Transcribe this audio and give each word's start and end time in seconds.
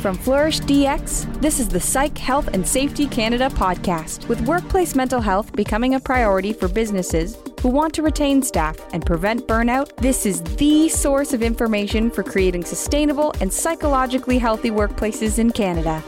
From 0.00 0.16
Flourish 0.16 0.60
DX, 0.60 1.40
this 1.40 1.58
is 1.58 1.66
the 1.66 1.80
Psych 1.80 2.16
Health 2.16 2.46
and 2.54 2.64
Safety 2.64 3.08
Canada 3.08 3.50
podcast. 3.50 4.28
With 4.28 4.40
workplace 4.42 4.94
mental 4.94 5.20
health 5.20 5.52
becoming 5.54 5.96
a 5.96 6.00
priority 6.00 6.52
for 6.52 6.68
businesses 6.68 7.36
who 7.60 7.68
want 7.68 7.94
to 7.94 8.02
retain 8.02 8.40
staff 8.40 8.78
and 8.92 9.04
prevent 9.04 9.48
burnout, 9.48 9.96
this 9.96 10.24
is 10.24 10.40
the 10.54 10.88
source 10.88 11.32
of 11.32 11.42
information 11.42 12.12
for 12.12 12.22
creating 12.22 12.64
sustainable 12.64 13.34
and 13.40 13.52
psychologically 13.52 14.38
healthy 14.38 14.70
workplaces 14.70 15.40
in 15.40 15.50
Canada. 15.50 15.98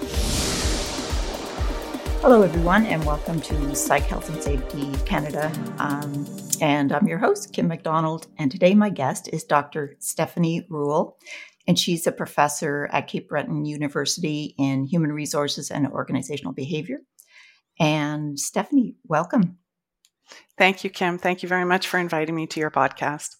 Hello, 2.22 2.42
everyone, 2.42 2.86
and 2.86 3.04
welcome 3.04 3.40
to 3.40 3.74
Psych 3.74 4.04
Health 4.04 4.28
and 4.28 4.40
Safety 4.40 4.92
Canada. 5.04 5.50
Um, 5.78 6.26
and 6.60 6.92
I'm 6.92 7.08
your 7.08 7.18
host, 7.18 7.52
Kim 7.52 7.66
MacDonald. 7.66 8.28
And 8.38 8.52
today, 8.52 8.74
my 8.74 8.90
guest 8.90 9.28
is 9.32 9.42
Dr. 9.42 9.96
Stefanie 9.98 10.64
Ruel 10.68 11.16
and 11.66 11.78
she's 11.78 12.06
a 12.06 12.12
professor 12.12 12.88
at 12.92 13.06
Cape 13.06 13.28
Breton 13.28 13.64
University 13.64 14.54
in 14.58 14.84
Human 14.84 15.12
Resources 15.12 15.70
and 15.70 15.86
Organizational 15.86 16.52
Behavior. 16.52 16.98
And 17.78 18.36
Stefanie, 18.36 18.96
welcome. 19.06 19.58
Thank 20.58 20.84
you, 20.84 20.90
Kim. 20.90 21.18
Thank 21.18 21.42
you 21.42 21.48
very 21.48 21.64
much 21.64 21.88
for 21.88 21.98
inviting 21.98 22.34
me 22.34 22.46
to 22.48 22.60
your 22.60 22.70
podcast. 22.70 23.36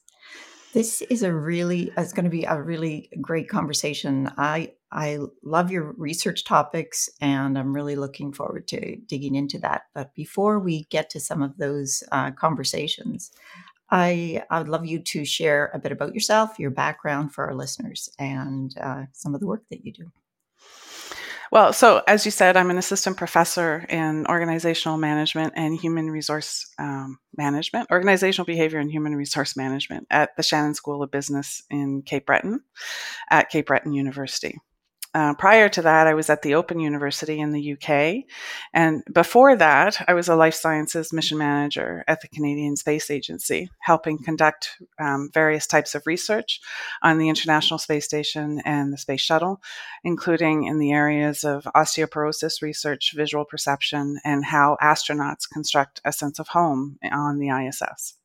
This 0.72 1.02
is 1.02 1.22
a 1.24 1.34
really 1.34 1.92
it's 1.96 2.12
going 2.12 2.24
to 2.24 2.30
be 2.30 2.44
a 2.44 2.60
really 2.60 3.10
great 3.20 3.48
conversation. 3.48 4.30
I 4.38 4.72
I 4.92 5.18
love 5.42 5.70
your 5.70 5.94
research 5.98 6.44
topics 6.44 7.08
and 7.20 7.58
I'm 7.58 7.74
really 7.74 7.96
looking 7.96 8.32
forward 8.32 8.68
to 8.68 8.96
digging 8.96 9.34
into 9.34 9.58
that. 9.60 9.82
But 9.94 10.14
before 10.14 10.58
we 10.60 10.84
get 10.90 11.10
to 11.10 11.20
some 11.20 11.42
of 11.42 11.56
those 11.58 12.02
uh, 12.12 12.30
conversations, 12.32 13.32
I, 13.90 14.42
I 14.50 14.58
would 14.58 14.68
love 14.68 14.86
you 14.86 15.00
to 15.00 15.24
share 15.24 15.70
a 15.74 15.78
bit 15.78 15.92
about 15.92 16.14
yourself, 16.14 16.58
your 16.58 16.70
background 16.70 17.34
for 17.34 17.46
our 17.46 17.54
listeners, 17.54 18.08
and 18.18 18.76
uh, 18.78 19.04
some 19.12 19.34
of 19.34 19.40
the 19.40 19.46
work 19.46 19.64
that 19.70 19.84
you 19.84 19.92
do. 19.92 20.12
Well, 21.52 21.72
so 21.72 22.00
as 22.06 22.24
you 22.24 22.30
said, 22.30 22.56
I'm 22.56 22.70
an 22.70 22.78
assistant 22.78 23.16
professor 23.16 23.84
in 23.88 24.24
organizational 24.28 24.98
management 24.98 25.54
and 25.56 25.76
human 25.76 26.08
resource 26.08 26.72
um, 26.78 27.18
management, 27.36 27.90
organizational 27.90 28.46
behavior 28.46 28.78
and 28.78 28.90
human 28.90 29.16
resource 29.16 29.56
management 29.56 30.06
at 30.10 30.36
the 30.36 30.44
Shannon 30.44 30.74
School 30.74 31.02
of 31.02 31.10
Business 31.10 31.64
in 31.68 32.02
Cape 32.02 32.26
Breton 32.26 32.60
at 33.30 33.50
Cape 33.50 33.66
Breton 33.66 33.92
University. 33.92 34.60
Uh, 35.12 35.34
prior 35.34 35.68
to 35.68 35.82
that, 35.82 36.06
I 36.06 36.14
was 36.14 36.30
at 36.30 36.42
the 36.42 36.54
Open 36.54 36.78
University 36.78 37.40
in 37.40 37.50
the 37.50 37.72
UK. 37.72 38.24
And 38.72 39.02
before 39.12 39.56
that, 39.56 40.04
I 40.06 40.14
was 40.14 40.28
a 40.28 40.36
life 40.36 40.54
sciences 40.54 41.12
mission 41.12 41.36
manager 41.36 42.04
at 42.06 42.20
the 42.20 42.28
Canadian 42.28 42.76
Space 42.76 43.10
Agency, 43.10 43.70
helping 43.80 44.22
conduct 44.22 44.80
um, 45.00 45.28
various 45.34 45.66
types 45.66 45.96
of 45.96 46.06
research 46.06 46.60
on 47.02 47.18
the 47.18 47.28
International 47.28 47.78
Space 47.78 48.04
Station 48.04 48.62
and 48.64 48.92
the 48.92 48.98
Space 48.98 49.20
Shuttle, 49.20 49.60
including 50.04 50.64
in 50.64 50.78
the 50.78 50.92
areas 50.92 51.42
of 51.42 51.64
osteoporosis 51.74 52.62
research, 52.62 53.12
visual 53.16 53.44
perception, 53.44 54.20
and 54.24 54.44
how 54.44 54.76
astronauts 54.80 55.50
construct 55.50 56.00
a 56.04 56.12
sense 56.12 56.38
of 56.38 56.48
home 56.48 56.98
on 57.10 57.38
the 57.38 57.48
ISS. 57.48 58.19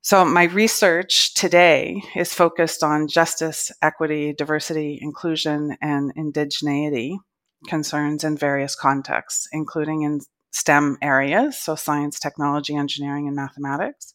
So, 0.00 0.24
my 0.24 0.44
research 0.44 1.34
today 1.34 2.02
is 2.14 2.32
focused 2.32 2.84
on 2.84 3.08
justice, 3.08 3.72
equity, 3.82 4.32
diversity, 4.32 4.98
inclusion, 5.02 5.76
and 5.82 6.14
indigeneity 6.14 7.18
concerns 7.66 8.22
in 8.22 8.36
various 8.36 8.76
contexts, 8.76 9.48
including 9.52 10.02
in 10.02 10.20
STEM 10.52 10.98
areas, 11.02 11.58
so 11.58 11.74
science, 11.74 12.18
technology, 12.18 12.74
engineering, 12.74 13.26
and 13.26 13.36
mathematics, 13.36 14.14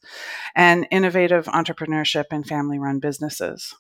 and 0.55 0.87
innovative 0.89 1.45
entrepreneurship 1.45 2.25
and 2.31 2.47
family 2.47 2.79
run 2.79 2.99
businesses. 2.99 3.75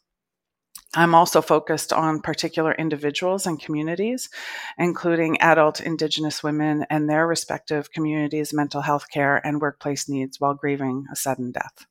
I'm 0.95 1.15
also 1.15 1.41
focused 1.41 1.91
on 1.91 2.21
particular 2.21 2.73
individuals 2.73 3.47
and 3.47 3.59
communities, 3.59 4.29
including 4.77 5.41
adult 5.41 5.81
Indigenous 5.81 6.43
women 6.43 6.85
and 6.89 7.09
their 7.09 7.25
respective 7.25 7.91
communities' 7.91 8.53
mental 8.53 8.81
health 8.81 9.09
care 9.09 9.37
and 9.45 9.59
workplace 9.59 10.07
needs 10.07 10.39
while 10.39 10.53
grieving 10.53 11.07
a 11.11 11.15
sudden 11.15 11.51
death. 11.51 11.87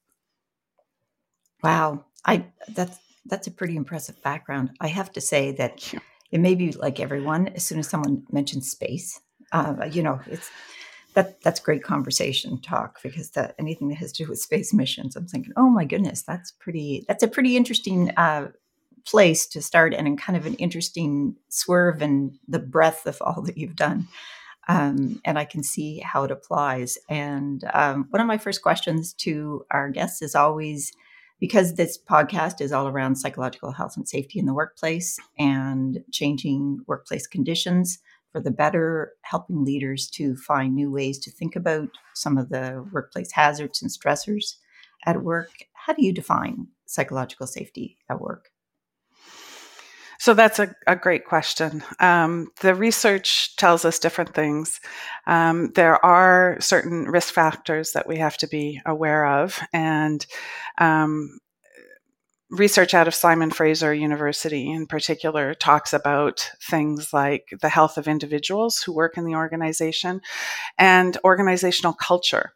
Wow, 1.62 2.04
I 2.24 2.46
that's 2.68 2.98
that's 3.26 3.46
a 3.46 3.52
pretty 3.52 3.76
impressive 3.76 4.20
background. 4.22 4.70
I 4.80 4.88
have 4.88 5.12
to 5.12 5.20
say 5.20 5.52
that 5.52 5.94
it 6.30 6.40
may 6.40 6.54
be 6.54 6.72
like 6.72 7.00
everyone. 7.00 7.48
As 7.48 7.64
soon 7.64 7.78
as 7.78 7.88
someone 7.88 8.24
mentions 8.32 8.70
space, 8.70 9.20
uh, 9.52 9.88
you 9.90 10.02
know, 10.02 10.20
it's 10.26 10.50
that 11.14 11.40
that's 11.42 11.60
great 11.60 11.82
conversation 11.84 12.60
talk 12.60 13.00
because 13.02 13.30
that 13.30 13.54
anything 13.58 13.88
that 13.88 13.96
has 13.98 14.12
to 14.12 14.24
do 14.24 14.30
with 14.30 14.40
space 14.40 14.72
missions, 14.72 15.14
I'm 15.14 15.26
thinking, 15.26 15.52
oh 15.56 15.68
my 15.70 15.84
goodness, 15.84 16.22
that's 16.22 16.50
pretty. 16.52 17.04
That's 17.06 17.22
a 17.22 17.28
pretty 17.28 17.56
interesting 17.56 18.10
uh, 18.16 18.48
place 19.06 19.46
to 19.48 19.62
start, 19.62 19.94
and 19.94 20.18
kind 20.18 20.36
of 20.36 20.46
an 20.46 20.54
interesting 20.54 21.36
swerve 21.48 22.02
and 22.02 22.38
the 22.48 22.58
breadth 22.58 23.06
of 23.06 23.18
all 23.22 23.42
that 23.42 23.58
you've 23.58 23.76
done. 23.76 24.08
Um, 24.68 25.20
and 25.24 25.38
I 25.38 25.44
can 25.44 25.62
see 25.62 25.98
how 26.00 26.24
it 26.24 26.30
applies. 26.30 26.96
And 27.08 27.64
um, 27.74 28.06
one 28.10 28.20
of 28.20 28.28
my 28.28 28.38
first 28.38 28.62
questions 28.62 29.12
to 29.14 29.64
our 29.72 29.90
guests 29.90 30.22
is 30.22 30.36
always 30.36 30.92
because 31.42 31.74
this 31.74 31.98
podcast 31.98 32.60
is 32.60 32.70
all 32.70 32.86
around 32.86 33.16
psychological 33.16 33.72
health 33.72 33.96
and 33.96 34.08
safety 34.08 34.38
in 34.38 34.46
the 34.46 34.54
workplace 34.54 35.18
and 35.40 35.98
changing 36.12 36.78
workplace 36.86 37.26
conditions 37.26 37.98
for 38.30 38.40
the 38.40 38.52
better, 38.52 39.14
helping 39.22 39.64
leaders 39.64 40.08
to 40.08 40.36
find 40.36 40.72
new 40.72 40.88
ways 40.88 41.18
to 41.18 41.32
think 41.32 41.56
about 41.56 41.88
some 42.14 42.38
of 42.38 42.48
the 42.50 42.86
workplace 42.92 43.32
hazards 43.32 43.82
and 43.82 43.90
stressors 43.90 44.54
at 45.04 45.24
work. 45.24 45.50
How 45.72 45.94
do 45.94 46.06
you 46.06 46.12
define 46.12 46.68
psychological 46.86 47.48
safety 47.48 47.98
at 48.08 48.20
work? 48.20 48.51
So 50.22 50.34
that's 50.34 50.60
a, 50.60 50.72
a 50.86 50.94
great 50.94 51.24
question. 51.24 51.82
Um, 51.98 52.52
the 52.60 52.76
research 52.76 53.56
tells 53.56 53.84
us 53.84 53.98
different 53.98 54.36
things. 54.36 54.80
Um, 55.26 55.72
there 55.74 55.96
are 56.06 56.58
certain 56.60 57.06
risk 57.06 57.34
factors 57.34 57.90
that 57.90 58.06
we 58.06 58.18
have 58.18 58.36
to 58.36 58.46
be 58.46 58.80
aware 58.86 59.26
of, 59.26 59.58
and 59.72 60.24
um, 60.78 61.40
research 62.50 62.94
out 62.94 63.08
of 63.08 63.16
Simon 63.16 63.50
Fraser 63.50 63.92
University 63.92 64.70
in 64.70 64.86
particular 64.86 65.54
talks 65.54 65.92
about 65.92 66.52
things 66.70 67.12
like 67.12 67.48
the 67.60 67.68
health 67.68 67.98
of 67.98 68.06
individuals 68.06 68.80
who 68.80 68.94
work 68.94 69.18
in 69.18 69.24
the 69.24 69.34
organization 69.34 70.20
and 70.78 71.18
organizational 71.24 71.94
culture 71.94 72.52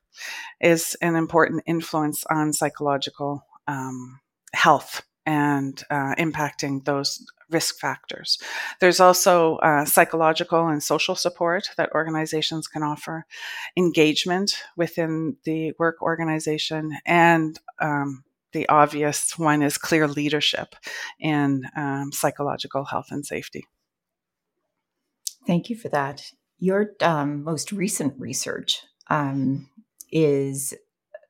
is 0.61 0.97
an 1.03 1.17
important 1.17 1.65
influence 1.67 2.23
on 2.31 2.53
psychological 2.53 3.45
um, 3.67 4.21
health 4.55 5.03
and 5.27 5.83
uh, 5.91 6.15
impacting 6.15 6.85
those 6.85 7.27
risk 7.51 7.79
factors. 7.79 8.39
There's 8.81 9.01
also 9.01 9.57
uh, 9.57 9.85
psychological 9.85 10.67
and 10.69 10.83
social 10.83 11.15
support 11.15 11.71
that 11.77 11.93
organizations 11.95 12.67
can 12.67 12.83
offer, 12.83 13.27
engagement 13.77 14.57
within 14.77 15.37
the 15.45 15.73
work 15.79 16.03
organization, 16.03 16.97
and 17.07 17.59
um, 17.81 18.25
the 18.53 18.69
obvious 18.69 19.39
one 19.39 19.63
is 19.63 19.79
clear 19.79 20.09
leadership 20.09 20.75
in 21.21 21.65
um, 21.77 22.11
psychological 22.13 22.85
health 22.85 23.09
and 23.11 23.25
safety. 23.25 23.67
Thank 25.47 25.71
you 25.71 25.77
for 25.77 25.89
that. 25.91 26.33
Your 26.59 26.93
um, 27.01 27.45
most 27.45 27.71
recent 27.71 28.19
research 28.19 28.83
um, 29.09 29.69
is 30.11 30.75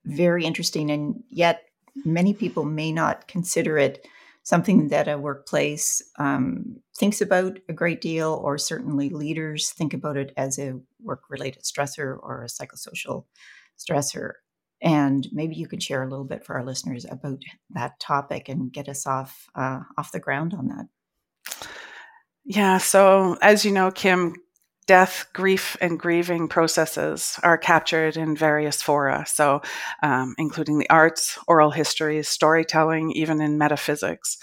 very 0.05 0.45
interesting, 0.45 0.91
and 0.91 1.25
yet 1.29 1.65
many 2.05 2.33
people 2.33 2.65
may 2.65 2.93
not 2.93 3.27
consider 3.27 3.77
it 3.77 4.07
something 4.47 4.87
that 4.87 5.09
a 5.09 5.19
workplace 5.19 6.01
um, 6.21 6.77
thinks 6.97 7.21
about 7.21 7.59
a 7.69 7.73
great 7.73 8.01
deal, 8.01 8.41
or 8.45 8.57
certainly 8.59 9.09
leaders 9.09 9.71
think 9.71 9.93
about 9.93 10.17
it 10.17 10.33
as 10.37 10.57
a 10.57 10.79
work 11.03 11.23
related 11.29 11.65
stressor 11.65 12.17
or 12.23 12.45
a 12.45 12.47
psychosocial 12.47 13.25
stressor. 13.77 14.35
And 14.81 15.27
maybe 15.33 15.57
you 15.57 15.67
could 15.67 15.83
share 15.83 16.05
a 16.05 16.09
little 16.09 16.25
bit 16.25 16.45
for 16.45 16.55
our 16.55 16.65
listeners 16.65 17.05
about 17.11 17.41
that 17.71 17.99
topic 17.99 18.49
and 18.49 18.73
get 18.73 18.89
us 18.89 19.05
off 19.05 19.49
uh, 19.57 19.81
off 19.99 20.13
the 20.13 20.21
ground 20.21 20.55
on 20.55 20.69
that. 20.69 20.87
Yeah. 22.45 22.79
So, 22.79 23.37
as 23.43 23.65
you 23.65 23.73
know, 23.73 23.91
Kim, 23.91 24.37
death, 24.87 25.27
grief, 25.33 25.77
and 25.81 25.99
grieving 25.99 26.49
processes 26.49 27.39
are 27.43 27.59
captured 27.59 28.17
in 28.17 28.37
various 28.37 28.81
fora, 28.81 29.25
so 29.27 29.61
um, 30.03 30.35
including 30.39 30.79
the 30.79 30.89
arts, 30.91 31.39
oral 31.49 31.71
histories, 31.71 32.29
storytelling, 32.29 33.11
even 33.13 33.41
in 33.41 33.59
metaphysics. 33.59 34.39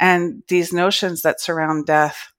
And 0.00 0.42
these 0.48 0.72
notions 0.72 1.22
that 1.22 1.40
surround 1.40 1.86
death 1.86 2.32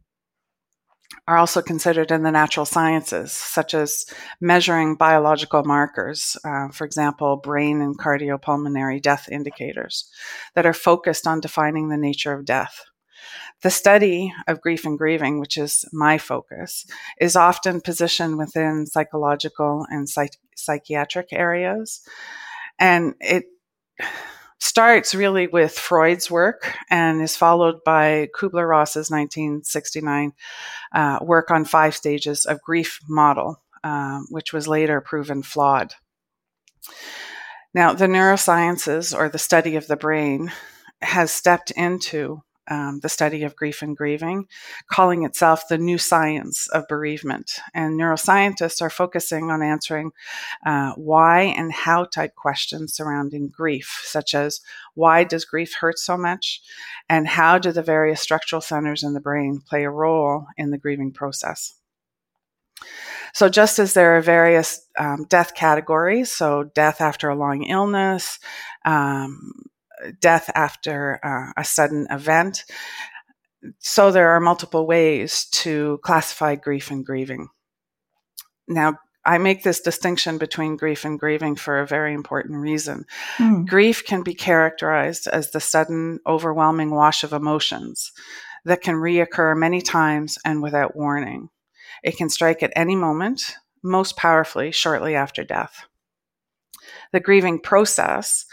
are 1.27 1.37
also 1.37 1.61
considered 1.61 2.11
in 2.11 2.23
the 2.23 2.31
natural 2.31 2.65
sciences, 2.65 3.31
such 3.31 3.73
as 3.73 4.05
measuring 4.41 4.95
biological 4.95 5.63
markers, 5.63 6.37
uh, 6.43 6.67
for 6.69 6.85
example, 6.85 7.37
brain 7.37 7.81
and 7.81 7.97
cardiopulmonary 7.97 9.01
death 9.01 9.27
indicators, 9.31 10.09
that 10.53 10.65
are 10.65 10.73
focused 10.73 11.25
on 11.25 11.39
defining 11.39 11.89
the 11.89 11.97
nature 11.97 12.33
of 12.33 12.45
death. 12.45 12.85
The 13.65 13.71
study 13.71 14.31
of 14.47 14.61
grief 14.61 14.85
and 14.85 14.95
grieving, 14.95 15.39
which 15.39 15.57
is 15.57 15.85
my 15.91 16.19
focus, 16.19 16.85
is 17.19 17.35
often 17.35 17.81
positioned 17.81 18.37
within 18.37 18.85
psychological 18.85 19.87
and 19.89 20.07
psych- 20.07 20.37
psychiatric 20.55 21.29
areas. 21.31 22.07
And 22.77 23.15
it 23.19 23.45
starts 24.59 25.15
really 25.15 25.47
with 25.47 25.79
Freud's 25.79 26.29
work 26.29 26.77
and 26.91 27.23
is 27.23 27.35
followed 27.35 27.83
by 27.83 28.29
Kubler 28.35 28.69
Ross's 28.69 29.09
1969 29.09 30.33
uh, 30.93 31.17
work 31.23 31.49
on 31.49 31.65
five 31.65 31.95
stages 31.95 32.45
of 32.45 32.61
grief 32.61 32.99
model, 33.09 33.63
um, 33.83 34.27
which 34.29 34.53
was 34.53 34.67
later 34.67 35.01
proven 35.01 35.41
flawed. 35.41 35.95
Now, 37.73 37.93
the 37.93 38.05
neurosciences, 38.05 39.17
or 39.17 39.27
the 39.27 39.39
study 39.39 39.75
of 39.75 39.87
the 39.87 39.97
brain, 39.97 40.51
has 41.01 41.31
stepped 41.31 41.71
into 41.71 42.43
um, 42.67 42.99
the 43.01 43.09
study 43.09 43.43
of 43.43 43.55
grief 43.55 43.81
and 43.81 43.95
grieving, 43.95 44.47
calling 44.87 45.23
itself 45.23 45.67
the 45.67 45.77
new 45.77 45.97
science 45.97 46.67
of 46.67 46.87
bereavement. 46.87 47.59
And 47.73 47.99
neuroscientists 47.99 48.81
are 48.81 48.89
focusing 48.89 49.51
on 49.51 49.61
answering 49.61 50.11
uh, 50.65 50.93
why 50.93 51.41
and 51.41 51.71
how 51.71 52.05
type 52.05 52.35
questions 52.35 52.93
surrounding 52.93 53.49
grief, 53.49 54.01
such 54.03 54.33
as 54.33 54.61
why 54.93 55.23
does 55.23 55.45
grief 55.45 55.73
hurt 55.75 55.99
so 55.99 56.17
much? 56.17 56.61
And 57.09 57.27
how 57.27 57.57
do 57.57 57.71
the 57.71 57.83
various 57.83 58.21
structural 58.21 58.61
centers 58.61 59.03
in 59.03 59.13
the 59.13 59.19
brain 59.19 59.61
play 59.67 59.83
a 59.83 59.89
role 59.89 60.47
in 60.57 60.71
the 60.71 60.77
grieving 60.77 61.11
process? 61.11 61.75
So, 63.33 63.49
just 63.49 63.79
as 63.79 63.93
there 63.93 64.17
are 64.17 64.21
various 64.21 64.87
um, 64.97 65.25
death 65.27 65.55
categories, 65.55 66.31
so 66.31 66.71
death 66.73 67.01
after 67.01 67.29
a 67.29 67.35
long 67.35 67.63
illness, 67.63 68.39
um, 68.85 69.51
death 70.19 70.49
after 70.55 71.19
uh, 71.23 71.59
a 71.59 71.63
sudden 71.63 72.07
event. 72.09 72.65
So 73.79 74.11
there 74.11 74.29
are 74.29 74.39
multiple 74.39 74.85
ways 74.85 75.45
to 75.51 75.99
classify 76.03 76.55
grief 76.55 76.91
and 76.91 77.05
grieving. 77.05 77.47
Now, 78.67 78.99
I 79.25 79.39
make 79.39 79.63
this 79.63 79.81
distinction 79.81 80.37
between 80.37 80.77
grief 80.77 81.03
and 81.03 81.19
grieving 81.19 81.55
for 81.55 81.79
a 81.79 81.87
very 81.87 82.13
important 82.13 82.59
reason. 82.59 83.05
Mm. 83.37 83.67
Grief 83.67 84.05
can 84.05 84.21
be 84.21 84.35
characterized 84.35 85.27
as 85.27 85.49
the 85.49 85.59
sudden, 85.59 86.19
overwhelming 86.27 86.91
wash 86.91 87.23
of 87.23 87.33
emotions 87.33 88.11
that 88.65 88.81
can 88.81 88.95
reoccur 88.95 89.57
many 89.57 89.81
times 89.81 90.37
and 90.45 90.61
without 90.61 90.95
warning. 90.95 91.49
It 92.03 92.17
can 92.17 92.29
strike 92.29 92.61
at 92.61 92.73
any 92.75 92.95
moment, 92.95 93.55
most 93.83 94.15
powerfully 94.15 94.71
shortly 94.71 95.15
after 95.15 95.43
death. 95.43 95.85
The 97.11 97.19
grieving 97.19 97.59
process 97.59 98.45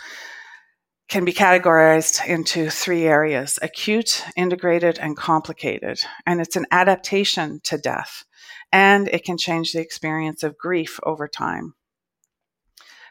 can 1.13 1.27
be 1.27 1.33
categorized 1.35 2.27
into 2.27 2.71
three 2.71 3.05
areas 3.05 3.59
acute, 3.61 4.25
integrated, 4.35 4.99
and 4.99 5.15
complicated. 5.15 6.01
And 6.25 6.41
it's 6.41 6.57
an 6.57 6.65
adaptation 6.71 7.61
to 7.65 7.77
death, 7.77 8.25
and 8.73 9.09
it 9.09 9.23
can 9.23 9.37
change 9.37 9.73
the 9.73 9.81
experience 9.83 10.43
of 10.43 10.57
grief 10.57 10.99
over 11.03 11.29
time. 11.29 11.75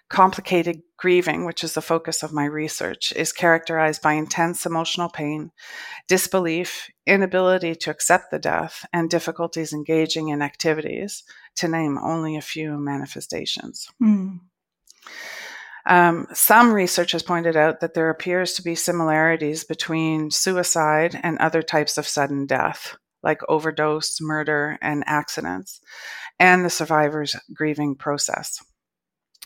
Complicated 0.09 0.81
grieving, 0.97 1.45
which 1.45 1.63
is 1.63 1.75
the 1.75 1.81
focus 1.83 2.23
of 2.23 2.33
my 2.33 2.45
research, 2.45 3.13
is 3.15 3.31
characterized 3.31 4.01
by 4.01 4.13
intense 4.13 4.65
emotional 4.65 5.09
pain, 5.09 5.51
disbelief, 6.07 6.89
inability 7.05 7.75
to 7.75 7.91
accept 7.91 8.31
the 8.31 8.39
death, 8.39 8.83
and 8.91 9.11
difficulties 9.11 9.73
engaging 9.73 10.29
in 10.29 10.41
activities, 10.41 11.23
to 11.55 11.67
name 11.67 11.99
only 11.99 12.35
a 12.35 12.41
few 12.41 12.79
manifestations. 12.79 13.91
Mm. 14.01 14.39
Um, 15.85 16.27
some 16.33 16.73
research 16.73 17.11
has 17.13 17.23
pointed 17.23 17.55
out 17.55 17.79
that 17.79 17.93
there 17.93 18.09
appears 18.09 18.53
to 18.53 18.63
be 18.63 18.75
similarities 18.75 19.63
between 19.63 20.31
suicide 20.31 21.19
and 21.23 21.37
other 21.39 21.61
types 21.61 21.97
of 21.97 22.07
sudden 22.07 22.45
death, 22.45 22.95
like 23.23 23.41
overdose, 23.49 24.19
murder, 24.21 24.77
and 24.81 25.03
accidents, 25.07 25.81
and 26.39 26.63
the 26.63 26.69
survivor's 26.69 27.35
grieving 27.53 27.95
process. 27.95 28.63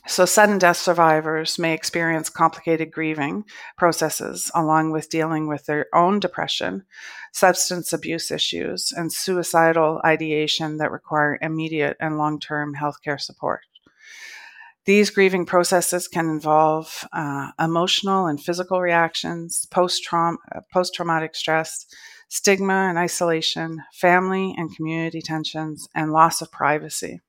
So, 0.08 0.26
sudden 0.26 0.60
death 0.60 0.78
survivors 0.78 1.58
may 1.58 1.74
experience 1.74 2.30
complicated 2.30 2.92
grieving 2.92 3.44
processes 3.76 4.52
along 4.54 4.92
with 4.92 5.10
dealing 5.10 5.48
with 5.48 5.66
their 5.66 5.88
own 5.96 6.20
depression, 6.20 6.84
substance 7.34 7.92
abuse 7.92 8.30
issues, 8.30 8.94
and 8.96 9.12
suicidal 9.12 10.02
ideation 10.06 10.78
that 10.78 10.92
require 10.92 11.40
immediate 11.42 11.98
and 12.00 12.20
long 12.20 12.40
term 12.40 12.76
healthcare 12.76 13.20
support. 13.20 13.62
These 14.86 15.10
grieving 15.10 15.46
processes 15.48 16.08
can 16.08 16.30
involve 16.30 17.08
uh, 17.12 17.50
emotional 17.60 18.28
and 18.28 18.42
physical 18.42 18.82
reactions, 18.82 19.66
uh, 19.76 20.62
traumatic 20.94 21.36
stress, 21.36 21.88
stigma 22.30 22.88
and 22.90 22.98
isolation, 22.98 23.82
family 23.94 24.54
and 24.58 24.76
community 24.76 25.22
tensions, 25.22 25.88
and 25.96 26.12
loss 26.12 26.42
of 26.42 26.52
privacy. 26.52 27.22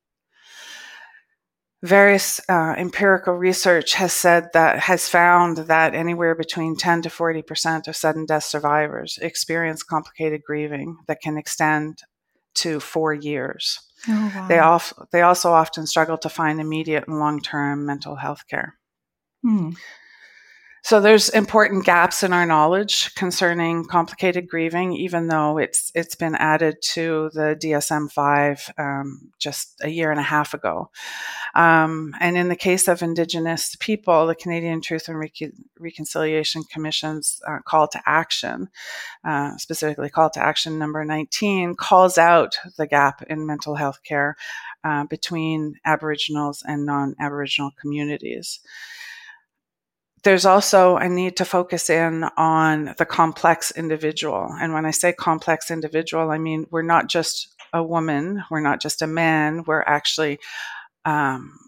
Various 1.83 2.41
uh, 2.49 2.75
empirical 2.77 3.35
research 3.35 3.95
has 3.95 4.13
said 4.13 4.49
that 4.53 4.81
has 4.81 5.09
found 5.09 5.59
that 5.59 5.95
anywhere 5.95 6.35
between 6.35 6.77
10 6.77 7.03
to 7.03 7.11
40 7.11 7.43
percent 7.43 7.89
of 7.89 7.97
sudden 7.97 8.27
death 8.27 8.45
survivors 8.45 9.19
experience 9.23 9.83
complicated 9.83 10.43
grieving 10.47 10.99
that 11.07 11.21
can 11.23 11.39
extend 11.39 12.03
to 12.55 12.81
four 12.81 13.15
years. 13.15 13.81
Oh, 14.09 14.33
wow. 14.35 14.47
They, 14.49 14.59
they 15.13 15.23
also 15.23 15.53
often 15.53 15.87
struggle 15.87 16.19
to 16.19 16.29
find 16.29 16.61
immediate 16.61 17.07
and 17.09 17.19
long 17.19 17.41
term 17.41 17.87
mental 17.87 18.17
health 18.17 18.47
care. 18.49 18.77
Hmm. 19.43 19.71
So 20.87 21.01
there's 21.01 21.31
important 21.31 21.85
gaps 21.85 22.23
in 22.23 22.33
our 22.33 22.47
knowledge 22.47 23.13
concerning 23.17 23.87
complicated 23.87 24.47
grieving, 24.49 24.93
even 24.93 25.27
though 25.27 25.59
it's 25.59 25.91
it's 25.97 26.15
been 26.15 26.37
added 26.37 26.77
to 26.93 27.29
the 27.35 27.59
DSM-5 27.61 28.79
um, 28.79 29.33
just 29.37 29.75
a 29.83 29.89
year 29.89 30.13
and 30.13 30.21
a 30.21 30.23
half 30.23 30.55
ago. 30.55 30.93
Um, 31.57 32.15
and 32.21 32.37
in 32.37 32.47
the 32.47 32.55
case 32.55 32.87
of 32.87 33.03
Indigenous 33.03 33.75
people, 33.81 34.29
the 34.29 34.37
Canadian 34.37 34.81
Truth 34.81 35.09
and 35.09 35.19
Re- 35.19 35.53
Reconciliation 35.77 36.63
Commission's 36.63 37.41
uh, 37.49 37.59
call 37.67 37.89
to 37.89 38.01
action, 38.07 38.69
uh, 39.25 39.57
specifically 39.57 40.09
call 40.09 40.31
to 40.31 40.41
action 40.41 40.79
number 40.79 41.05
19, 41.05 41.75
calls 41.75 42.17
out 42.17 42.59
the 42.79 42.87
gap 42.87 43.25
in 43.29 43.45
mental 43.45 43.75
health 43.75 44.05
care 44.05 44.37
uh, 44.85 45.03
between 45.07 45.81
Aboriginals 45.85 46.63
and 46.65 46.87
non-Aboriginal 46.87 47.73
communities 47.81 48.61
there's 50.23 50.47
also 50.47 50.97
a 50.97 51.09
need 51.09 51.37
to 51.37 51.45
focus 51.45 51.89
in 51.89 52.25
on 52.37 52.95
the 52.99 53.07
complex 53.07 53.71
individual. 53.71 54.49
And 54.61 54.73
when 54.73 54.85
I 54.87 54.91
say 54.91 55.13
complex 55.13 55.71
individual, 55.71 56.31
I 56.31 56.39
mean 56.39 56.67
we're 56.71 56.83
not 56.83 57.09
just 57.09 57.55
a 57.73 57.83
woman, 57.83 58.43
we're 58.51 58.61
not 58.61 58.81
just 58.81 59.03
a 59.03 59.07
man, 59.07 59.65
we're 59.65 59.83
actually 59.83 60.41
um, 61.05 61.59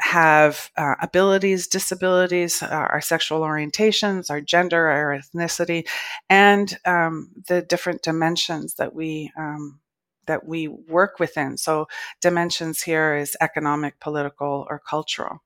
have 0.00 0.70
uh, 0.76 0.94
abilities, 1.02 1.66
disabilities, 1.66 2.62
uh, 2.62 2.66
our 2.66 3.00
sexual 3.00 3.40
orientations, 3.40 4.30
our 4.30 4.40
gender, 4.40 4.86
our 4.86 5.18
ethnicity, 5.18 5.86
and 6.28 6.78
um, 6.86 7.30
the 7.48 7.62
different 7.62 8.02
dimensions 8.02 8.74
that 8.74 8.94
we 8.94 9.30
um, 9.36 9.80
that 10.26 10.46
we 10.46 10.68
work 10.68 11.18
within. 11.18 11.56
So, 11.56 11.86
dimensions 12.20 12.82
here 12.82 13.16
is 13.16 13.36
economic, 13.40 14.00
political, 14.00 14.66
or 14.70 14.78
cultural. 14.78 15.42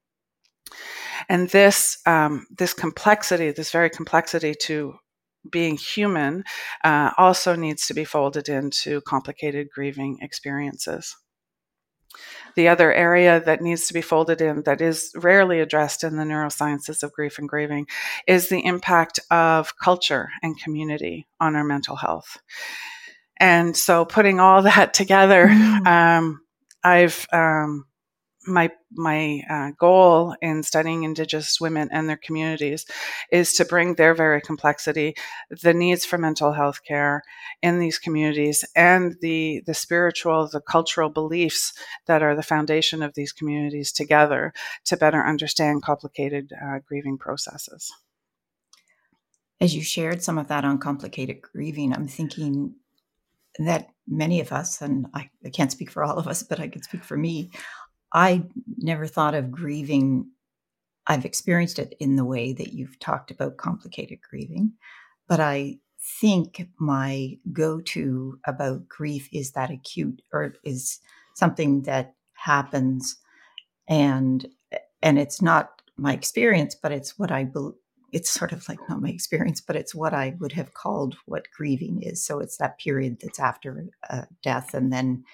And 1.28 1.48
this 1.50 1.98
um, 2.06 2.46
this 2.56 2.74
complexity, 2.74 3.50
this 3.50 3.70
very 3.70 3.90
complexity 3.90 4.54
to 4.62 4.94
being 5.50 5.76
human, 5.76 6.44
uh, 6.84 7.10
also 7.18 7.54
needs 7.54 7.86
to 7.86 7.94
be 7.94 8.04
folded 8.04 8.48
into 8.48 9.00
complicated 9.02 9.68
grieving 9.74 10.18
experiences. 10.22 11.16
The 12.56 12.68
other 12.68 12.92
area 12.92 13.42
that 13.44 13.60
needs 13.60 13.88
to 13.88 13.94
be 13.94 14.00
folded 14.00 14.40
in 14.40 14.62
that 14.62 14.80
is 14.80 15.10
rarely 15.16 15.60
addressed 15.60 16.04
in 16.04 16.16
the 16.16 16.22
neurosciences 16.22 17.02
of 17.02 17.12
grief 17.12 17.38
and 17.38 17.48
grieving 17.48 17.86
is 18.28 18.48
the 18.48 18.64
impact 18.64 19.18
of 19.30 19.76
culture 19.76 20.28
and 20.42 20.58
community 20.58 21.26
on 21.40 21.56
our 21.56 21.64
mental 21.64 21.96
health. 21.96 22.38
And 23.38 23.76
so, 23.76 24.04
putting 24.04 24.38
all 24.38 24.62
that 24.70 24.94
together, 24.94 25.48
mm. 25.48 25.86
um, 25.86 26.40
I've 26.84 27.26
um, 27.32 27.86
my 28.46 28.70
my 28.92 29.42
uh, 29.50 29.70
goal 29.78 30.34
in 30.40 30.62
studying 30.62 31.02
indigenous 31.02 31.60
women 31.60 31.88
and 31.92 32.08
their 32.08 32.16
communities 32.16 32.86
is 33.32 33.52
to 33.54 33.64
bring 33.64 33.94
their 33.94 34.14
very 34.14 34.40
complexity 34.40 35.14
the 35.62 35.74
needs 35.74 36.04
for 36.04 36.18
mental 36.18 36.52
health 36.52 36.80
care 36.86 37.22
in 37.62 37.78
these 37.78 37.98
communities 37.98 38.64
and 38.76 39.16
the 39.20 39.62
the 39.66 39.74
spiritual 39.74 40.48
the 40.48 40.60
cultural 40.60 41.08
beliefs 41.08 41.72
that 42.06 42.22
are 42.22 42.36
the 42.36 42.42
foundation 42.42 43.02
of 43.02 43.14
these 43.14 43.32
communities 43.32 43.92
together 43.92 44.52
to 44.84 44.96
better 44.96 45.24
understand 45.24 45.82
complicated 45.82 46.52
uh, 46.64 46.78
grieving 46.86 47.18
processes. 47.18 47.92
As 49.60 49.74
you 49.74 49.82
shared 49.82 50.22
some 50.22 50.38
of 50.38 50.48
that 50.48 50.64
on 50.64 50.78
complicated 50.78 51.40
grieving 51.40 51.92
i'm 51.92 52.08
thinking 52.08 52.74
that 53.58 53.88
many 54.06 54.40
of 54.40 54.52
us 54.52 54.82
and 54.82 55.06
I, 55.14 55.30
I 55.44 55.50
can't 55.50 55.70
speak 55.70 55.90
for 55.90 56.04
all 56.04 56.18
of 56.18 56.26
us 56.26 56.42
but 56.42 56.60
i 56.60 56.68
can 56.68 56.82
speak 56.82 57.04
for 57.04 57.16
me 57.16 57.50
I 58.14 58.44
never 58.78 59.06
thought 59.06 59.34
of 59.34 59.50
grieving. 59.50 60.30
I've 61.06 61.24
experienced 61.24 61.78
it 61.78 61.94
in 62.00 62.16
the 62.16 62.24
way 62.24 62.52
that 62.54 62.72
you've 62.72 62.98
talked 62.98 63.30
about 63.30 63.58
complicated 63.58 64.20
grieving, 64.28 64.72
but 65.28 65.40
I 65.40 65.78
think 66.20 66.68
my 66.78 67.36
go 67.52 67.80
to 67.80 68.38
about 68.46 68.88
grief 68.88 69.28
is 69.32 69.52
that 69.52 69.70
acute 69.70 70.22
or 70.32 70.54
is 70.64 71.00
something 71.34 71.82
that 71.82 72.14
happens 72.34 73.16
and 73.88 74.46
and 75.02 75.18
it's 75.18 75.40
not 75.40 75.80
my 75.96 76.12
experience 76.12 76.74
but 76.74 76.92
it's 76.92 77.18
what 77.18 77.32
i 77.32 77.44
be, 77.44 77.70
it's 78.14 78.30
sort 78.30 78.52
of 78.52 78.66
like 78.68 78.78
not 78.88 79.02
my 79.02 79.08
experience, 79.08 79.60
but 79.60 79.74
it's 79.74 79.92
what 79.92 80.14
I 80.14 80.36
would 80.38 80.52
have 80.52 80.72
called 80.72 81.16
what 81.26 81.50
grieving 81.54 82.00
is. 82.00 82.24
So 82.24 82.38
it's 82.38 82.58
that 82.58 82.78
period 82.78 83.18
that's 83.20 83.40
after 83.40 83.88
uh, 84.08 84.22
death, 84.40 84.72
and 84.72 84.92
then, 84.92 85.24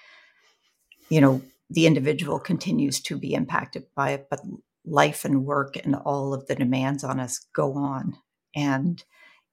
you 1.09 1.21
know, 1.21 1.43
the 1.71 1.87
individual 1.87 2.39
continues 2.39 2.99
to 3.01 3.17
be 3.17 3.33
impacted 3.33 3.85
by 3.95 4.11
it, 4.11 4.27
but 4.29 4.41
life 4.85 5.25
and 5.25 5.45
work 5.45 5.77
and 5.77 5.95
all 5.95 6.33
of 6.33 6.47
the 6.47 6.55
demands 6.55 7.03
on 7.03 7.19
us 7.19 7.45
go 7.53 7.75
on, 7.75 8.15
and 8.55 9.03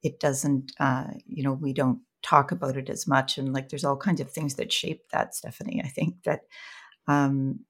it 0.03 0.19
doesn't. 0.19 0.73
Uh, 0.79 1.07
you 1.25 1.43
know, 1.43 1.53
we 1.53 1.73
don't 1.73 2.01
talk 2.21 2.51
about 2.51 2.77
it 2.77 2.89
as 2.89 3.07
much, 3.07 3.37
and 3.37 3.53
like 3.53 3.69
there's 3.69 3.85
all 3.85 3.97
kinds 3.97 4.21
of 4.21 4.31
things 4.31 4.55
that 4.55 4.73
shape 4.73 5.03
that, 5.11 5.33
Stefanie. 5.33 5.83
I 5.83 5.87
think 5.87 6.23
that 6.25 6.41
um, 7.07 7.61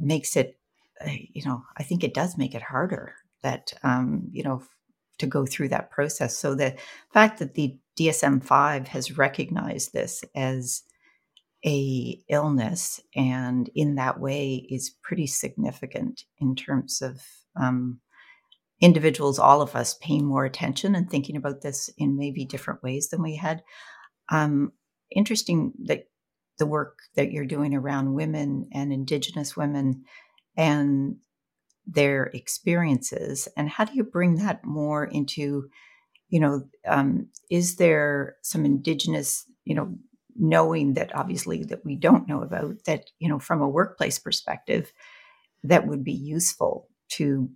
makes 0.00 0.36
it. 0.36 0.58
Uh, 1.04 1.10
you 1.34 1.44
know, 1.44 1.62
I 1.76 1.82
think 1.82 2.04
it 2.04 2.14
does 2.14 2.38
make 2.38 2.54
it 2.54 2.62
harder 2.62 3.14
that 3.42 3.72
um, 3.82 4.28
you 4.32 4.44
know 4.44 4.62
to 5.18 5.26
go 5.26 5.46
through 5.46 5.68
that 5.70 5.90
process. 5.90 6.36
So 6.38 6.54
the 6.54 6.76
fact 7.12 7.38
that 7.38 7.54
the 7.54 7.76
DSM-5 7.98 8.88
has 8.88 9.16
recognized 9.16 9.92
this 9.92 10.24
as 10.34 10.82
a 11.66 12.22
illness 12.28 13.00
and 13.14 13.68
in 13.74 13.96
that 13.96 14.20
way 14.20 14.66
is 14.70 14.94
pretty 15.02 15.26
significant 15.26 16.22
in 16.38 16.54
terms 16.54 17.02
of 17.02 17.20
um, 17.60 18.00
individuals, 18.80 19.38
all 19.38 19.62
of 19.62 19.74
us 19.74 19.94
paying 19.94 20.24
more 20.24 20.44
attention 20.44 20.94
and 20.94 21.10
thinking 21.10 21.36
about 21.36 21.62
this 21.62 21.90
in 21.98 22.16
maybe 22.16 22.44
different 22.44 22.82
ways 22.82 23.08
than 23.08 23.22
we 23.22 23.36
had. 23.36 23.62
Um, 24.30 24.72
interesting 25.10 25.72
that 25.84 26.04
the 26.58 26.66
work 26.66 26.98
that 27.16 27.32
you're 27.32 27.44
doing 27.44 27.74
around 27.74 28.14
women 28.14 28.68
and 28.72 28.92
Indigenous 28.92 29.56
women 29.56 30.04
and 30.56 31.16
their 31.86 32.24
experiences 32.34 33.46
and 33.56 33.68
how 33.68 33.84
do 33.84 33.94
you 33.94 34.02
bring 34.02 34.36
that 34.36 34.64
more 34.64 35.04
into 35.04 35.68
you 36.28 36.40
know 36.40 36.62
um, 36.86 37.28
is 37.48 37.76
there 37.76 38.36
some 38.42 38.64
indigenous 38.64 39.44
you 39.64 39.74
know 39.74 39.94
knowing 40.38 40.94
that 40.94 41.14
obviously 41.14 41.64
that 41.64 41.84
we 41.84 41.96
don't 41.96 42.28
know 42.28 42.42
about 42.42 42.84
that 42.84 43.10
you 43.18 43.28
know 43.28 43.38
from 43.38 43.62
a 43.62 43.68
workplace 43.68 44.18
perspective 44.18 44.92
that 45.64 45.86
would 45.86 46.04
be 46.04 46.12
useful 46.12 46.88
to 47.08 47.48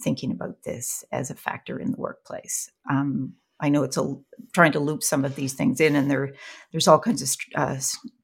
thinking 0.00 0.32
about 0.32 0.62
this 0.64 1.04
as 1.12 1.30
a 1.30 1.36
factor 1.36 1.78
in 1.78 1.92
the 1.92 1.96
workplace. 1.96 2.70
Um, 2.90 3.34
i 3.60 3.68
know 3.68 3.82
it's 3.82 3.96
a 3.96 4.14
trying 4.52 4.72
to 4.72 4.80
loop 4.80 5.02
some 5.02 5.24
of 5.24 5.36
these 5.36 5.54
things 5.54 5.80
in 5.80 5.96
and 5.96 6.10
there 6.10 6.32
there's 6.72 6.88
all 6.88 6.98
kinds 6.98 7.22
of 7.22 7.36
uh, 7.54 7.78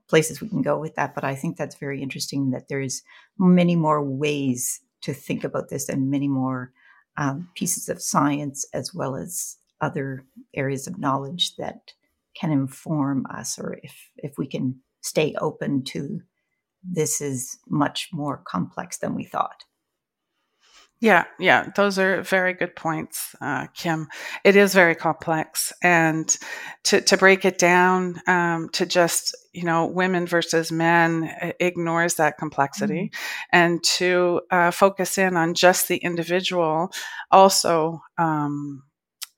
places 0.08 0.40
we 0.40 0.48
can 0.48 0.62
go 0.62 0.78
with 0.78 0.94
that 0.96 1.14
but 1.14 1.24
i 1.24 1.34
think 1.34 1.56
that's 1.56 1.76
very 1.76 2.02
interesting 2.02 2.50
that 2.50 2.68
there's 2.68 3.02
many 3.38 3.76
more 3.76 4.02
ways 4.02 4.80
to 5.02 5.14
think 5.14 5.44
about 5.44 5.68
this 5.70 5.88
and 5.88 6.10
many 6.10 6.28
more 6.28 6.72
um, 7.16 7.48
pieces 7.54 7.88
of 7.88 8.02
science 8.02 8.66
as 8.74 8.92
well 8.94 9.16
as 9.16 9.56
other 9.80 10.24
areas 10.54 10.86
of 10.86 10.98
knowledge 10.98 11.56
that 11.56 11.92
can 12.40 12.50
inform 12.50 13.26
us 13.26 13.58
or 13.58 13.78
if 13.82 14.10
if 14.16 14.38
we 14.38 14.46
can 14.46 14.80
stay 15.02 15.34
open 15.40 15.82
to 15.84 16.20
this 16.82 17.20
is 17.20 17.58
much 17.68 18.08
more 18.12 18.38
complex 18.46 18.98
than 18.98 19.14
we 19.14 19.24
thought 19.24 19.64
yeah, 21.02 21.24
yeah, 21.38 21.70
those 21.76 21.98
are 21.98 22.20
very 22.22 22.52
good 22.52 22.76
points, 22.76 23.34
uh, 23.40 23.68
Kim. 23.74 24.06
It 24.44 24.54
is 24.54 24.74
very 24.74 24.94
complex, 24.94 25.72
and 25.82 26.28
to 26.84 27.00
to 27.00 27.16
break 27.16 27.46
it 27.46 27.56
down 27.56 28.20
um, 28.26 28.68
to 28.74 28.84
just 28.84 29.34
you 29.54 29.64
know 29.64 29.86
women 29.86 30.26
versus 30.26 30.70
men 30.70 31.54
ignores 31.58 32.16
that 32.16 32.36
complexity, 32.36 33.10
mm-hmm. 33.14 33.56
and 33.56 33.82
to 33.82 34.42
uh, 34.50 34.70
focus 34.70 35.16
in 35.16 35.38
on 35.38 35.54
just 35.54 35.88
the 35.88 35.96
individual 35.96 36.90
also. 37.30 38.02
Um, 38.18 38.82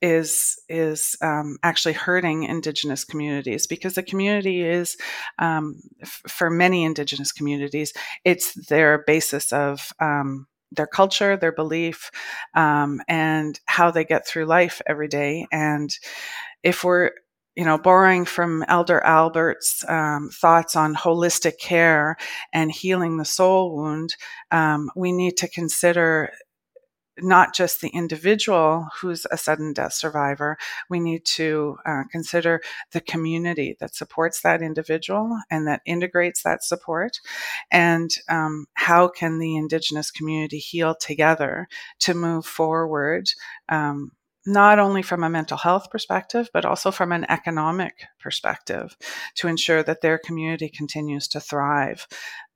is 0.03 0.59
is 0.67 1.15
um, 1.21 1.57
actually 1.63 1.93
hurting 1.93 2.43
indigenous 2.43 3.05
communities 3.05 3.65
because 3.65 3.95
the 3.95 4.03
community 4.03 4.61
is 4.61 4.97
um, 5.39 5.79
f- 6.01 6.21
for 6.27 6.49
many 6.49 6.83
indigenous 6.83 7.31
communities 7.31 7.93
it's 8.25 8.53
their 8.67 9.03
basis 9.07 9.53
of 9.53 9.91
um, 9.99 10.45
their 10.75 10.87
culture, 10.87 11.37
their 11.37 11.51
belief, 11.51 12.11
um, 12.55 12.99
and 13.07 13.59
how 13.65 13.91
they 13.91 14.03
get 14.03 14.27
through 14.27 14.45
life 14.45 14.81
every 14.87 15.07
day. 15.07 15.45
And 15.51 15.95
if 16.63 16.83
we're 16.83 17.11
you 17.55 17.65
know, 17.65 17.77
borrowing 17.77 18.25
from 18.25 18.63
Elder 18.67 18.99
Albert's 19.03 19.83
um, 19.87 20.29
thoughts 20.33 20.75
on 20.75 20.95
holistic 20.95 21.59
care 21.59 22.17
and 22.51 22.71
healing 22.71 23.17
the 23.17 23.25
soul 23.25 23.75
wound, 23.75 24.15
um, 24.49 24.89
we 24.95 25.11
need 25.11 25.37
to 25.37 25.47
consider 25.47 26.31
not 27.19 27.53
just 27.53 27.81
the 27.81 27.89
individual 27.89 28.87
who's 28.99 29.25
a 29.31 29.37
sudden 29.37 29.73
death 29.73 29.93
survivor, 29.93 30.57
we 30.89 30.99
need 30.99 31.25
to 31.25 31.77
uh, 31.85 32.03
consider 32.11 32.61
the 32.91 33.01
community 33.01 33.75
that 33.79 33.95
supports 33.95 34.41
that 34.41 34.61
individual 34.61 35.37
and 35.51 35.67
that 35.67 35.81
integrates 35.85 36.43
that 36.43 36.63
support. 36.63 37.19
And 37.71 38.09
um, 38.29 38.65
how 38.73 39.07
can 39.07 39.39
the 39.39 39.55
Indigenous 39.55 40.11
community 40.11 40.57
heal 40.57 40.95
together 40.95 41.67
to 41.99 42.13
move 42.13 42.45
forward 42.45 43.29
um, 43.69 44.11
not 44.45 44.77
only 44.77 45.01
from 45.01 45.23
a 45.23 45.29
mental 45.29 45.57
health 45.57 45.89
perspective, 45.89 46.49
but 46.53 46.65
also 46.65 46.91
from 46.91 47.11
an 47.11 47.25
economic 47.29 48.05
perspective 48.19 48.97
to 49.35 49.47
ensure 49.47 49.83
that 49.83 50.01
their 50.01 50.17
community 50.17 50.67
continues 50.67 51.27
to 51.29 51.39
thrive 51.39 52.07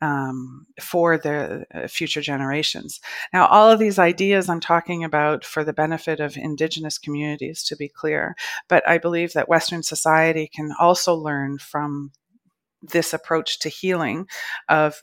um, 0.01 0.65
for 0.81 1.17
their 1.17 1.65
uh, 1.73 1.87
future 1.87 2.21
generations. 2.21 2.99
Now, 3.33 3.47
all 3.47 3.69
of 3.71 3.79
these 3.79 3.99
ideas 3.99 4.49
I'm 4.49 4.59
talking 4.59 5.03
about 5.03 5.45
for 5.45 5.63
the 5.63 5.73
benefit 5.73 6.19
of 6.19 6.35
Indigenous 6.35 6.97
communities, 6.97 7.63
to 7.63 7.75
be 7.75 7.87
clear, 7.87 8.35
but 8.67 8.87
I 8.87 8.97
believe 8.97 9.33
that 9.33 9.49
Western 9.49 9.83
society 9.83 10.49
can 10.53 10.73
also 10.79 11.15
learn 11.15 11.57
from 11.57 12.11
this 12.81 13.13
approach 13.13 13.59
to 13.59 13.69
healing 13.69 14.27
of 14.69 14.99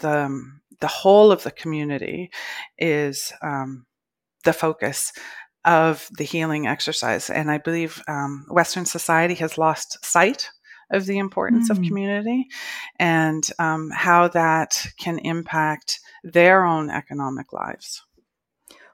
the, 0.00 0.42
the 0.80 0.88
whole 0.88 1.30
of 1.30 1.42
the 1.42 1.50
community 1.52 2.30
is 2.78 3.32
um, 3.42 3.86
the 4.44 4.52
focus 4.52 5.12
of 5.64 6.08
the 6.16 6.24
healing 6.24 6.66
exercise. 6.66 7.30
And 7.30 7.50
I 7.50 7.58
believe 7.58 8.02
um, 8.06 8.46
Western 8.48 8.84
society 8.84 9.34
has 9.34 9.58
lost 9.58 10.04
sight 10.04 10.50
of 10.90 11.06
the 11.06 11.18
importance 11.18 11.68
mm. 11.68 11.70
of 11.72 11.82
community 11.82 12.46
and 12.98 13.48
um, 13.58 13.90
how 13.90 14.28
that 14.28 14.86
can 14.98 15.18
impact 15.18 16.00
their 16.22 16.64
own 16.64 16.90
economic 16.90 17.52
lives. 17.52 18.02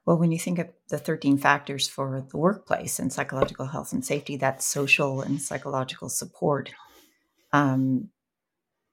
Well, 0.07 0.19
when 0.19 0.33
you 0.33 0.39
think 0.39 0.59
of 0.59 0.69
the 0.89 0.99
13 0.99 1.39
factors 1.39 1.87
for 1.87 2.25
the 2.29 2.37
workplace 2.37 2.99
and 2.99 3.13
psychological 3.13 3.67
health 3.67 3.93
and 3.93 4.05
safety, 4.05 4.37
that's 4.37 4.65
social 4.65 5.21
and 5.21 5.41
psychological 5.41 6.09
support. 6.09 6.71
Um, 7.53 8.09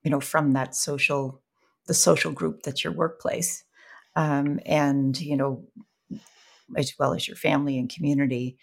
you 0.04 0.12
know, 0.12 0.20
from 0.20 0.54
that 0.54 0.76
social, 0.76 1.42
the 1.86 1.94
social 1.94 2.32
group 2.32 2.64
that's 2.64 2.84
your 2.84 2.94
workplace, 2.94 3.64
um, 4.16 4.60
and 4.66 5.20
you 5.20 5.38
know, 5.38 5.64
as 6.76 6.94
well 7.00 7.14
as 7.14 7.28
your 7.28 7.38
family 7.38 7.78
and 7.78 7.94
community, 7.94 8.58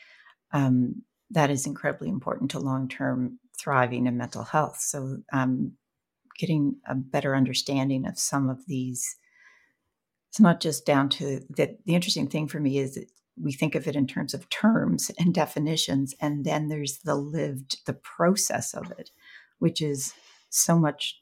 um, 0.53 1.03
that 1.31 1.51
is 1.51 1.67
incredibly 1.67 2.09
important 2.09 2.51
to 2.51 2.59
long 2.59 2.89
term 2.89 3.39
thriving 3.59 4.07
and 4.07 4.19
mental 4.19 4.45
health. 4.45 4.79
So, 4.81 5.19
um, 5.33 5.73
getting 6.39 6.77
a 6.89 6.95
better 6.95 7.37
understanding 7.37 8.07
of 8.07 8.19
some 8.19 8.51
of 8.51 8.67
these, 8.67 9.17
it's 10.31 10.41
not 10.41 10.61
just 10.61 10.85
down 10.85 11.09
to 11.11 11.41
that. 11.57 11.79
The 11.87 11.95
interesting 11.95 12.29
thing 12.29 12.49
for 12.49 12.61
me 12.61 12.79
is 12.79 12.95
that 12.95 13.09
we 13.41 13.53
think 13.53 13.75
of 13.75 13.87
it 13.87 13.97
in 13.97 14.07
terms 14.07 14.35
of 14.35 14.49
terms 14.49 15.11
and 15.19 15.35
definitions, 15.35 16.15
and 16.21 16.45
then 16.45 16.69
there's 16.69 16.99
the 16.99 17.15
lived, 17.15 17.79
the 17.87 17.95
process 17.95 18.75
of 18.75 18.91
it, 18.93 19.11
which 19.59 19.81
is 19.81 20.13
so 20.51 20.79
much 20.79 21.21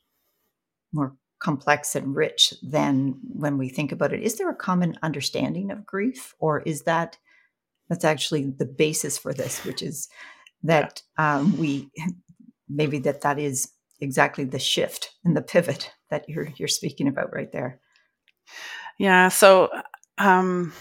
more 0.93 1.17
complex 1.43 1.97
and 1.97 2.15
rich 2.15 2.55
than 2.63 3.17
when 3.23 3.59
we 3.59 3.69
think 3.69 3.93
about 3.93 4.13
it. 4.13 4.23
Is 4.23 4.39
there 4.39 4.51
a 4.51 4.55
common 4.55 4.97
understanding 5.03 5.71
of 5.71 5.87
grief, 5.87 6.35
or 6.39 6.61
is 6.61 6.83
that 6.83 7.19
that's 7.89 8.05
actually 8.05 8.51
the 8.51 8.65
basis 8.65 9.19
for 9.19 9.35
this, 9.35 9.65
which 9.65 9.83
is 9.83 10.09
that 10.63 11.03
um, 11.19 11.59
we 11.59 11.91
maybe 12.69 12.99
that 13.01 13.23
that 13.23 13.39
is 13.39 13.73
exactly 14.01 14.45
the 14.45 14.59
shift 14.59 15.11
and 15.25 15.37
the 15.37 15.43
pivot 15.43 15.93
that 16.11 16.29
you're 16.29 16.49
you're 16.57 16.69
speaking 16.69 17.09
about 17.09 17.33
right 17.33 17.53
there. 17.53 17.81
Yeah. 18.99 19.29
So. 19.29 19.71
Um, 20.19 20.73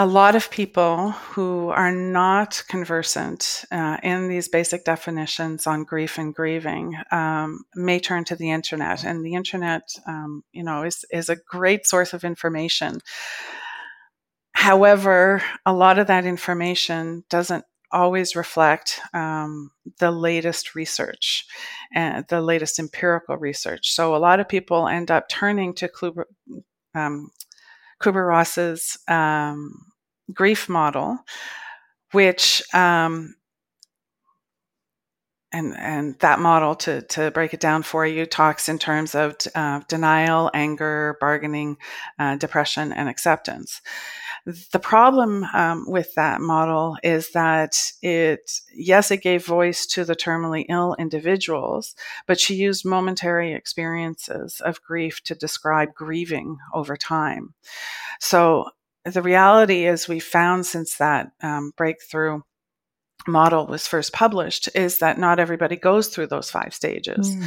a 0.00 0.06
lot 0.06 0.36
of 0.36 0.48
people 0.48 1.10
who 1.10 1.70
are 1.70 1.90
not 1.90 2.62
conversant 2.68 3.64
uh, 3.72 3.96
in 4.04 4.28
these 4.28 4.48
basic 4.48 4.84
definitions 4.84 5.66
on 5.66 5.82
grief 5.82 6.18
and 6.18 6.32
grieving 6.32 6.96
um, 7.10 7.64
may 7.74 7.98
turn 7.98 8.22
to 8.24 8.36
the 8.36 8.52
internet, 8.52 9.04
and 9.04 9.24
the 9.24 9.34
internet, 9.34 9.82
um, 10.06 10.44
you 10.52 10.62
know, 10.62 10.84
is 10.84 11.04
is 11.10 11.28
a 11.28 11.36
great 11.36 11.84
source 11.84 12.12
of 12.14 12.22
information. 12.22 13.00
However, 14.52 15.42
a 15.66 15.72
lot 15.72 15.98
of 15.98 16.06
that 16.06 16.24
information 16.24 17.24
doesn't 17.28 17.64
always 17.90 18.36
reflect 18.36 19.00
um, 19.14 19.72
the 19.98 20.12
latest 20.12 20.76
research 20.76 21.44
and 21.92 22.24
the 22.28 22.40
latest 22.40 22.78
empirical 22.78 23.36
research. 23.36 23.92
So 23.92 24.14
a 24.14 24.18
lot 24.18 24.38
of 24.38 24.48
people 24.48 24.86
end 24.86 25.10
up 25.10 25.28
turning 25.28 25.74
to 25.74 25.90
um, 26.94 27.30
Kubler 28.00 28.26
Ross's 28.26 28.98
um, 29.08 29.86
grief 30.32 30.68
model, 30.68 31.18
which 32.12 32.62
um, 32.74 33.34
and 35.52 35.76
and 35.76 36.18
that 36.20 36.38
model 36.38 36.74
to 36.76 37.02
to 37.02 37.30
break 37.30 37.54
it 37.54 37.60
down 37.60 37.82
for 37.82 38.06
you 38.06 38.26
talks 38.26 38.68
in 38.68 38.78
terms 38.78 39.14
of 39.14 39.36
uh, 39.54 39.80
denial, 39.88 40.50
anger, 40.52 41.16
bargaining, 41.20 41.76
uh, 42.18 42.36
depression, 42.36 42.92
and 42.92 43.08
acceptance. 43.08 43.80
The 44.46 44.78
problem 44.78 45.44
um, 45.52 45.84
with 45.86 46.14
that 46.14 46.40
model 46.40 46.96
is 47.02 47.32
that 47.32 47.92
it, 48.02 48.50
yes, 48.74 49.10
it 49.10 49.22
gave 49.22 49.44
voice 49.44 49.86
to 49.86 50.04
the 50.04 50.16
terminally 50.16 50.64
ill 50.68 50.96
individuals, 50.98 51.94
but 52.26 52.40
she 52.40 52.54
used 52.54 52.84
momentary 52.84 53.52
experiences 53.52 54.60
of 54.60 54.82
grief 54.82 55.22
to 55.24 55.34
describe 55.34 55.94
grieving 55.94 56.58
over 56.72 56.96
time. 56.96 57.54
So 58.20 58.70
the 59.04 59.22
reality 59.22 59.86
is, 59.86 60.08
we 60.08 60.20
found 60.20 60.66
since 60.66 60.96
that 60.96 61.30
um, 61.42 61.72
breakthrough 61.76 62.40
model 63.26 63.66
was 63.66 63.86
first 63.86 64.12
published 64.12 64.68
is 64.74 64.98
that 64.98 65.18
not 65.18 65.38
everybody 65.38 65.76
goes 65.76 66.08
through 66.08 66.26
those 66.26 66.50
five 66.50 66.72
stages. 66.72 67.34
Mm. 67.34 67.44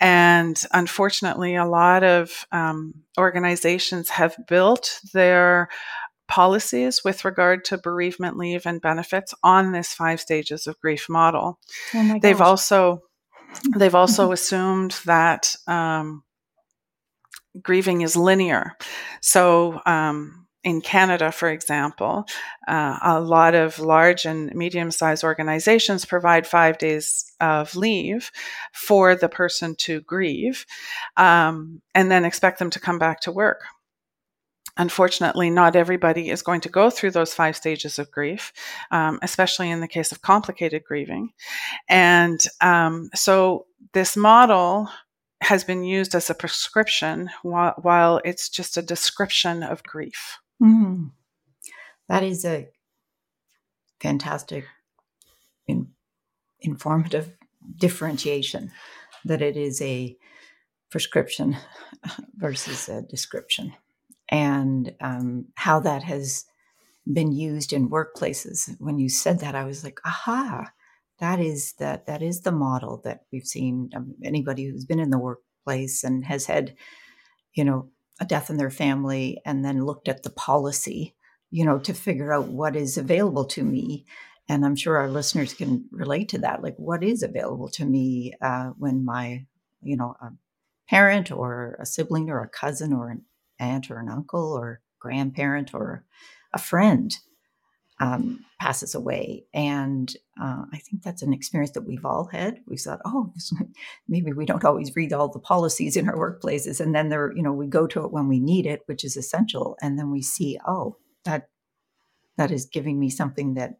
And 0.00 0.64
unfortunately, 0.72 1.54
a 1.54 1.66
lot 1.66 2.02
of 2.02 2.46
um, 2.52 2.94
organizations 3.18 4.08
have 4.10 4.36
built 4.48 5.00
their 5.12 5.68
policies 6.30 7.02
with 7.04 7.24
regard 7.24 7.64
to 7.66 7.76
bereavement 7.76 8.38
leave 8.38 8.64
and 8.64 8.80
benefits 8.80 9.34
on 9.42 9.72
this 9.72 9.92
five 9.92 10.20
stages 10.20 10.66
of 10.66 10.80
grief 10.80 11.08
model. 11.08 11.58
Oh 11.94 12.18
they've 12.22 12.40
also 12.40 13.02
they've 13.76 13.94
also 13.94 14.30
assumed 14.30 14.92
that 15.04 15.56
um, 15.66 16.22
grieving 17.60 18.02
is 18.02 18.16
linear. 18.16 18.76
So 19.20 19.80
um, 19.86 20.46
in 20.62 20.80
Canada, 20.80 21.32
for 21.32 21.48
example, 21.48 22.24
uh, 22.68 22.98
a 23.02 23.20
lot 23.20 23.54
of 23.54 23.80
large 23.80 24.24
and 24.24 24.54
medium 24.54 24.90
sized 24.90 25.24
organizations 25.24 26.04
provide 26.04 26.46
five 26.46 26.78
days 26.78 27.24
of 27.40 27.74
leave 27.74 28.30
for 28.72 29.16
the 29.16 29.28
person 29.28 29.74
to 29.78 30.00
grieve 30.02 30.64
um, 31.16 31.82
and 31.94 32.10
then 32.10 32.24
expect 32.24 32.60
them 32.60 32.70
to 32.70 32.80
come 32.80 32.98
back 32.98 33.20
to 33.22 33.32
work. 33.32 33.62
Unfortunately, 34.76 35.50
not 35.50 35.76
everybody 35.76 36.30
is 36.30 36.42
going 36.42 36.60
to 36.62 36.68
go 36.68 36.90
through 36.90 37.10
those 37.10 37.34
five 37.34 37.56
stages 37.56 37.98
of 37.98 38.10
grief, 38.10 38.52
um, 38.90 39.18
especially 39.22 39.70
in 39.70 39.80
the 39.80 39.88
case 39.88 40.12
of 40.12 40.22
complicated 40.22 40.84
grieving. 40.84 41.30
And 41.88 42.40
um, 42.60 43.10
so, 43.14 43.66
this 43.92 44.16
model 44.16 44.88
has 45.42 45.64
been 45.64 45.82
used 45.82 46.14
as 46.14 46.28
a 46.28 46.34
prescription 46.34 47.30
while, 47.42 47.74
while 47.80 48.20
it's 48.24 48.48
just 48.48 48.76
a 48.76 48.82
description 48.82 49.62
of 49.62 49.82
grief. 49.82 50.38
Mm. 50.62 51.12
That 52.08 52.22
is 52.22 52.44
a 52.44 52.68
fantastic, 54.00 54.64
in, 55.66 55.88
informative 56.60 57.36
differentiation 57.76 58.70
that 59.24 59.42
it 59.42 59.56
is 59.56 59.80
a 59.80 60.16
prescription 60.90 61.56
versus 62.34 62.88
a 62.88 63.02
description, 63.02 63.74
and 64.30 64.94
um, 65.00 65.46
how 65.56 65.80
that 65.80 66.04
has 66.04 66.46
been 67.12 67.32
used 67.32 67.72
in 67.72 67.90
workplaces. 67.90 68.74
When 68.78 68.98
you 68.98 69.08
said 69.08 69.40
that, 69.40 69.54
I 69.54 69.64
was 69.64 69.82
like, 69.82 69.98
aha, 70.04 70.70
that 71.18 71.40
is 71.40 71.74
that 71.74 72.06
that 72.06 72.22
is 72.22 72.40
the 72.40 72.52
model 72.52 73.00
that 73.04 73.24
we've 73.32 73.46
seen. 73.46 73.90
Um, 73.94 74.14
anybody 74.24 74.64
who's 74.64 74.84
been 74.84 75.00
in 75.00 75.10
the 75.10 75.18
workplace 75.18 76.04
and 76.04 76.24
has 76.24 76.46
had, 76.46 76.74
you 77.54 77.64
know, 77.64 77.90
a 78.20 78.24
death 78.24 78.50
in 78.50 78.56
their 78.56 78.70
family 78.70 79.40
and 79.44 79.64
then 79.64 79.84
looked 79.84 80.08
at 80.08 80.22
the 80.22 80.30
policy, 80.30 81.14
you 81.50 81.64
know, 81.64 81.78
to 81.80 81.92
figure 81.92 82.32
out 82.32 82.48
what 82.48 82.76
is 82.76 82.96
available 82.96 83.44
to 83.46 83.62
me. 83.62 84.06
And 84.48 84.64
I'm 84.64 84.76
sure 84.76 84.96
our 84.96 85.10
listeners 85.10 85.54
can 85.54 85.86
relate 85.90 86.28
to 86.30 86.38
that. 86.38 86.62
Like, 86.62 86.76
what 86.76 87.02
is 87.04 87.22
available 87.22 87.68
to 87.70 87.84
me 87.84 88.34
uh, 88.42 88.70
when 88.78 89.04
my, 89.04 89.46
you 89.82 89.96
know, 89.96 90.16
a 90.20 90.30
parent 90.88 91.30
or 91.30 91.78
a 91.80 91.86
sibling 91.86 92.30
or 92.30 92.42
a 92.42 92.48
cousin 92.48 92.92
or 92.92 93.10
an 93.10 93.24
aunt 93.60 93.90
or 93.90 93.98
an 93.98 94.08
uncle 94.08 94.52
or 94.52 94.80
grandparent 94.98 95.74
or 95.74 96.04
a 96.52 96.58
friend 96.58 97.14
um, 98.00 98.40
passes 98.58 98.94
away. 98.94 99.44
And 99.52 100.12
uh, 100.40 100.64
I 100.72 100.78
think 100.78 101.02
that's 101.02 101.22
an 101.22 101.34
experience 101.34 101.72
that 101.72 101.86
we've 101.86 102.04
all 102.04 102.28
had. 102.32 102.60
We 102.66 102.78
thought, 102.78 103.00
oh, 103.04 103.32
maybe 104.08 104.32
we 104.32 104.46
don't 104.46 104.64
always 104.64 104.96
read 104.96 105.12
all 105.12 105.28
the 105.28 105.38
policies 105.38 105.96
in 105.96 106.08
our 106.08 106.16
workplaces, 106.16 106.80
and 106.80 106.94
then 106.94 107.10
there, 107.10 107.32
you 107.36 107.42
know, 107.42 107.52
we 107.52 107.66
go 107.66 107.86
to 107.86 108.04
it 108.04 108.12
when 108.12 108.26
we 108.26 108.40
need 108.40 108.66
it, 108.66 108.82
which 108.86 109.04
is 109.04 109.16
essential, 109.16 109.76
and 109.82 109.98
then 109.98 110.10
we 110.10 110.22
see, 110.22 110.58
oh, 110.66 110.96
that 111.24 111.48
that 112.36 112.50
is 112.50 112.64
giving 112.64 112.98
me 112.98 113.10
something 113.10 113.54
that 113.54 113.78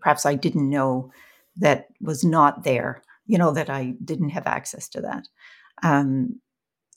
perhaps 0.00 0.24
I 0.24 0.36
didn't 0.36 0.70
know 0.70 1.10
that 1.56 1.88
was 2.00 2.22
not 2.22 2.62
there. 2.62 3.02
You 3.26 3.38
know, 3.38 3.52
that 3.52 3.68
I 3.68 3.94
didn't 4.02 4.30
have 4.30 4.46
access 4.46 4.88
to 4.90 5.00
that. 5.02 5.26
Um, 5.82 6.40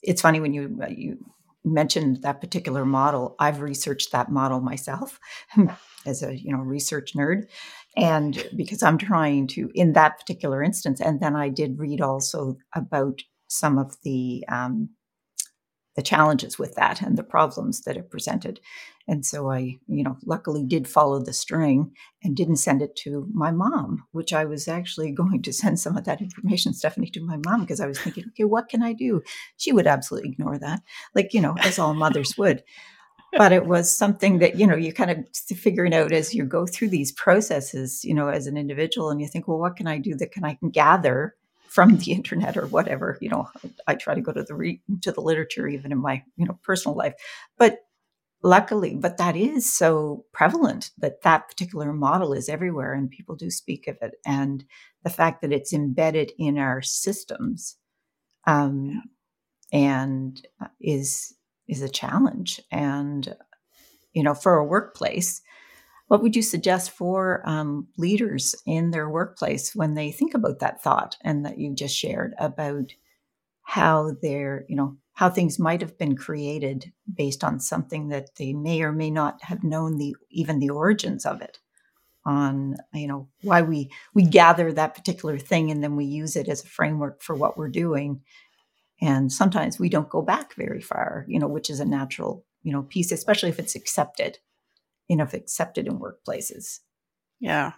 it's 0.02 0.22
funny 0.22 0.40
when 0.40 0.54
you 0.54 0.80
you 0.88 1.18
mentioned 1.64 2.22
that 2.22 2.40
particular 2.40 2.84
model. 2.84 3.36
I've 3.38 3.60
researched 3.60 4.12
that 4.12 4.30
model 4.30 4.60
myself 4.60 5.18
as 6.06 6.22
a 6.22 6.36
you 6.36 6.52
know 6.52 6.62
research 6.62 7.14
nerd, 7.14 7.48
and 7.96 8.48
because 8.56 8.82
I'm 8.82 8.98
trying 8.98 9.46
to 9.48 9.70
in 9.74 9.92
that 9.92 10.18
particular 10.18 10.62
instance, 10.62 11.00
and 11.00 11.20
then 11.20 11.36
I 11.36 11.48
did 11.48 11.78
read 11.78 12.00
also 12.00 12.56
about 12.74 13.22
some 13.48 13.78
of 13.78 13.96
the 14.02 14.44
um, 14.48 14.90
the 15.94 16.02
challenges 16.02 16.58
with 16.58 16.74
that 16.74 17.02
and 17.02 17.18
the 17.18 17.22
problems 17.22 17.82
that 17.82 17.96
it 17.96 18.10
presented. 18.10 18.60
And 19.08 19.26
so 19.26 19.50
I, 19.50 19.78
you 19.88 20.02
know, 20.04 20.16
luckily 20.24 20.64
did 20.64 20.88
follow 20.88 21.20
the 21.20 21.32
string 21.32 21.92
and 22.22 22.36
didn't 22.36 22.56
send 22.56 22.82
it 22.82 22.96
to 22.96 23.28
my 23.32 23.50
mom, 23.50 24.04
which 24.12 24.32
I 24.32 24.44
was 24.44 24.68
actually 24.68 25.10
going 25.12 25.42
to 25.42 25.52
send 25.52 25.80
some 25.80 25.96
of 25.96 26.04
that 26.04 26.20
information, 26.20 26.72
Stefanie, 26.72 27.12
to 27.12 27.24
my 27.24 27.38
mom 27.44 27.62
because 27.62 27.80
I 27.80 27.86
was 27.86 28.00
thinking, 28.00 28.24
okay, 28.28 28.44
what 28.44 28.68
can 28.68 28.82
I 28.82 28.92
do? 28.92 29.22
She 29.56 29.72
would 29.72 29.86
absolutely 29.86 30.30
ignore 30.30 30.58
that, 30.58 30.82
like, 31.14 31.34
you 31.34 31.40
know, 31.40 31.56
as 31.60 31.78
all 31.78 31.94
mothers 31.94 32.34
would. 32.38 32.62
But 33.34 33.52
it 33.52 33.64
was 33.64 33.90
something 33.90 34.40
that, 34.40 34.56
you 34.58 34.66
know, 34.66 34.76
you 34.76 34.92
kind 34.92 35.10
of 35.10 35.26
figuring 35.56 35.94
out 35.94 36.12
as 36.12 36.34
you 36.34 36.44
go 36.44 36.66
through 36.66 36.90
these 36.90 37.12
processes, 37.12 38.04
you 38.04 38.12
know, 38.12 38.28
as 38.28 38.46
an 38.46 38.58
individual, 38.58 39.08
and 39.08 39.22
you 39.22 39.26
think, 39.26 39.48
well, 39.48 39.58
what 39.58 39.76
can 39.76 39.86
I 39.86 39.96
do 39.96 40.14
that 40.16 40.32
can 40.32 40.44
I 40.44 40.58
gather 40.70 41.34
from 41.72 41.96
the 41.96 42.12
internet 42.12 42.56
or 42.56 42.66
whatever. 42.66 43.18
You 43.20 43.30
know, 43.30 43.48
I 43.86 43.94
try 43.94 44.14
to 44.14 44.20
go 44.20 44.32
to 44.32 44.42
the 44.42 44.54
re- 44.54 44.82
to 45.02 45.12
the 45.12 45.20
literature 45.22 45.66
even 45.66 45.92
in 45.92 45.98
my 45.98 46.22
you 46.36 46.46
know 46.46 46.58
personal 46.62 46.96
life, 46.96 47.14
but 47.56 47.80
luckily, 48.42 48.94
but 48.94 49.16
that 49.18 49.36
is 49.36 49.72
so 49.72 50.24
prevalent 50.32 50.90
that 50.98 51.22
that 51.22 51.48
particular 51.48 51.92
model 51.92 52.32
is 52.32 52.48
everywhere 52.48 52.92
and 52.92 53.10
people 53.10 53.36
do 53.36 53.50
speak 53.50 53.86
of 53.88 53.96
it, 54.02 54.14
and 54.26 54.64
the 55.04 55.10
fact 55.10 55.42
that 55.42 55.52
it's 55.52 55.72
embedded 55.72 56.32
in 56.38 56.58
our 56.58 56.82
systems, 56.82 57.76
um, 58.46 59.02
and 59.72 60.46
uh, 60.60 60.68
is 60.80 61.34
is 61.68 61.82
a 61.82 61.88
challenge. 61.88 62.60
And 62.70 63.34
you 64.12 64.22
know, 64.22 64.34
for 64.34 64.56
a 64.56 64.64
workplace, 64.64 65.40
what 66.12 66.20
would 66.20 66.36
you 66.36 66.42
suggest 66.42 66.90
for 66.90 67.40
um, 67.46 67.88
leaders 67.96 68.54
in 68.66 68.90
their 68.90 69.08
workplace 69.08 69.74
when 69.74 69.94
they 69.94 70.12
think 70.12 70.34
about 70.34 70.58
that 70.58 70.82
thought 70.82 71.16
and 71.22 71.46
that 71.46 71.56
you 71.56 71.74
just 71.74 71.96
shared 71.96 72.34
about 72.38 72.92
how 73.62 74.10
they're, 74.20 74.66
you 74.68 74.76
know, 74.76 74.94
how 75.14 75.30
things 75.30 75.58
might 75.58 75.80
have 75.80 75.96
been 75.96 76.14
created 76.14 76.92
based 77.14 77.42
on 77.42 77.58
something 77.58 78.08
that 78.08 78.28
they 78.36 78.52
may 78.52 78.82
or 78.82 78.92
may 78.92 79.10
not 79.10 79.42
have 79.42 79.64
known 79.64 79.96
the 79.96 80.14
even 80.28 80.58
the 80.58 80.68
origins 80.68 81.24
of 81.24 81.40
it 81.40 81.60
on 82.26 82.76
you 82.92 83.06
know 83.06 83.26
why 83.40 83.62
we 83.62 83.90
we 84.12 84.22
gather 84.26 84.70
that 84.70 84.94
particular 84.94 85.38
thing 85.38 85.70
and 85.70 85.82
then 85.82 85.96
we 85.96 86.04
use 86.04 86.36
it 86.36 86.46
as 86.46 86.62
a 86.62 86.68
framework 86.68 87.22
for 87.22 87.34
what 87.34 87.56
we're 87.56 87.70
doing. 87.70 88.20
And 89.00 89.32
sometimes 89.32 89.78
we 89.78 89.88
don't 89.88 90.10
go 90.10 90.20
back 90.20 90.56
very 90.56 90.82
far 90.82 91.24
you 91.26 91.38
know 91.38 91.48
which 91.48 91.70
is 91.70 91.80
a 91.80 91.86
natural 91.86 92.44
you 92.62 92.70
know 92.70 92.82
piece 92.82 93.12
especially 93.12 93.48
if 93.48 93.58
it's 93.58 93.74
accepted 93.74 94.36
you 95.08 95.16
know, 95.16 95.26
accepted 95.32 95.86
in 95.86 95.98
workplaces? 95.98 96.80
Yeah. 97.40 97.72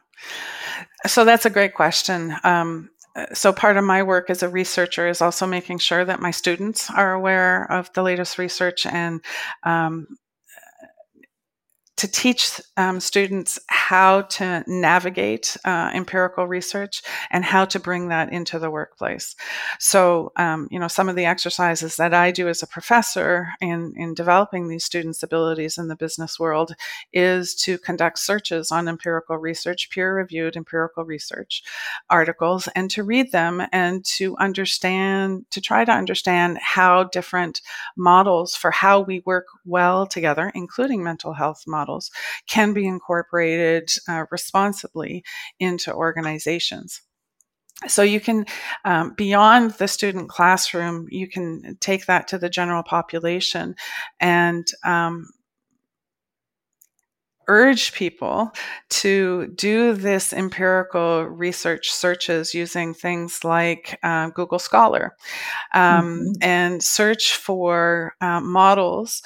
So 1.07 1.25
that's 1.25 1.47
a 1.47 1.51
great 1.51 1.75
question. 1.75 2.35
Um, 2.45 2.91
so 3.33 3.53
part 3.53 3.77
of 3.77 3.85
my 3.85 4.03
work 4.03 4.29
as 4.29 4.43
a 4.43 4.49
researcher 4.49 5.07
is 5.07 5.23
also 5.23 5.47
making 5.47 5.79
sure 5.79 6.05
that 6.05 6.21
my 6.21 6.31
students 6.31 6.91
are 6.91 7.13
aware 7.13 7.71
of 7.71 7.93
the 7.93 8.03
latest 8.03 8.39
research 8.39 8.87
and 8.87 9.25
um, 9.63 10.07
to 11.96 12.09
teach 12.09 12.61
um, 12.76 12.98
students 12.98 13.59
how 13.68 14.22
to 14.22 14.64
navigate 14.66 15.57
uh, 15.64 15.90
empirical 15.94 16.46
research 16.46 17.02
and 17.30 17.44
how 17.44 17.64
to 17.64 17.78
bring 17.78 18.09
that 18.09 18.33
into 18.33 18.59
the 18.59 18.70
workplace. 18.70 19.37
So, 19.78 20.33
um, 20.37 20.66
you 20.70 20.78
know, 20.78 20.88
some 20.88 21.09
of 21.09 21.14
the 21.14 21.24
exercises 21.24 21.96
that 21.96 22.12
I 22.12 22.33
do 22.33 22.48
as 22.48 22.62
a 22.62 22.66
professor 22.66 23.48
in, 23.61 23.92
in 23.96 24.14
developing 24.14 24.66
these 24.66 24.85
students' 24.85 25.22
abilities 25.22 25.78
in 25.78 25.87
the 25.87 25.94
business 25.94 26.38
world 26.38 26.74
is 27.12 27.54
to 27.57 27.78
conduct 27.78 28.18
searches 28.18 28.72
on 28.72 28.88
empirical 28.88 29.37
research, 29.37 29.88
peer 29.90 30.16
reviewed 30.16 30.57
empirical 30.57 31.04
research 31.04 31.62
articles, 32.11 32.68
and 32.74 32.90
to 32.90 33.04
read 33.04 33.30
them 33.30 33.62
and 33.72 34.04
to 34.16 34.37
understand, 34.38 35.44
to 35.50 35.61
try 35.61 35.85
to 35.85 35.92
understand 35.92 36.59
how 36.61 37.04
different 37.04 37.61
models 37.96 38.57
for 38.57 38.72
how 38.72 39.00
we 39.00 39.22
work 39.24 39.46
well 39.64 40.07
together, 40.07 40.50
including 40.54 41.04
mental 41.04 41.35
health 41.35 41.62
models, 41.66 41.84
can 42.49 42.73
be 42.73 42.87
incorporated 42.87 43.90
uh, 44.09 44.25
responsibly 44.31 45.25
into 45.59 45.92
organizations. 45.92 47.03
So 47.88 48.03
you 48.03 48.20
can, 48.20 48.47
um, 48.85 49.14
beyond 49.16 49.73
the 49.73 49.88
student 49.88 50.29
classroom, 50.29 51.07
you 51.11 51.29
can 51.29 51.77
take 51.81 52.07
that 52.07 52.29
to 52.29 52.38
the 52.38 52.49
general 52.49 52.83
population 52.83 53.75
and 54.20 54.66
um, 54.85 55.27
urge 57.49 57.92
people 57.92 58.53
to 58.88 59.49
do 59.49 59.92
this 59.92 60.33
empirical 60.33 61.25
research 61.25 61.90
searches 61.92 62.55
using 62.55 62.94
things 62.94 63.44
like 63.44 63.99
uh, 64.03 64.31
Google 64.31 64.59
Scholar 64.59 65.16
um, 65.75 66.05
mm-hmm. 66.05 66.33
and 66.42 66.83
search 66.83 67.37
for 67.37 68.14
uh, 68.20 68.40
models 68.40 69.23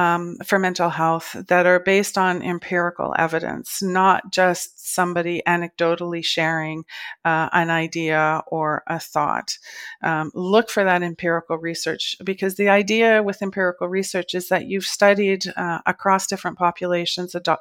um, 0.00 0.36
for 0.46 0.58
mental 0.58 0.88
health 0.88 1.36
that 1.48 1.66
are 1.66 1.78
based 1.78 2.16
on 2.16 2.40
empirical 2.42 3.14
evidence, 3.18 3.82
not 3.82 4.32
just 4.32 4.94
somebody 4.94 5.42
anecdotally 5.46 6.24
sharing 6.24 6.84
uh, 7.26 7.50
an 7.52 7.68
idea 7.68 8.42
or 8.46 8.82
a 8.86 8.98
thought. 8.98 9.58
Um, 10.02 10.30
look 10.34 10.70
for 10.70 10.84
that 10.84 11.02
empirical 11.02 11.58
research 11.58 12.16
because 12.24 12.54
the 12.54 12.70
idea 12.70 13.22
with 13.22 13.42
empirical 13.42 13.88
research 13.88 14.34
is 14.34 14.48
that 14.48 14.66
you've 14.66 14.86
studied 14.86 15.44
uh, 15.54 15.80
across 15.84 16.26
different 16.26 16.56
populations, 16.56 17.34
uh, 17.34 17.56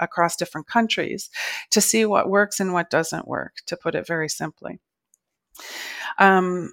across 0.00 0.34
different 0.34 0.66
countries, 0.66 1.30
to 1.70 1.80
see 1.80 2.04
what 2.04 2.28
works 2.28 2.58
and 2.58 2.72
what 2.72 2.90
doesn't 2.90 3.28
work, 3.28 3.58
to 3.66 3.76
put 3.76 3.94
it 3.94 4.08
very 4.08 4.28
simply. 4.28 4.80
Um, 6.18 6.72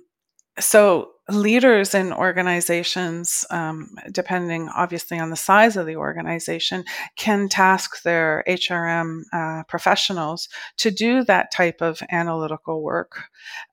so 0.60 1.13
leaders 1.30 1.96
in 1.96 2.12
organizations, 2.12 3.46
um, 3.50 3.90
depending 4.12 4.70
obviously 4.70 5.20
on 5.20 5.30
the 5.30 5.36
size 5.36 5.78
of 5.78 5.86
the 5.86 5.96
organization, 5.96 6.84
can 7.16 7.48
task 7.48 8.04
their 8.04 8.44
HRM 8.48 9.22
uh, 9.32 9.64
professionals 9.68 10.50
to 10.78 10.92
do 10.92 11.24
that 11.24 11.52
type 11.52 11.82
of 11.82 12.02
analytical 12.12 12.84
work 12.84 13.24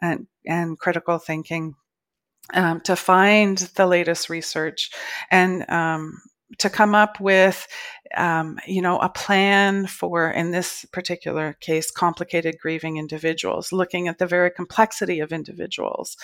and, 0.01 0.27
and 0.47 0.79
critical 0.79 1.19
thinking. 1.19 1.75
Um, 2.53 2.81
to 2.81 2.97
find 2.97 3.59
the 3.77 3.87
latest 3.87 4.29
research 4.29 4.91
and 5.31 5.71
um, 5.71 6.21
to 6.59 6.71
come 6.71 6.95
up 6.95 7.21
with 7.21 7.67
um, 8.17 8.59
you 8.67 8.83
know 8.83 8.99
a 8.99 9.09
plan 9.09 9.87
for 9.87 10.31
in 10.31 10.51
this 10.51 10.85
particular 10.93 11.55
case 11.61 11.91
complicated 11.91 12.57
grieving 12.61 12.97
individuals 12.97 13.73
looking 13.73 14.09
at 14.09 14.19
the 14.19 14.27
very 14.27 14.51
complexity 14.51 15.21
of 15.21 15.33
individuals 15.33 16.17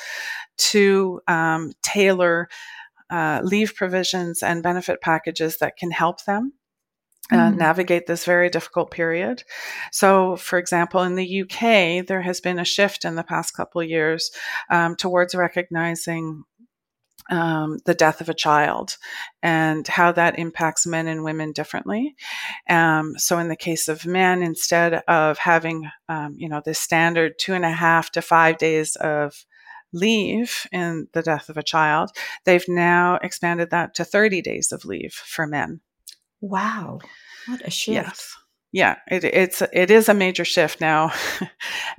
to 0.56 1.20
um, 1.28 1.72
tailor 1.82 2.48
uh, 3.10 3.40
leave 3.44 3.74
provisions 3.74 4.42
and 4.42 4.62
benefit 4.62 5.00
packages 5.00 5.58
that 5.58 5.76
can 5.76 5.92
help 5.92 6.24
them 6.24 6.52
uh, 7.32 7.50
mm. 7.50 7.56
navigate 7.56 8.06
this 8.06 8.24
very 8.24 8.48
difficult 8.48 8.90
period. 8.90 9.42
So, 9.90 10.36
for 10.36 10.58
example, 10.58 11.02
in 11.02 11.16
the 11.16 11.42
UK, 11.42 12.06
there 12.06 12.22
has 12.22 12.40
been 12.40 12.58
a 12.58 12.64
shift 12.64 13.04
in 13.04 13.16
the 13.16 13.24
past 13.24 13.56
couple 13.56 13.80
of 13.80 13.88
years 13.88 14.30
um, 14.70 14.94
towards 14.96 15.34
recognizing 15.34 16.44
um, 17.30 17.78
the 17.84 17.94
death 17.94 18.20
of 18.20 18.28
a 18.28 18.34
child 18.34 18.96
and 19.42 19.86
how 19.86 20.12
that 20.12 20.38
impacts 20.38 20.86
men 20.86 21.08
and 21.08 21.24
women 21.24 21.52
differently. 21.52 22.14
Um, 22.68 23.14
so, 23.18 23.38
in 23.38 23.48
the 23.48 23.56
case 23.56 23.88
of 23.88 24.06
men, 24.06 24.42
instead 24.42 25.02
of 25.08 25.38
having, 25.38 25.90
um, 26.08 26.34
you 26.36 26.48
know, 26.48 26.62
this 26.64 26.78
standard 26.78 27.34
two 27.38 27.54
and 27.54 27.64
a 27.64 27.70
half 27.70 28.10
to 28.12 28.22
five 28.22 28.58
days 28.58 28.96
of 28.96 29.44
leave 29.92 30.66
in 30.72 31.08
the 31.12 31.22
death 31.22 31.48
of 31.48 31.56
a 31.56 31.62
child, 31.62 32.10
they've 32.44 32.68
now 32.68 33.18
expanded 33.22 33.70
that 33.70 33.94
to 33.94 34.04
30 34.04 34.42
days 34.42 34.72
of 34.72 34.84
leave 34.84 35.12
for 35.12 35.46
men. 35.46 35.80
Wow. 36.40 37.00
What 37.46 37.62
a 37.64 37.70
shift. 37.70 38.06
Yes. 38.06 38.36
Yeah, 38.72 38.96
it, 39.10 39.24
it's 39.24 39.62
it 39.72 39.90
is 39.90 40.08
a 40.08 40.14
major 40.14 40.44
shift 40.44 40.80
now. 40.80 41.12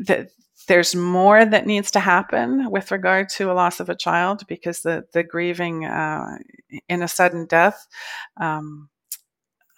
there's 0.67 0.95
more 0.95 1.45
that 1.45 1.65
needs 1.65 1.91
to 1.91 1.99
happen 1.99 2.69
with 2.69 2.91
regard 2.91 3.29
to 3.29 3.51
a 3.51 3.53
loss 3.53 3.79
of 3.79 3.89
a 3.89 3.95
child 3.95 4.43
because 4.47 4.81
the 4.81 5.05
the 5.13 5.23
grieving 5.23 5.85
uh, 5.85 6.37
in 6.89 7.01
a 7.01 7.07
sudden 7.07 7.45
death. 7.45 7.87
Um, 8.39 8.89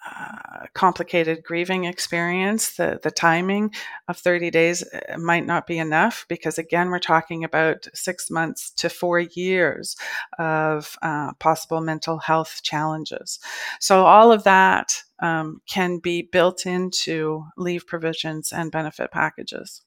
uh, 0.08 0.64
complicated 0.72 1.42
grieving 1.44 1.84
experience, 1.84 2.76
the, 2.76 2.98
the 3.02 3.10
timing 3.10 3.70
of 4.08 4.16
30 4.16 4.50
days 4.50 4.82
uh, 4.82 5.18
might 5.18 5.44
not 5.44 5.66
be 5.66 5.78
enough 5.78 6.24
because, 6.26 6.56
again, 6.56 6.88
we're 6.88 6.98
talking 6.98 7.44
about 7.44 7.86
six 7.92 8.30
months 8.30 8.70
to 8.70 8.88
four 8.88 9.20
years 9.20 9.96
of 10.38 10.96
uh, 11.02 11.34
possible 11.34 11.82
mental 11.82 12.18
health 12.18 12.60
challenges. 12.62 13.38
So, 13.78 14.06
all 14.06 14.32
of 14.32 14.44
that 14.44 15.02
um, 15.20 15.60
can 15.68 15.98
be 15.98 16.22
built 16.22 16.64
into 16.64 17.44
leave 17.58 17.86
provisions 17.86 18.52
and 18.52 18.72
benefit 18.72 19.10
packages. 19.10 19.82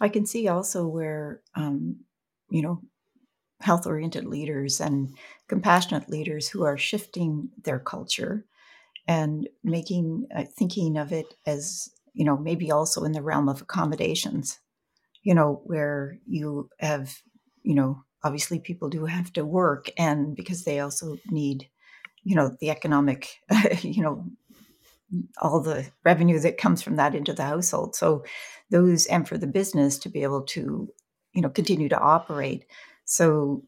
I 0.00 0.08
can 0.08 0.26
see 0.26 0.48
also 0.48 0.86
where, 0.86 1.40
um, 1.54 2.00
you 2.50 2.62
know, 2.62 2.82
health 3.60 3.86
oriented 3.86 4.26
leaders 4.26 4.80
and 4.80 5.16
compassionate 5.48 6.08
leaders 6.08 6.48
who 6.48 6.64
are 6.64 6.76
shifting 6.78 7.50
their 7.62 7.78
culture 7.78 8.44
and 9.06 9.48
making, 9.62 10.26
uh, 10.34 10.44
thinking 10.58 10.96
of 10.96 11.12
it 11.12 11.34
as, 11.46 11.90
you 12.12 12.24
know, 12.24 12.36
maybe 12.36 12.70
also 12.70 13.04
in 13.04 13.12
the 13.12 13.22
realm 13.22 13.48
of 13.48 13.62
accommodations, 13.62 14.58
you 15.22 15.34
know, 15.34 15.62
where 15.64 16.18
you 16.26 16.68
have, 16.80 17.22
you 17.62 17.74
know, 17.74 18.04
obviously 18.22 18.58
people 18.58 18.88
do 18.88 19.04
have 19.06 19.32
to 19.34 19.44
work 19.44 19.90
and 19.98 20.34
because 20.36 20.64
they 20.64 20.80
also 20.80 21.16
need, 21.30 21.68
you 22.24 22.34
know, 22.34 22.56
the 22.60 22.70
economic, 22.70 23.40
you 23.82 24.02
know, 24.02 24.26
all 25.40 25.60
the 25.60 25.86
revenue 26.04 26.38
that 26.40 26.58
comes 26.58 26.82
from 26.82 26.96
that 26.96 27.14
into 27.14 27.32
the 27.32 27.44
household. 27.44 27.94
So 27.94 28.24
those 28.70 29.06
and 29.06 29.28
for 29.28 29.38
the 29.38 29.46
business 29.46 29.98
to 29.98 30.08
be 30.08 30.22
able 30.22 30.42
to, 30.42 30.88
you 31.32 31.42
know, 31.42 31.50
continue 31.50 31.88
to 31.88 31.98
operate. 31.98 32.66
So 33.04 33.62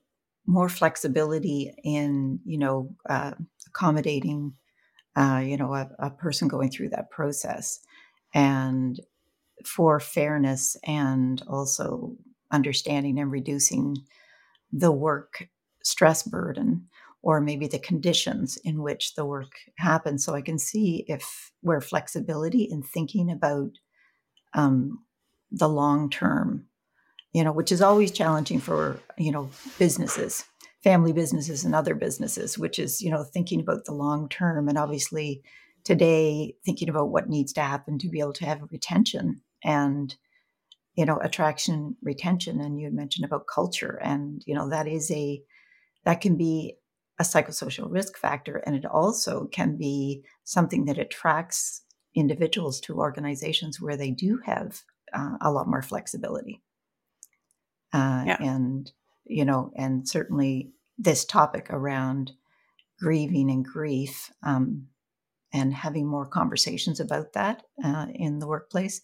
more 0.46 0.68
flexibility 0.68 1.74
in, 1.84 2.40
you 2.44 2.58
know, 2.58 2.94
uh, 3.08 3.32
accommodating, 3.66 4.54
uh, 5.16 5.42
you 5.44 5.56
know, 5.56 5.74
a, 5.74 5.90
a 5.98 6.10
person 6.10 6.48
going 6.48 6.70
through 6.70 6.90
that 6.90 7.10
process, 7.10 7.80
and 8.34 9.00
for 9.64 9.98
fairness 10.00 10.76
and 10.84 11.42
also 11.48 12.14
understanding 12.52 13.18
and 13.18 13.32
reducing 13.32 13.96
the 14.72 14.92
work 14.92 15.48
stress 15.82 16.22
burden 16.22 16.86
or 17.26 17.40
maybe 17.40 17.66
the 17.66 17.80
conditions 17.80 18.56
in 18.62 18.80
which 18.80 19.16
the 19.16 19.24
work 19.24 19.50
happens. 19.78 20.24
So 20.24 20.36
I 20.36 20.40
can 20.40 20.60
see 20.60 21.04
if 21.08 21.50
where 21.60 21.80
flexibility 21.80 22.62
in 22.62 22.84
thinking 22.84 23.32
about 23.32 23.70
um, 24.54 25.04
the 25.50 25.68
long 25.68 26.08
term, 26.08 26.66
you 27.32 27.42
know, 27.42 27.50
which 27.50 27.72
is 27.72 27.82
always 27.82 28.12
challenging 28.12 28.60
for 28.60 29.00
you 29.18 29.32
know 29.32 29.50
businesses, 29.76 30.44
family 30.84 31.12
businesses, 31.12 31.64
and 31.64 31.74
other 31.74 31.96
businesses, 31.96 32.56
which 32.56 32.78
is 32.78 33.02
you 33.02 33.10
know 33.10 33.24
thinking 33.24 33.58
about 33.58 33.86
the 33.86 33.92
long 33.92 34.28
term, 34.28 34.68
and 34.68 34.78
obviously 34.78 35.42
today 35.82 36.54
thinking 36.64 36.88
about 36.88 37.08
what 37.08 37.28
needs 37.28 37.52
to 37.54 37.60
happen 37.60 37.98
to 37.98 38.08
be 38.08 38.20
able 38.20 38.34
to 38.34 38.46
have 38.46 38.62
retention 38.70 39.40
and 39.64 40.14
you 40.94 41.04
know 41.04 41.18
attraction 41.18 41.96
retention 42.02 42.60
and 42.60 42.80
you 42.80 42.88
mentioned 42.92 43.24
about 43.24 43.48
culture 43.52 43.98
and 44.02 44.42
you 44.46 44.54
know 44.54 44.70
that 44.70 44.86
is 44.86 45.10
a 45.10 45.42
that 46.04 46.20
can 46.20 46.36
be 46.36 46.76
a 47.18 47.22
psychosocial 47.22 47.90
risk 47.90 48.18
factor, 48.18 48.56
and 48.66 48.76
it 48.76 48.84
also 48.84 49.46
can 49.46 49.76
be 49.76 50.22
something 50.44 50.84
that 50.84 50.98
attracts 50.98 51.82
individuals 52.14 52.80
to 52.80 52.98
organizations 52.98 53.80
where 53.80 53.96
they 53.96 54.10
do 54.10 54.40
have 54.44 54.82
uh, 55.12 55.36
a 55.40 55.50
lot 55.50 55.68
more 55.68 55.82
flexibility. 55.82 56.62
Uh, 57.92 58.24
yeah. 58.26 58.36
And, 58.40 58.90
you 59.24 59.44
know, 59.44 59.72
and 59.76 60.08
certainly 60.08 60.72
this 60.98 61.24
topic 61.24 61.68
around 61.70 62.32
grieving 62.98 63.50
and 63.50 63.64
grief 63.64 64.32
um, 64.42 64.86
and 65.52 65.72
having 65.72 66.06
more 66.06 66.26
conversations 66.26 67.00
about 67.00 67.34
that 67.34 67.62
uh, 67.84 68.06
in 68.14 68.38
the 68.38 68.46
workplace. 68.46 69.00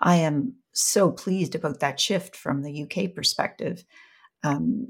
I 0.00 0.16
am 0.16 0.54
so 0.72 1.10
pleased 1.10 1.54
about 1.54 1.80
that 1.80 2.00
shift 2.00 2.36
from 2.36 2.62
the 2.62 2.82
UK 2.82 3.14
perspective. 3.14 3.84
Um, 4.42 4.88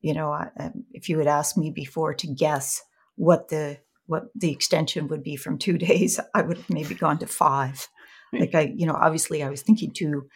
you 0.00 0.14
know, 0.14 0.32
I, 0.32 0.48
um, 0.58 0.84
if 0.92 1.08
you 1.08 1.18
had 1.18 1.26
asked 1.26 1.56
me 1.56 1.70
before 1.70 2.14
to 2.14 2.26
guess 2.26 2.82
what 3.16 3.48
the 3.48 3.78
what 4.06 4.24
the 4.34 4.50
extension 4.50 5.06
would 5.08 5.22
be 5.22 5.36
from 5.36 5.58
two 5.58 5.78
days, 5.78 6.18
I 6.34 6.42
would 6.42 6.56
have 6.56 6.70
maybe 6.70 6.94
gone 6.94 7.18
to 7.18 7.26
five. 7.26 7.88
Like 8.32 8.54
I, 8.54 8.72
you 8.76 8.86
know, 8.86 8.94
obviously 8.94 9.42
I 9.42 9.50
was 9.50 9.62
thinking 9.62 9.92
two 9.92 10.28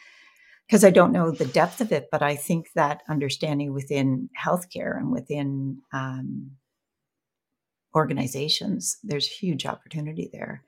because 0.66 0.84
I 0.84 0.90
don't 0.90 1.12
know 1.12 1.30
the 1.30 1.44
depth 1.44 1.80
of 1.80 1.92
it, 1.92 2.08
but 2.10 2.22
I 2.22 2.36
think 2.36 2.68
that 2.74 3.02
understanding 3.08 3.72
within 3.72 4.30
healthcare 4.42 4.96
and 4.96 5.12
within 5.12 5.78
um, 5.92 6.52
organizations, 7.94 8.98
there's 9.02 9.26
huge 9.26 9.66
opportunity 9.66 10.30
there. 10.32 10.64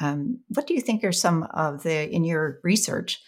Um, 0.00 0.40
what 0.48 0.66
do 0.66 0.74
you 0.74 0.80
think 0.80 1.04
are 1.04 1.12
some 1.12 1.44
of 1.54 1.82
the 1.82 2.08
in 2.08 2.24
your 2.24 2.60
research? 2.62 3.20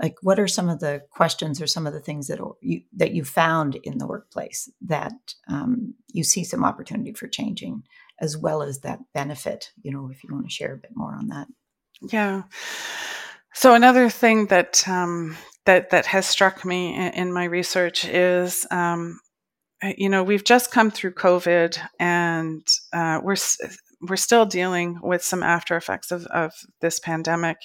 Like, 0.00 0.16
what 0.22 0.40
are 0.40 0.48
some 0.48 0.68
of 0.68 0.80
the 0.80 1.02
questions 1.10 1.62
or 1.62 1.66
some 1.66 1.86
of 1.86 1.92
the 1.92 2.00
things 2.00 2.26
that 2.26 2.40
you 2.60 2.82
that 2.96 3.12
you 3.12 3.24
found 3.24 3.76
in 3.76 3.98
the 3.98 4.06
workplace 4.06 4.68
that 4.82 5.12
um, 5.48 5.94
you 6.12 6.24
see 6.24 6.44
some 6.44 6.64
opportunity 6.64 7.12
for 7.12 7.28
changing, 7.28 7.84
as 8.20 8.36
well 8.36 8.62
as 8.62 8.80
that 8.80 8.98
benefit? 9.12 9.70
You 9.82 9.92
know, 9.92 10.10
if 10.10 10.24
you 10.24 10.30
want 10.32 10.46
to 10.46 10.50
share 10.50 10.74
a 10.74 10.78
bit 10.78 10.90
more 10.94 11.14
on 11.14 11.28
that. 11.28 11.46
Yeah. 12.02 12.42
So 13.54 13.74
another 13.74 14.10
thing 14.10 14.46
that 14.46 14.86
um, 14.88 15.36
that 15.64 15.90
that 15.90 16.06
has 16.06 16.26
struck 16.26 16.64
me 16.64 16.94
in, 16.94 17.32
my 17.32 17.44
research 17.44 18.04
is, 18.04 18.66
um, 18.72 19.20
you 19.96 20.08
know, 20.08 20.24
we've 20.24 20.44
just 20.44 20.72
come 20.72 20.90
through 20.90 21.14
COVID, 21.14 21.78
and 22.00 22.66
uh, 22.92 23.20
we're 23.22 23.36
we're 24.00 24.16
still 24.16 24.46
dealing 24.46 24.98
with 25.02 25.22
some 25.22 25.42
after 25.42 25.76
effects 25.76 26.10
of, 26.10 26.26
of 26.26 26.52
this 26.80 26.98
pandemic 26.98 27.56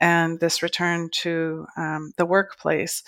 and 0.00 0.40
this 0.40 0.62
return 0.62 1.08
to 1.22 1.66
um, 1.76 2.12
the 2.16 2.26
workplace. 2.26 3.02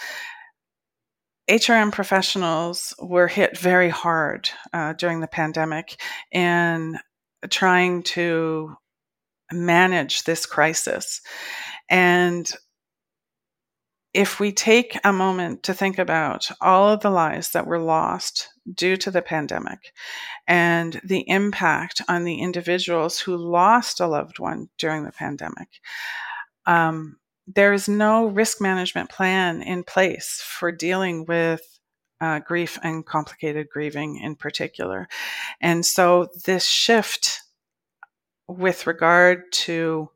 HRM 1.51 1.93
professionals 1.93 2.95
were 3.01 3.29
hit 3.29 3.59
very 3.59 3.89
hard 3.89 4.49
uh, 4.73 4.93
during 4.95 5.21
the 5.21 5.27
pandemic 5.27 6.01
in 6.31 6.99
trying 7.51 8.03
to 8.03 8.75
manage 9.51 10.25
this 10.25 10.47
crisis. 10.47 11.21
And 11.89 12.51
if 14.15 14.39
we 14.39 14.53
take 14.53 14.99
a 15.05 15.13
moment 15.13 15.63
to 15.63 15.75
think 15.75 15.99
about 15.99 16.51
all 16.61 16.91
of 16.91 17.01
the 17.01 17.11
lives 17.11 17.51
that 17.51 17.67
were 17.67 17.79
lost 17.79 18.49
due 18.75 18.97
to 18.99 19.11
the 19.11 19.23
pandemic 19.23 19.93
and 20.47 21.01
the 21.03 21.29
impact 21.29 22.03
on 22.09 22.25
the 22.25 22.41
individuals 22.41 23.19
who 23.19 23.37
lost 23.37 24.01
a 24.01 24.07
loved 24.07 24.39
one 24.39 24.69
during 24.79 25.05
the 25.05 25.13
pandemic, 25.13 25.69
um, 26.67 27.17
there 27.47 27.73
is 27.73 27.89
no 27.89 28.27
risk 28.27 28.61
management 28.61 29.11
plan 29.11 29.63
in 29.63 29.83
place 29.83 30.43
for 30.45 30.71
dealing 30.71 31.25
with 31.27 31.63
uh, 32.21 32.39
grief 32.39 32.79
and 32.83 33.05
complicated 33.05 33.67
grieving 33.69 34.21
in 34.23 34.37
particular. 34.37 35.09
And 35.61 35.85
so, 35.85 36.29
this 36.45 36.67
shift 36.67 37.41
with 38.47 38.87
regard 38.87 39.51
to 39.53 40.09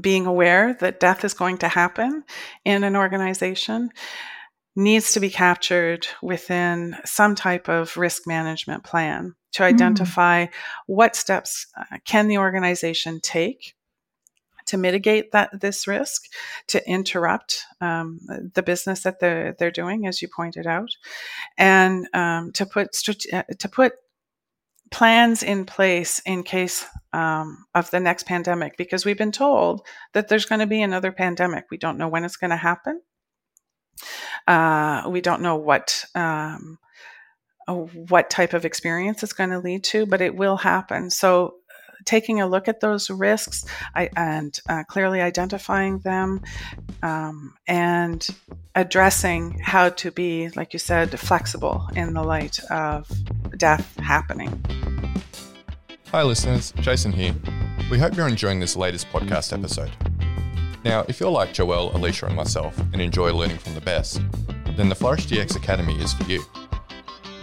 being 0.00 0.26
aware 0.26 0.74
that 0.74 1.00
death 1.00 1.24
is 1.24 1.34
going 1.34 1.58
to 1.58 1.68
happen 1.68 2.24
in 2.64 2.84
an 2.84 2.96
organization 2.96 3.90
needs 4.76 5.12
to 5.12 5.20
be 5.20 5.30
captured 5.30 6.06
within 6.20 6.96
some 7.04 7.34
type 7.34 7.68
of 7.68 7.96
risk 7.96 8.26
management 8.26 8.82
plan 8.82 9.34
to 9.52 9.62
hmm. 9.62 9.68
identify 9.68 10.46
mm. 10.46 10.50
what 10.86 11.14
steps 11.14 11.68
uh, 11.78 11.98
can 12.04 12.26
the 12.26 12.38
organization 12.38 13.20
take 13.20 13.74
to 14.66 14.76
mitigate 14.78 15.32
that 15.32 15.60
this 15.60 15.86
risk, 15.86 16.24
to 16.68 16.88
interrupt 16.88 17.64
um, 17.80 18.18
the 18.54 18.62
business 18.62 19.02
that 19.02 19.20
they're 19.20 19.54
they're 19.58 19.70
doing, 19.70 20.06
as 20.06 20.22
you 20.22 20.28
pointed 20.34 20.66
out, 20.66 20.90
and 21.58 22.08
um, 22.14 22.52
to 22.52 22.66
put 22.66 22.96
uh, 23.32 23.42
to 23.58 23.68
put 23.68 23.92
plans 24.94 25.42
in 25.42 25.66
place 25.66 26.22
in 26.24 26.44
case 26.44 26.86
um, 27.12 27.66
of 27.74 27.90
the 27.90 27.98
next 27.98 28.26
pandemic 28.26 28.76
because 28.76 29.04
we've 29.04 29.18
been 29.18 29.32
told 29.32 29.84
that 30.12 30.28
there's 30.28 30.46
going 30.46 30.60
to 30.60 30.68
be 30.68 30.82
another 30.82 31.10
pandemic. 31.10 31.64
We 31.68 31.78
don't 31.78 31.98
know 31.98 32.06
when 32.06 32.24
it's 32.24 32.36
going 32.36 32.50
to 32.50 32.56
happen. 32.56 33.02
Uh, 34.46 35.02
we 35.08 35.20
don't 35.20 35.42
know 35.42 35.56
what 35.56 36.04
um, 36.14 36.78
what 37.66 38.30
type 38.30 38.52
of 38.54 38.64
experience 38.64 39.24
it's 39.24 39.32
going 39.32 39.50
to 39.50 39.58
lead 39.58 39.82
to, 39.82 40.06
but 40.06 40.20
it 40.20 40.36
will 40.36 40.58
happen. 40.58 41.10
So 41.10 41.56
taking 42.04 42.40
a 42.40 42.46
look 42.46 42.68
at 42.68 42.80
those 42.80 43.10
risks 43.10 43.64
I, 43.94 44.10
and 44.16 44.58
uh, 44.68 44.84
clearly 44.84 45.20
identifying 45.20 45.98
them 46.00 46.42
um, 47.02 47.54
and 47.66 48.26
addressing 48.74 49.58
how 49.60 49.90
to 49.90 50.10
be, 50.10 50.48
like 50.50 50.72
you 50.72 50.78
said, 50.78 51.18
flexible 51.18 51.88
in 51.94 52.14
the 52.14 52.22
light 52.22 52.58
of 52.70 53.10
death 53.56 53.96
happening. 53.98 54.64
Hi, 56.08 56.22
listeners. 56.22 56.72
Jason 56.76 57.12
here. 57.12 57.34
We 57.90 57.98
hope 57.98 58.16
you're 58.16 58.28
enjoying 58.28 58.60
this 58.60 58.76
latest 58.76 59.08
podcast 59.08 59.52
episode. 59.52 59.90
Now, 60.84 61.04
if 61.08 61.18
you're 61.18 61.30
like 61.30 61.54
Joelle, 61.54 61.94
Alicia, 61.94 62.26
and 62.26 62.36
myself 62.36 62.78
and 62.92 63.00
enjoy 63.00 63.32
learning 63.32 63.58
from 63.58 63.74
the 63.74 63.80
best, 63.80 64.20
then 64.76 64.88
the 64.88 64.94
Flourish 64.94 65.26
DX 65.26 65.56
Academy 65.56 65.98
is 66.00 66.12
for 66.12 66.24
you. 66.24 66.44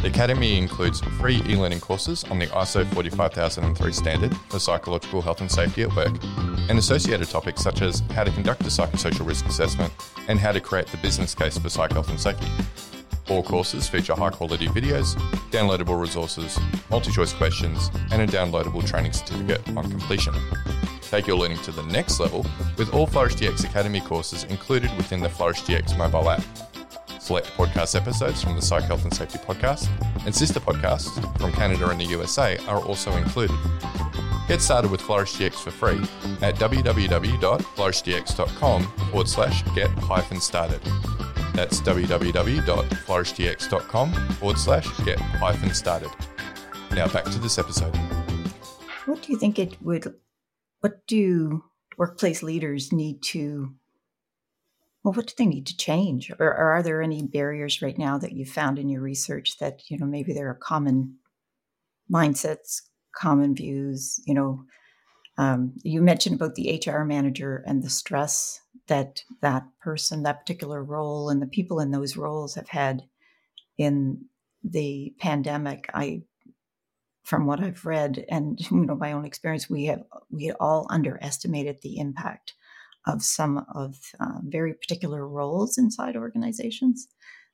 The 0.01 0.07
Academy 0.07 0.57
includes 0.57 0.99
free 1.19 1.43
e 1.47 1.55
learning 1.55 1.79
courses 1.79 2.23
on 2.23 2.39
the 2.39 2.47
ISO 2.47 2.83
45003 2.87 3.93
standard 3.93 4.35
for 4.49 4.57
psychological 4.57 5.21
health 5.21 5.41
and 5.41 5.51
safety 5.51 5.83
at 5.83 5.95
work, 5.95 6.17
and 6.69 6.79
associated 6.79 7.29
topics 7.29 7.61
such 7.61 7.83
as 7.83 7.99
how 8.15 8.23
to 8.23 8.31
conduct 8.31 8.61
a 8.61 8.65
psychosocial 8.65 9.27
risk 9.27 9.45
assessment 9.45 9.93
and 10.27 10.39
how 10.39 10.51
to 10.51 10.59
create 10.59 10.87
the 10.87 10.97
business 10.97 11.35
case 11.35 11.55
for 11.59 11.69
psych 11.69 11.91
health 11.91 12.09
and 12.09 12.19
safety. 12.19 12.47
All 13.29 13.43
courses 13.43 13.87
feature 13.87 14.15
high 14.15 14.31
quality 14.31 14.67
videos, 14.69 15.13
downloadable 15.51 16.01
resources, 16.01 16.57
multi 16.89 17.11
choice 17.11 17.33
questions, 17.33 17.91
and 18.11 18.23
a 18.23 18.25
downloadable 18.25 18.83
training 18.83 19.13
certificate 19.13 19.61
on 19.77 19.87
completion. 19.87 20.33
Take 21.01 21.27
your 21.27 21.37
learning 21.37 21.59
to 21.59 21.71
the 21.71 21.83
next 21.83 22.19
level 22.19 22.43
with 22.75 22.91
all 22.91 23.05
Flourish 23.05 23.35
Academy 23.39 24.01
courses 24.01 24.45
included 24.45 24.89
within 24.97 25.21
the 25.21 25.29
Flourish 25.29 25.61
DX 25.61 25.95
mobile 25.95 26.27
app 26.27 26.41
select 27.21 27.47
podcast 27.55 27.95
episodes 27.95 28.43
from 28.43 28.55
the 28.55 28.62
Psych 28.62 28.84
Health 28.84 29.03
and 29.03 29.13
Safety 29.13 29.38
podcast, 29.38 29.88
and 30.25 30.36
sister 30.36 30.60
podcasts 30.60 31.12
from 31.39 31.53
Canada 31.53 31.88
and 31.89 31.99
the 31.99 32.05
USA 32.05 32.57
are 32.67 32.84
also 32.84 33.15
included. 33.15 33.55
Get 34.47 34.60
started 34.62 34.89
with 34.89 35.01
Flourish 35.01 35.36
DX 35.36 35.53
for 35.53 35.69
free 35.71 36.01
at 36.41 36.55
www.flourishdx.com 36.55 38.84
forward 38.84 39.29
slash 39.29 39.63
get 39.75 39.91
hyphen 39.91 40.41
started. 40.41 40.81
That's 41.53 41.79
www.flourishdx.com 41.81 44.13
forward 44.13 44.57
slash 44.57 44.88
get 45.05 45.19
hyphen 45.19 45.71
started. 45.73 46.10
Now 46.91 47.07
back 47.07 47.25
to 47.25 47.38
this 47.39 47.60
episode. 47.60 47.95
What 49.05 49.21
do 49.21 49.31
you 49.31 49.38
think 49.38 49.60
it 49.60 49.79
would, 49.81 50.15
what 50.79 51.05
do 51.07 51.65
workplace 51.97 52.41
leaders 52.41 52.91
need 52.91 53.21
to 53.23 53.73
well, 55.03 55.13
what 55.13 55.27
do 55.27 55.33
they 55.37 55.45
need 55.45 55.65
to 55.67 55.77
change? 55.77 56.31
Or, 56.39 56.47
or, 56.47 56.71
are 56.71 56.83
there 56.83 57.01
any 57.01 57.23
barriers 57.23 57.81
right 57.81 57.97
now 57.97 58.17
that 58.19 58.33
you've 58.33 58.49
found 58.49 58.77
in 58.77 58.89
your 58.89 59.01
research 59.01 59.57
that, 59.57 59.81
you 59.89 59.97
know, 59.97 60.05
maybe 60.05 60.33
there 60.33 60.49
are 60.49 60.55
common 60.55 61.15
mindsets, 62.11 62.81
common 63.15 63.55
views? 63.55 64.21
You 64.27 64.35
know, 64.35 64.63
um, 65.37 65.73
you 65.83 66.01
mentioned 66.01 66.35
about 66.35 66.55
the 66.55 66.81
HR 66.85 67.03
manager 67.03 67.63
and 67.65 67.83
the 67.83 67.89
stress 67.89 68.61
that 68.87 69.23
that 69.41 69.63
person, 69.79 70.23
that 70.23 70.41
particular 70.41 70.83
role, 70.83 71.29
and 71.29 71.41
the 71.41 71.47
people 71.47 71.79
in 71.79 71.91
those 71.91 72.15
roles 72.15 72.53
have 72.55 72.69
had 72.69 73.01
in 73.77 74.25
the 74.63 75.15
pandemic. 75.19 75.89
I, 75.95 76.21
from 77.23 77.47
what 77.47 77.59
I've 77.59 77.85
read 77.85 78.23
and 78.29 78.59
you 78.71 78.85
know 78.85 78.95
my 78.95 79.13
own 79.13 79.25
experience, 79.25 79.67
we 79.67 79.85
have 79.85 80.03
we 80.29 80.51
all 80.51 80.85
underestimated 80.91 81.81
the 81.81 81.97
impact 81.97 82.53
of 83.07 83.23
some 83.23 83.65
of 83.73 83.95
uh, 84.19 84.39
very 84.43 84.73
particular 84.73 85.27
roles 85.27 85.77
inside 85.77 86.15
organizations 86.15 87.07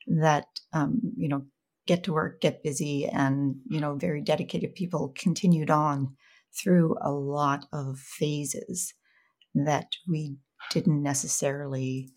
that 0.07 0.45
um, 0.73 0.99
you 1.15 1.27
know 1.27 1.45
get 1.85 2.03
to 2.03 2.13
work 2.13 2.41
get 2.41 2.63
busy 2.63 3.05
and 3.05 3.55
you 3.69 3.79
know 3.79 3.95
very 3.95 4.21
dedicated 4.21 4.75
people 4.75 5.13
continued 5.17 5.69
on 5.69 6.15
through 6.61 6.95
a 7.01 7.11
lot 7.11 7.65
of 7.71 7.97
phases 7.99 8.93
that 9.53 9.87
we 10.07 10.37
didn't 10.71 11.01
necessarily 11.01 12.09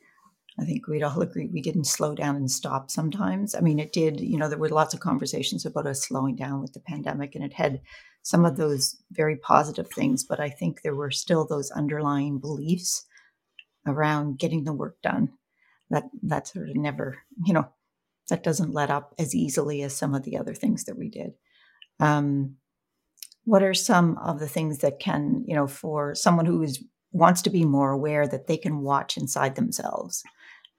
I 0.58 0.64
think 0.64 0.86
we'd 0.86 1.02
all 1.02 1.22
agree 1.22 1.48
we 1.52 1.62
didn't 1.62 1.84
slow 1.84 2.14
down 2.14 2.36
and 2.36 2.50
stop 2.50 2.90
sometimes. 2.90 3.54
I 3.54 3.60
mean, 3.60 3.78
it 3.78 3.92
did, 3.92 4.20
you 4.20 4.36
know, 4.36 4.48
there 4.48 4.58
were 4.58 4.68
lots 4.68 4.92
of 4.92 5.00
conversations 5.00 5.64
about 5.64 5.86
us 5.86 6.02
slowing 6.02 6.36
down 6.36 6.60
with 6.60 6.72
the 6.72 6.80
pandemic, 6.80 7.34
and 7.34 7.44
it 7.44 7.54
had 7.54 7.80
some 8.22 8.44
of 8.44 8.56
those 8.56 8.96
very 9.12 9.36
positive 9.36 9.88
things, 9.94 10.24
but 10.24 10.40
I 10.40 10.50
think 10.50 10.82
there 10.82 10.94
were 10.94 11.10
still 11.10 11.46
those 11.46 11.70
underlying 11.70 12.38
beliefs 12.38 13.06
around 13.90 14.38
getting 14.38 14.64
the 14.64 14.72
work 14.72 14.96
done. 15.02 15.30
That 15.90 16.04
that 16.22 16.46
sort 16.48 16.70
of 16.70 16.76
never, 16.76 17.18
you 17.44 17.52
know, 17.52 17.68
that 18.28 18.42
doesn't 18.44 18.72
let 18.72 18.90
up 18.90 19.14
as 19.18 19.34
easily 19.34 19.82
as 19.82 19.96
some 19.96 20.14
of 20.14 20.22
the 20.22 20.38
other 20.38 20.54
things 20.54 20.84
that 20.84 20.96
we 20.96 21.08
did. 21.08 21.32
Um, 21.98 22.56
what 23.44 23.62
are 23.62 23.74
some 23.74 24.16
of 24.18 24.38
the 24.38 24.48
things 24.48 24.78
that 24.78 25.00
can, 25.00 25.44
you 25.46 25.54
know, 25.56 25.66
for 25.66 26.14
someone 26.14 26.46
who 26.46 26.62
is 26.62 26.82
wants 27.12 27.42
to 27.42 27.50
be 27.50 27.64
more 27.64 27.90
aware 27.90 28.28
that 28.28 28.46
they 28.46 28.56
can 28.56 28.82
watch 28.82 29.16
inside 29.16 29.56
themselves 29.56 30.22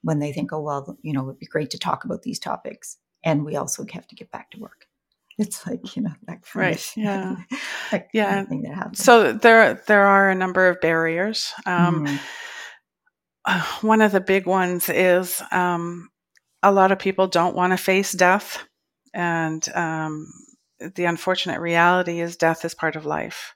when 0.02 0.20
they 0.20 0.32
think, 0.32 0.54
oh 0.54 0.62
well, 0.62 0.98
you 1.02 1.12
know, 1.14 1.24
it'd 1.28 1.40
be 1.40 1.46
great 1.46 1.70
to 1.72 1.78
talk 1.80 2.06
about 2.06 2.22
these 2.24 2.40
topics, 2.40 2.98
and 3.24 3.44
we 3.44 3.58
also 3.58 3.86
have 3.92 4.08
to 4.08 4.16
get 4.16 4.32
back 4.32 4.50
to 4.52 4.60
work. 4.60 4.86
it's 5.38 5.66
like 5.68 5.96
you 5.96 6.02
know 6.04 6.12
that 6.28 6.42
kind 6.44 6.56
right 6.66 6.76
of, 6.78 6.92
yeah 6.98 7.36
yeah 8.14 8.30
kind 8.30 8.40
of 8.42 8.48
thing 8.48 8.62
that 8.64 8.74
happens. 8.76 9.04
so 9.04 9.34
there 9.34 9.82
there 9.88 10.06
are 10.06 10.30
a 10.30 10.36
number 10.36 10.68
of 10.70 10.80
barriers 10.82 11.54
um, 11.66 12.06
Mm. 12.06 12.20
one 13.82 14.02
of 14.02 14.12
the 14.12 14.22
big 14.22 14.46
ones 14.46 14.90
is 14.90 15.42
um, 15.52 16.10
a 16.64 16.72
lot 16.72 16.92
of 16.92 17.00
people 17.00 17.28
don't 17.28 17.56
want 17.56 17.74
to 17.74 17.78
face 17.78 18.12
death 18.12 18.66
and 19.14 19.68
um, 19.76 20.28
the 20.96 21.06
unfortunate 21.06 21.60
reality 21.60 22.20
is 22.22 22.38
death 22.38 22.66
is 22.66 22.74
part 22.74 22.96
of 22.96 23.06
life 23.06 23.54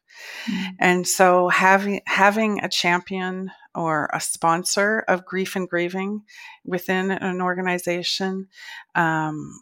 Mm. 0.50 0.68
and 0.80 1.08
so 1.08 1.50
having 1.50 2.02
having 2.06 2.64
a 2.64 2.70
champion 2.70 3.52
or 3.74 4.10
a 4.14 4.22
sponsor 4.22 5.04
of 5.08 5.26
grief 5.26 5.56
and 5.56 5.68
grieving 5.68 6.22
within 6.64 7.12
an 7.12 7.42
organization 7.42 8.48
um, 8.96 9.62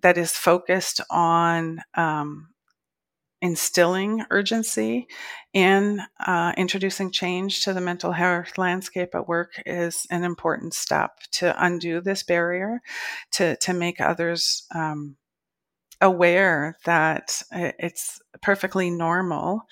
that 0.00 0.16
is 0.16 0.32
focused 0.32 1.00
on 1.10 1.80
um, 1.94 2.48
instilling 3.40 4.24
urgency 4.30 5.06
in 5.52 6.00
uh, 6.26 6.52
introducing 6.56 7.10
change 7.10 7.64
to 7.64 7.72
the 7.72 7.80
mental 7.80 8.12
health 8.12 8.58
landscape 8.58 9.14
at 9.14 9.28
work 9.28 9.62
is 9.64 10.06
an 10.10 10.24
important 10.24 10.74
step 10.74 11.12
to 11.32 11.54
undo 11.64 12.00
this 12.00 12.22
barrier, 12.22 12.80
to 13.32 13.56
to 13.56 13.72
make 13.72 14.00
others 14.00 14.66
um, 14.74 15.16
aware 16.00 16.76
that 16.84 17.42
it's 17.50 18.20
perfectly 18.42 18.90
normal 18.90 19.62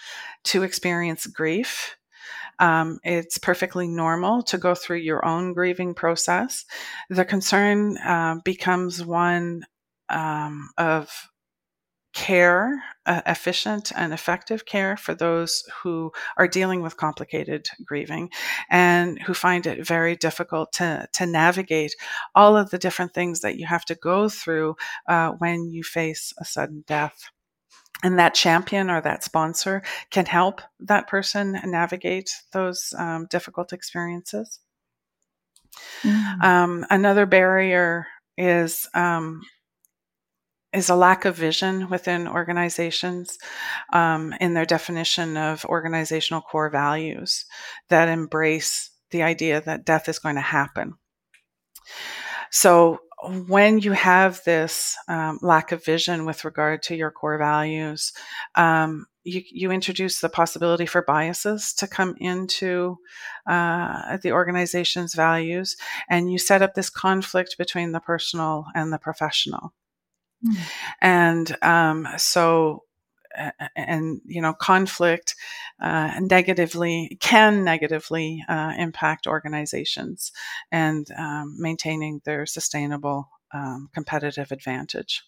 to 0.45 0.63
experience 0.63 1.27
grief. 1.27 1.97
Um, 2.59 2.99
it's 3.05 3.39
perfectly 3.39 3.87
normal 3.87 4.43
to 4.45 4.59
go 4.59 4.75
through 4.75 4.99
your 4.99 5.25
own 5.25 5.53
grieving 5.53 5.95
process. 5.95 6.65
The 7.11 7.25
concern 7.25 7.99
uh, 7.99 8.37
becomes 8.45 9.05
one 9.05 9.67
um, 10.09 10.71
of 10.79 11.11
care, 12.17 12.83
uh, 13.05 13.21
efficient 13.27 13.93
and 13.95 14.15
effective 14.15 14.65
care 14.65 14.97
for 14.97 15.15
those 15.15 15.63
who 15.83 16.11
are 16.39 16.49
dealing 16.49 16.81
with 16.81 16.97
complicated 16.97 17.69
grieving 17.85 18.31
and 18.71 19.21
who 19.21 19.35
find 19.35 19.67
it 19.67 19.87
very 19.87 20.17
difficult 20.17 20.73
to, 20.73 21.07
to 21.13 21.27
navigate 21.27 21.95
all 22.35 22.57
of 22.57 22.71
the 22.71 22.79
different 22.79 23.13
things 23.13 23.43
that 23.43 23.59
you 23.59 23.67
have 23.67 23.85
to 23.85 23.95
go 23.95 24.31
through 24.31 24.75
uh, 25.07 25.33
when 25.33 25.69
you 25.69 25.83
face 25.85 26.33
a 26.41 26.45
sudden 26.47 26.83
death. 26.87 27.29
And 28.03 28.19
that 28.19 28.35
champion 28.35 28.89
or 28.89 29.03
that 29.03 29.23
sponsor 29.23 29.83
can 30.11 30.25
help 30.25 30.63
that 30.81 31.09
person 31.09 31.61
navigate 31.65 32.31
those 32.53 32.95
um, 32.99 33.27
difficult 33.29 33.75
experiences. 33.75 34.59
Mm. 36.03 36.43
Um, 36.43 36.87
another 36.89 37.27
barrier 37.27 38.07
is 38.39 38.89
um, 38.95 39.43
is 40.77 40.91
a 40.91 40.95
lack 40.95 41.25
of 41.25 41.35
vision 41.35 41.89
within 41.89 42.29
organizations 42.29 43.39
um, 43.93 44.35
in 44.41 44.53
their 44.53 44.67
definition 44.67 45.37
of 45.37 45.65
organizational 45.65 46.43
core 46.43 46.71
values 46.71 47.47
that 47.89 48.09
embrace 48.09 48.91
the 49.11 49.23
idea 49.23 49.63
that 49.63 49.87
death 49.87 50.09
is 50.09 50.19
going 50.19 50.35
to 50.35 50.41
happen. 50.41 50.95
So 52.51 52.99
when 53.49 53.79
you 53.79 53.93
have 53.93 54.43
this 54.45 54.97
um, 55.09 55.39
lack 55.41 55.73
of 55.73 55.85
vision 55.85 56.27
with 56.27 56.45
regard 56.45 56.83
to 56.83 56.95
your 56.95 57.11
core 57.11 57.39
values, 57.39 58.13
um, 58.55 59.07
you, 59.25 59.43
you 59.51 59.71
introduce 59.71 60.21
the 60.21 60.29
possibility 60.29 60.87
for 60.87 61.03
biases 61.03 61.73
to 61.75 61.87
come 61.87 62.15
into 62.19 62.99
uh, 63.49 64.19
the 64.19 64.33
organization's 64.33 65.15
values, 65.15 65.77
and 66.11 66.31
you 66.31 66.39
set 66.39 66.63
up 66.63 66.75
this 66.75 66.91
conflict 66.91 67.57
between 67.59 67.93
the 67.93 68.01
personal 68.01 68.67
and 68.75 68.93
the 68.93 68.99
professional. 68.99 69.73
Mm. 70.47 70.57
And 71.01 71.57
um, 71.63 72.09
so, 72.17 72.85
and 73.75 74.21
you 74.25 74.41
know, 74.41 74.53
conflict 74.53 75.35
uh, 75.81 76.19
negatively 76.21 77.19
can 77.21 77.65
negatively 77.65 78.43
uh, 78.49 78.73
impact 78.79 79.27
organizations 79.27 80.33
and 80.73 81.11
um, 81.19 81.57
maintaining 81.59 82.21
their 82.25 82.47
sustainable 82.47 83.29
um, 83.53 83.91
competitive 83.93 84.53
advantage. 84.53 85.25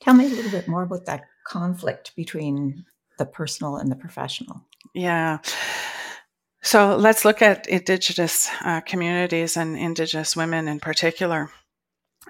Tell 0.00 0.14
me 0.14 0.26
a 0.26 0.28
little 0.28 0.50
bit 0.50 0.68
more 0.68 0.82
about 0.82 1.06
that 1.06 1.24
conflict 1.44 2.14
between 2.16 2.84
the 3.18 3.26
personal 3.26 3.76
and 3.76 3.90
the 3.90 3.96
professional. 3.96 4.62
Yeah. 4.94 5.38
So 6.62 6.96
let's 6.96 7.24
look 7.24 7.42
at 7.42 7.66
Indigenous 7.66 8.48
uh, 8.64 8.80
communities 8.82 9.56
and 9.56 9.76
Indigenous 9.76 10.36
women 10.36 10.68
in 10.68 10.80
particular. 10.80 11.50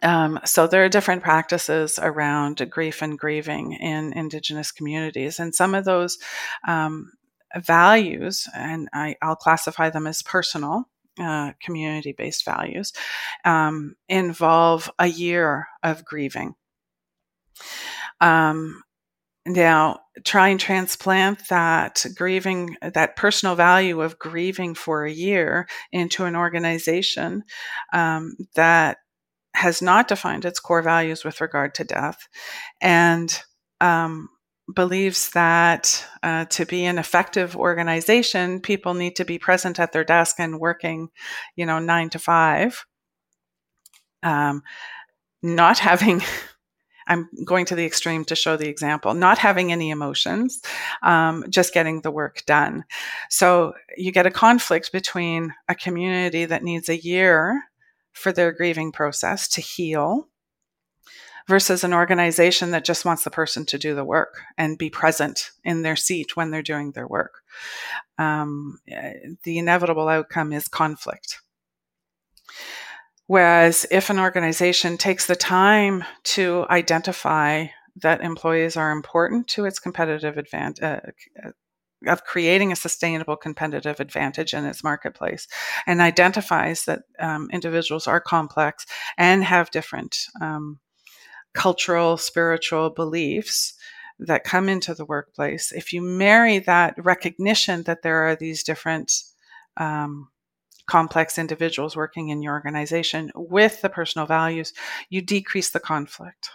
Um, 0.03 0.41
so 0.45 0.67
there 0.67 0.85
are 0.85 0.89
different 0.89 1.23
practices 1.23 1.99
around 2.01 2.67
grief 2.71 3.03
and 3.03 3.19
grieving 3.19 3.73
in 3.73 4.13
Indigenous 4.13 4.73
communities, 4.73 5.39
and 5.39 5.55
some 5.55 5.75
of 5.75 5.85
those 5.85 6.19
um, 6.67 7.13
values, 7.57 8.49
and 8.55 8.89
I, 8.93 9.17
will 9.23 9.37
classify 9.37 9.91
them 9.91 10.07
as 10.07 10.23
personal. 10.23 10.89
Uh, 11.21 11.53
community 11.63 12.15
based 12.17 12.43
values 12.43 12.91
um, 13.45 13.95
involve 14.09 14.91
a 14.99 15.07
year 15.07 15.69
of 15.83 16.07
grieving. 16.07 16.55
Um, 18.19 18.83
now, 19.45 20.01
try 20.25 20.49
and 20.49 20.61
transplant 20.61 21.49
that 21.49 22.07
grieving, 22.17 22.77
that 22.81 23.17
personal 23.17 23.57
value 23.57 24.01
of 24.01 24.19
grieving 24.19 24.75
for 24.75 25.05
a 25.05 25.11
year 25.11 25.67
into 25.91 26.25
an 26.25 26.37
organization 26.37 27.43
um, 27.93 28.37
that 28.55 28.99
has 29.55 29.83
not 29.83 30.09
defined 30.09 30.45
its 30.45 30.61
core 30.61 30.83
values 30.83 31.25
with 31.25 31.41
regard 31.41 31.75
to 31.75 31.85
death 31.85 32.29
and 32.81 33.43
um, 33.81 34.29
believes 34.73 35.31
that 35.31 36.07
uh, 36.23 36.45
to 36.47 36.65
be 36.65 36.85
an 36.85 36.99
effective 36.99 37.57
organization, 37.57 38.61
people 38.61 38.95
need 38.95 39.17
to 39.17 39.25
be 39.25 39.39
present 39.39 39.79
at 39.79 39.93
their 39.93 40.05
desk 40.05 40.37
and 40.39 40.61
working, 40.61 41.09
you 41.57 41.67
know, 41.67 41.79
nine 41.79 42.09
to 42.11 42.19
five. 42.19 42.85
Um, 44.23 44.63
not 45.43 45.79
having, 45.81 46.23
I'm 47.07 47.29
going 47.45 47.67
to 47.67 47.75
the 47.75 47.85
extreme 47.85 48.25
to 48.27 48.37
show 48.37 48.57
the 48.57 48.69
example, 48.69 49.15
not 49.15 49.39
having 49.39 49.73
any 49.73 49.91
emotions, 49.91 50.63
um, 51.03 51.45
just 51.51 51.75
getting 51.75 52.01
the 52.01 52.11
work 52.11 52.45
done. 52.47 52.85
So 53.29 53.75
you 53.97 54.13
get 54.13 54.27
a 54.27 54.31
conflict 54.31 54.93
between 54.93 55.53
a 55.69 55.75
community 55.75 56.45
that 56.45 56.63
needs 56.63 56.89
a 56.89 56.97
year 56.97 57.63
for 58.13 58.33
their 58.33 58.53
grieving 58.53 58.93
process 58.93 59.49
to 59.49 59.61
heal 59.61 60.29
versus 61.49 61.83
an 61.83 61.93
organization 61.93 62.71
that 62.71 62.85
just 62.85 63.05
wants 63.05 63.25
the 63.25 63.31
person 63.31 63.67
to 63.67 63.79
do 63.79 63.95
the 63.95 64.05
work 64.05 64.41
and 64.57 64.79
be 64.79 64.91
present 64.91 65.51
in 65.65 65.83
their 65.83 65.97
seat 65.97 66.37
when 66.37 66.51
they're 66.51 66.63
doing 66.63 66.93
their 66.93 67.09
work. 67.09 67.43
Um, 68.19 68.79
the 69.43 69.59
inevitable 69.59 70.09
outcome 70.09 70.53
is 70.53 70.69
conflict. 70.69 71.41
Whereas 73.27 73.87
if 73.91 74.11
an 74.11 74.19
organization 74.19 74.99
takes 74.99 75.27
the 75.27 75.37
time 75.37 76.05
to 76.25 76.67
identify 76.71 77.67
that 77.97 78.23
employees 78.23 78.77
are 78.77 78.91
important 78.91 79.49
to 79.49 79.65
its 79.65 79.79
competitive 79.79 80.39
advantage, 80.39 80.83
uh, 80.83 81.51
of 82.07 82.25
creating 82.25 82.73
a 82.73 82.77
sustainable 82.77 83.37
competitive 83.37 84.01
advantage 84.01 84.55
in 84.55 84.65
its 84.65 84.83
marketplace 84.83 85.47
and 85.87 86.01
identifies 86.01 86.85
that 86.85 87.03
um, 87.19 87.49
individuals 87.53 88.07
are 88.07 88.21
complex 88.21 88.87
and 89.17 89.45
have 89.45 89.71
different 89.71 90.27
um, 90.41 90.79
cultural, 91.55 92.17
spiritual 92.17 92.91
beliefs 92.91 93.75
that 94.19 94.45
come 94.45 94.69
into 94.69 94.95
the 94.95 95.05
workplace. 95.05 95.73
If 95.73 95.93
you 95.93 96.01
marry 96.01 96.59
that 96.61 96.95
recognition 96.99 97.83
that 97.85 98.03
there 98.03 98.29
are 98.29 98.37
these 98.37 98.63
different 98.63 99.13
um, 99.77 100.29
complex 100.87 101.39
individuals 101.39 101.97
working 101.97 102.29
in 102.29 102.43
your 102.43 102.53
organization 102.53 103.31
with 103.35 103.81
the 103.83 103.89
personal 103.89 104.27
values, 104.27 104.73
you 105.09 105.23
decrease 105.23 105.71
the 105.71 105.81
conflict. 105.81 106.51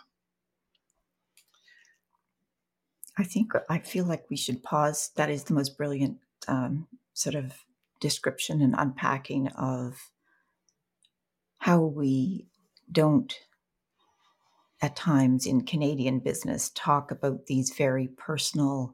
I 3.18 3.24
think 3.24 3.54
I 3.70 3.80
feel 3.80 4.06
like 4.06 4.30
we 4.30 4.38
should 4.38 4.64
pause. 4.64 5.12
That 5.16 5.30
is 5.30 5.44
the 5.44 5.54
most 5.54 5.78
brilliant 5.78 6.18
um, 6.48 6.88
sort 7.14 7.36
of 7.36 7.54
description 8.00 8.62
and 8.62 8.76
unpacking 8.78 9.48
of 9.50 10.12
how 11.58 11.82
we 11.82 12.48
don't, 12.92 13.34
at 14.82 14.96
times 14.96 15.48
in 15.48 15.66
Canadian 15.66 16.20
business, 16.20 16.70
talk 16.76 17.10
about 17.10 17.48
these 17.48 17.74
very 17.76 18.08
personal 18.08 18.94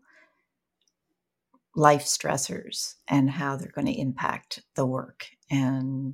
life 1.75 2.05
stressors 2.05 2.95
and 3.07 3.29
how 3.29 3.57
they're 3.57 3.71
going 3.73 3.87
to 3.87 3.99
impact 3.99 4.61
the 4.75 4.85
work 4.85 5.27
and 5.49 6.13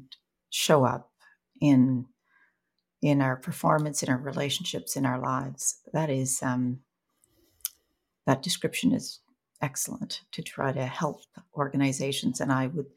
show 0.49 0.83
up 0.83 1.11
in 1.61 2.05
in 3.01 3.21
our 3.21 3.35
performance 3.35 4.03
in 4.03 4.09
our 4.09 4.17
relationships 4.17 4.95
in 4.95 5.05
our 5.05 5.19
lives 5.19 5.79
that 5.93 6.09
is 6.09 6.41
um, 6.43 6.79
that 8.25 8.43
description 8.43 8.91
is 8.93 9.19
excellent 9.61 10.21
to 10.31 10.41
try 10.41 10.71
to 10.71 10.85
help 10.85 11.21
organizations 11.55 12.39
and 12.39 12.51
i 12.51 12.67
would 12.67 12.87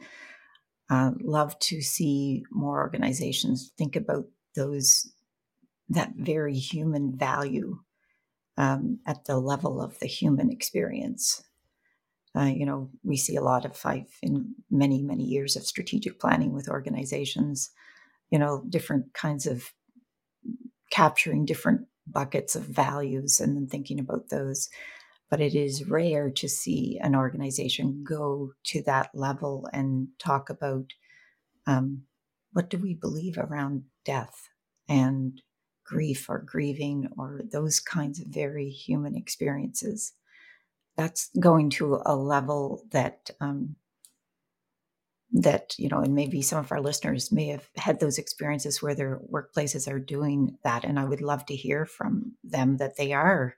uh, 0.91 1.13
love 1.21 1.59
to 1.59 1.81
see 1.81 2.45
more 2.51 2.81
organizations 2.81 3.73
think 3.79 3.97
about 3.97 4.27
those 4.55 5.11
that 5.89 6.13
very 6.17 6.55
human 6.55 7.17
value 7.17 7.79
um, 8.57 8.99
at 9.07 9.25
the 9.25 9.39
level 9.39 9.81
of 9.81 9.99
the 9.99 10.07
human 10.07 10.51
experience. 10.51 11.43
Uh, 12.37 12.45
you 12.45 12.65
know, 12.65 12.91
we 13.03 13.17
see 13.17 13.37
a 13.37 13.43
lot 13.43 13.65
of 13.65 13.85
in 14.23 14.55
many, 14.71 15.03
many 15.03 15.25
years 15.25 15.57
of 15.57 15.67
strategic 15.67 16.19
planning 16.19 16.53
with 16.53 16.69
organizations, 16.69 17.71
you 18.31 18.39
know, 18.39 18.65
different 18.69 19.13
kinds 19.13 19.47
of 19.47 19.73
capturing 20.91 21.45
different 21.45 21.87
buckets 22.07 22.57
of 22.57 22.65
values 22.65 23.41
and 23.41 23.57
then 23.57 23.67
thinking 23.67 24.01
about 24.01 24.31
those. 24.31 24.69
But 25.33 25.41
it 25.41 25.55
is 25.55 25.89
rare 25.89 26.31
to 26.31 26.47
see 26.47 27.01
an 27.03 27.17
organization 27.17 28.05
go 28.07 28.53
to 28.65 28.83
that 28.83 29.13
level 29.15 29.67
and 29.73 30.09
talk 30.19 30.51
about 30.51 30.93
um, 31.67 32.03
what 32.53 32.69
do 32.69 32.77
we 32.77 32.93
believe 32.93 33.39
around 33.39 33.85
death 34.05 34.51
and 34.91 35.41
grief 35.87 36.29
or 36.29 36.41
grieving 36.41 37.09
or 37.17 37.41
those 37.51 37.81
kinds 37.81 38.21
of 38.21 38.27
very 38.27 38.69
human 38.69 39.17
experiences. 39.17 40.13
That's 40.99 41.31
going 41.41 41.71
to 41.71 42.03
a 42.05 42.15
level 42.15 42.85
that 42.93 43.31
um, 43.41 43.77
that 45.33 45.79
you 45.79 45.89
know, 45.89 46.01
and 46.01 46.15
maybe 46.15 46.43
some 46.43 46.59
of 46.59 46.71
our 46.71 46.83
listeners 46.83 47.33
may 47.33 47.47
have 47.47 47.71
had 47.77 48.01
those 48.01 48.19
experiences 48.19 48.83
where 48.83 48.95
their 48.95 49.19
workplaces 49.33 49.91
are 49.91 49.99
doing 49.99 50.59
that, 50.63 50.85
and 50.85 50.99
I 50.99 51.07
would 51.07 51.23
love 51.23 51.47
to 51.47 51.57
hear 51.57 51.87
from 51.87 52.35
them 52.45 52.77
that 52.77 52.99
they 52.99 53.15
are 53.15 53.57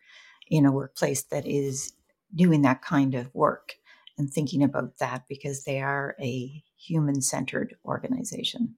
in 0.51 0.67
a 0.67 0.73
workplace 0.73 1.23
that 1.25 1.47
is 1.47 1.93
doing 2.35 2.63
that 2.63 2.83
kind 2.83 3.15
of 3.15 3.35
work 3.35 3.75
and 4.19 4.31
thinking 4.31 4.63
about 4.63 4.99
that 4.99 5.25
because 5.29 5.65
they 5.65 5.81
are 5.81 6.17
a 6.21 6.63
human 6.77 7.21
centered 7.21 7.77
organization. 7.85 8.77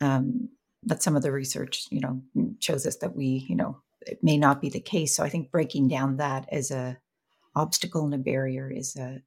Um, 0.00 0.48
but 0.82 1.02
some 1.02 1.14
of 1.14 1.22
the 1.22 1.32
research, 1.32 1.86
you 1.90 2.00
know, 2.00 2.22
shows 2.58 2.86
us 2.86 2.96
that 2.96 3.14
we, 3.14 3.46
you 3.48 3.54
know, 3.54 3.80
it 4.00 4.18
may 4.22 4.36
not 4.36 4.60
be 4.60 4.68
the 4.68 4.80
case. 4.80 5.14
So 5.14 5.22
I 5.22 5.28
think 5.28 5.50
breaking 5.50 5.88
down 5.88 6.16
that 6.16 6.48
as 6.50 6.70
a 6.70 6.98
obstacle 7.54 8.04
and 8.04 8.14
a 8.14 8.18
barrier 8.18 8.70
is 8.70 8.96
a 8.96 9.22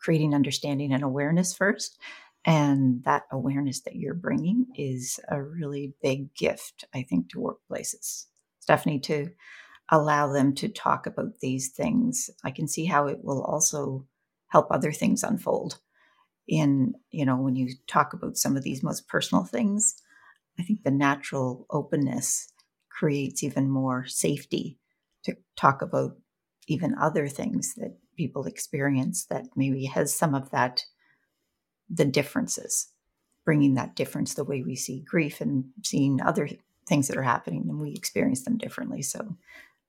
creating 0.00 0.34
understanding 0.34 0.92
and 0.92 1.02
awareness 1.02 1.54
first. 1.54 1.98
And 2.46 3.04
that 3.04 3.24
awareness 3.30 3.80
that 3.82 3.96
you're 3.96 4.14
bringing 4.14 4.66
is 4.74 5.20
a 5.28 5.42
really 5.42 5.92
big 6.02 6.34
gift, 6.34 6.86
I 6.94 7.02
think, 7.02 7.30
to 7.30 7.38
workplaces. 7.38 8.26
Stefanie, 8.66 9.02
to 9.04 9.30
allow 9.90 10.32
them 10.32 10.54
to 10.54 10.68
talk 10.68 11.06
about 11.06 11.40
these 11.40 11.68
things, 11.68 12.30
I 12.44 12.50
can 12.50 12.68
see 12.68 12.84
how 12.84 13.06
it 13.06 13.24
will 13.24 13.42
also 13.42 14.06
help 14.48 14.68
other 14.70 14.92
things 14.92 15.22
unfold. 15.22 15.78
In, 16.48 16.94
you 17.10 17.24
know, 17.24 17.36
when 17.36 17.56
you 17.56 17.74
talk 17.86 18.12
about 18.12 18.36
some 18.36 18.56
of 18.56 18.62
these 18.62 18.82
most 18.82 19.08
personal 19.08 19.44
things, 19.44 20.00
I 20.58 20.62
think 20.62 20.82
the 20.82 20.90
natural 20.90 21.66
openness 21.70 22.52
creates 22.88 23.42
even 23.42 23.70
more 23.70 24.04
safety 24.06 24.78
to 25.24 25.36
talk 25.56 25.80
about 25.82 26.16
even 26.66 26.94
other 26.96 27.28
things 27.28 27.74
that 27.76 27.96
people 28.16 28.46
experience 28.46 29.26
that 29.26 29.46
maybe 29.56 29.84
has 29.86 30.14
some 30.14 30.34
of 30.34 30.50
that, 30.50 30.84
the 31.88 32.04
differences, 32.04 32.88
bringing 33.44 33.74
that 33.74 33.96
difference 33.96 34.34
the 34.34 34.44
way 34.44 34.62
we 34.62 34.76
see 34.76 35.00
grief 35.00 35.40
and 35.40 35.64
seeing 35.82 36.20
other 36.20 36.48
things 36.86 37.08
that 37.08 37.16
are 37.16 37.22
happening 37.22 37.66
and 37.68 37.80
we 37.80 37.92
experience 37.92 38.42
them 38.42 38.58
differently. 38.58 39.02
So 39.02 39.36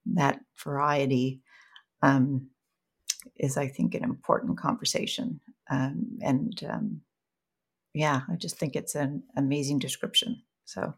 that 0.05 0.39
variety 0.63 1.41
um, 2.01 2.47
is, 3.37 3.57
I 3.57 3.67
think, 3.67 3.93
an 3.93 4.03
important 4.03 4.57
conversation. 4.57 5.39
Um, 5.69 6.17
and 6.21 6.63
um, 6.69 7.01
yeah, 7.93 8.21
I 8.29 8.35
just 8.35 8.57
think 8.57 8.75
it's 8.75 8.95
an 8.95 9.23
amazing 9.37 9.79
description. 9.79 10.41
So 10.65 10.93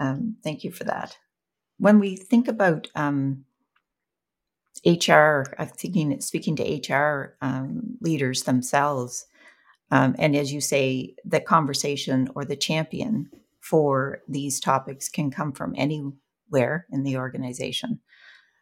um, 0.00 0.36
thank 0.42 0.64
you 0.64 0.70
for 0.72 0.84
that. 0.84 1.16
When 1.78 1.98
we 1.98 2.16
think 2.16 2.48
about 2.48 2.88
um, 2.94 3.44
HR, 4.84 5.44
I'm 5.58 5.68
thinking, 5.68 6.20
speaking 6.20 6.56
to 6.56 6.94
HR 6.94 7.36
um, 7.40 7.96
leaders 8.00 8.42
themselves, 8.42 9.26
and 9.90 10.36
as 10.36 10.52
you 10.52 10.60
say, 10.60 11.14
the 11.24 11.40
conversation 11.40 12.28
or 12.34 12.44
the 12.44 12.56
champion 12.56 13.30
for 13.60 14.20
these 14.28 14.60
topics 14.60 15.08
can 15.08 15.30
come 15.30 15.52
from 15.52 15.74
anywhere 16.48 16.86
in 16.90 17.02
the 17.02 17.16
organization. 17.16 18.00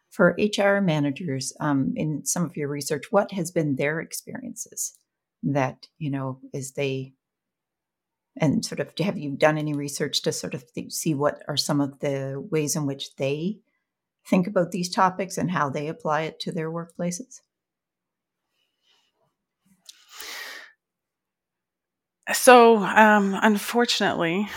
For 0.09 0.37
HR 0.39 0.79
managers, 0.79 1.53
um, 1.59 1.93
in 1.95 2.25
some 2.25 2.45
of 2.45 2.55
your 2.55 2.69
research, 2.69 3.05
what 3.11 3.31
has 3.31 3.51
been 3.51 3.75
their 3.75 3.99
experiences 3.99 4.97
that, 5.43 5.87
you 5.99 6.09
know, 6.09 6.39
as 6.53 6.71
they 6.71 7.13
and 8.39 8.63
sort 8.63 8.79
of 8.79 8.93
have 8.99 9.17
you 9.17 9.31
done 9.31 9.57
any 9.57 9.73
research 9.73 10.21
to 10.21 10.31
sort 10.31 10.53
of 10.53 10.63
th- 10.73 10.91
see 10.91 11.15
what 11.15 11.41
are 11.47 11.57
some 11.57 11.81
of 11.81 11.99
the 11.99 12.41
ways 12.51 12.75
in 12.75 12.85
which 12.85 13.15
they 13.15 13.57
think 14.27 14.45
about 14.45 14.71
these 14.71 14.89
topics 14.93 15.39
and 15.39 15.49
how 15.49 15.69
they 15.69 15.87
apply 15.87 16.21
it 16.21 16.39
to 16.39 16.51
their 16.51 16.71
workplaces 16.71 17.41
so 22.31 22.77
um, 22.77 23.35
unfortunately 23.41 24.47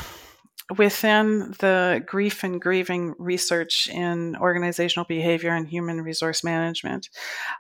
within 0.76 1.54
the 1.58 2.02
grief 2.06 2.44
and 2.44 2.60
grieving 2.60 3.14
research 3.18 3.88
in 3.88 4.36
organizational 4.36 5.04
behavior 5.04 5.50
and 5.54 5.68
human 5.68 6.00
resource 6.00 6.44
management, 6.44 7.08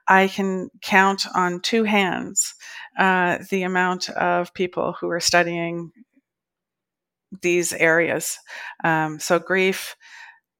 I 0.06 0.28
can 0.28 0.70
count 0.82 1.22
on 1.34 1.60
two 1.60 1.84
hands 1.84 2.54
uh, 2.98 3.38
the 3.50 3.62
amount 3.62 4.08
of 4.10 4.54
people 4.54 4.94
who 5.00 5.08
are 5.10 5.20
studying 5.20 5.92
these 7.42 7.72
areas. 7.72 8.38
Um, 8.84 9.18
so 9.20 9.38
grief, 9.38 9.96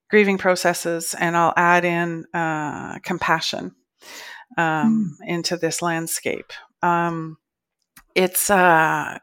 grieving 0.09 0.38
processes, 0.38 1.14
and 1.18 1.36
I'll 1.36 1.55
add 1.57 1.84
in 1.84 2.24
uh, 2.32 2.98
compassion 3.01 3.74
um, 4.57 5.16
mm. 5.20 5.28
into 5.28 5.57
this 5.57 5.82
landscape. 5.82 6.53
Um, 6.82 7.38
it's 8.14 8.51
uh, 8.51 9.18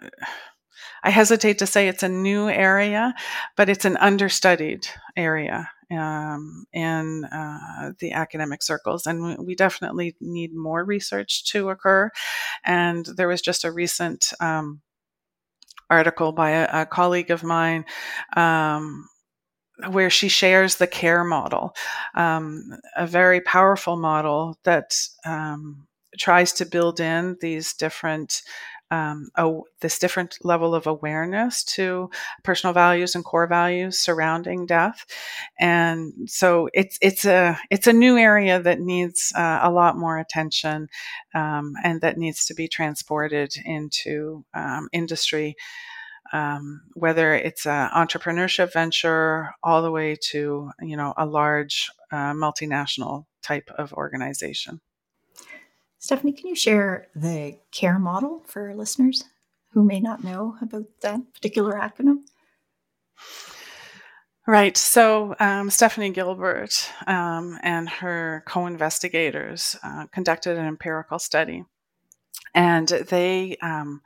I 1.04 1.10
hesitate 1.10 1.60
to 1.60 1.68
say 1.68 1.88
it's 1.88 2.04
a 2.04 2.10
new 2.10 2.50
area, 2.50 3.14
but 3.56 3.70
it's 3.70 3.86
an 3.86 3.98
understudied 3.98 4.88
area 5.16 5.70
um, 5.92 6.66
in 6.74 7.26
uh, 7.26 7.92
the 8.00 8.12
academic 8.14 8.62
circles. 8.62 9.08
And 9.08 9.46
we 9.46 9.56
definitely 9.56 10.16
need 10.20 10.54
more 10.54 10.84
research 10.84 11.46
to 11.52 11.70
occur. 11.70 12.12
And 12.66 13.06
there 13.06 13.28
was 13.28 13.42
just 13.42 13.64
a 13.64 13.72
recent 13.72 14.34
um, 14.40 14.82
article 15.90 16.32
by 16.32 16.52
a, 16.52 16.82
a 16.82 16.86
colleague 16.86 17.32
of 17.32 17.44
mine 17.44 17.86
um, 18.36 19.08
where 19.90 20.10
she 20.10 20.28
shares 20.28 20.76
the 20.76 20.88
care 20.88 21.24
model, 21.24 21.76
um, 22.16 22.64
a 22.96 23.06
very 23.06 23.42
powerful 23.42 23.96
model 23.96 24.58
that 24.64 24.96
um, 25.26 25.88
tries 26.18 26.52
to 26.54 26.66
build 26.66 27.00
in 27.00 27.38
these 27.42 27.74
different 27.74 28.42
um, 28.92 29.30
oh, 29.38 29.66
this 29.82 30.00
different 30.00 30.38
level 30.44 30.74
of 30.74 30.88
awareness 30.88 31.64
to 31.64 32.10
personal 32.44 32.74
values 32.74 33.16
and 33.16 33.26
core 33.26 33.48
values 33.48 34.00
surrounding 34.00 34.66
death, 34.66 35.06
and 35.60 36.14
so 36.26 36.70
it's 36.74 36.98
it's 37.02 37.26
a 37.26 37.60
it's 37.70 37.88
a 37.88 37.94
new 37.94 38.18
area 38.18 38.62
that 38.62 38.80
needs 38.80 39.34
uh, 39.36 39.60
a 39.62 39.72
lot 39.72 39.98
more 39.98 40.18
attention, 40.18 40.88
um, 41.36 41.74
and 41.84 42.02
that 42.02 42.18
needs 42.18 42.46
to 42.46 42.54
be 42.54 42.68
transported 42.68 43.54
into 43.66 44.46
um, 44.54 44.88
industry. 44.94 45.56
Um, 46.34 46.82
whether 46.94 47.34
it's 47.34 47.66
an 47.66 47.90
entrepreneurship 47.92 48.74
venture 48.74 49.52
all 49.64 49.82
the 49.82 49.92
way 49.92 50.18
to 50.32 50.72
you 50.82 50.98
know 50.98 51.14
a 51.18 51.26
large 51.26 51.90
uh, 52.12 52.34
multinational 52.34 53.26
type 53.42 53.70
of 53.78 53.94
organization. 53.94 54.82
Stefanie, 56.00 56.38
can 56.38 56.48
you 56.48 56.56
share 56.56 57.08
the 57.16 57.58
CARE 57.72 58.00
model 58.00 58.44
for 58.46 58.74
listeners 58.76 59.24
who 59.72 59.84
may 59.84 60.00
not 60.00 60.24
know 60.24 60.56
about 60.62 60.86
that 61.02 61.34
particular 61.34 61.74
acronym? 61.74 62.20
Right. 64.46 64.78
So, 64.78 65.36
um, 65.42 65.70
Stephanie 65.70 66.12
Gilbert 66.12 66.90
um, 67.06 67.60
and 67.64 67.90
her 67.90 68.44
co 68.48 68.66
investigators 68.66 69.76
uh, 69.84 70.06
conducted 70.14 70.58
an 70.58 70.66
empirical 70.66 71.20
study, 71.20 71.66
and 72.56 72.88
they 72.88 73.58
um, 73.62 74.02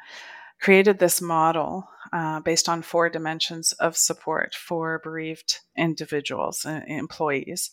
created 0.60 0.98
this 0.98 1.22
model 1.22 1.88
uh, 2.12 2.39
based 2.39 2.68
on 2.68 2.82
four 2.82 3.08
dimensions 3.08 3.72
of 3.74 3.96
support 3.96 4.56
for 4.56 5.00
bereaved 5.04 5.60
individuals 5.78 6.66
and 6.66 6.84
employees. 6.88 7.70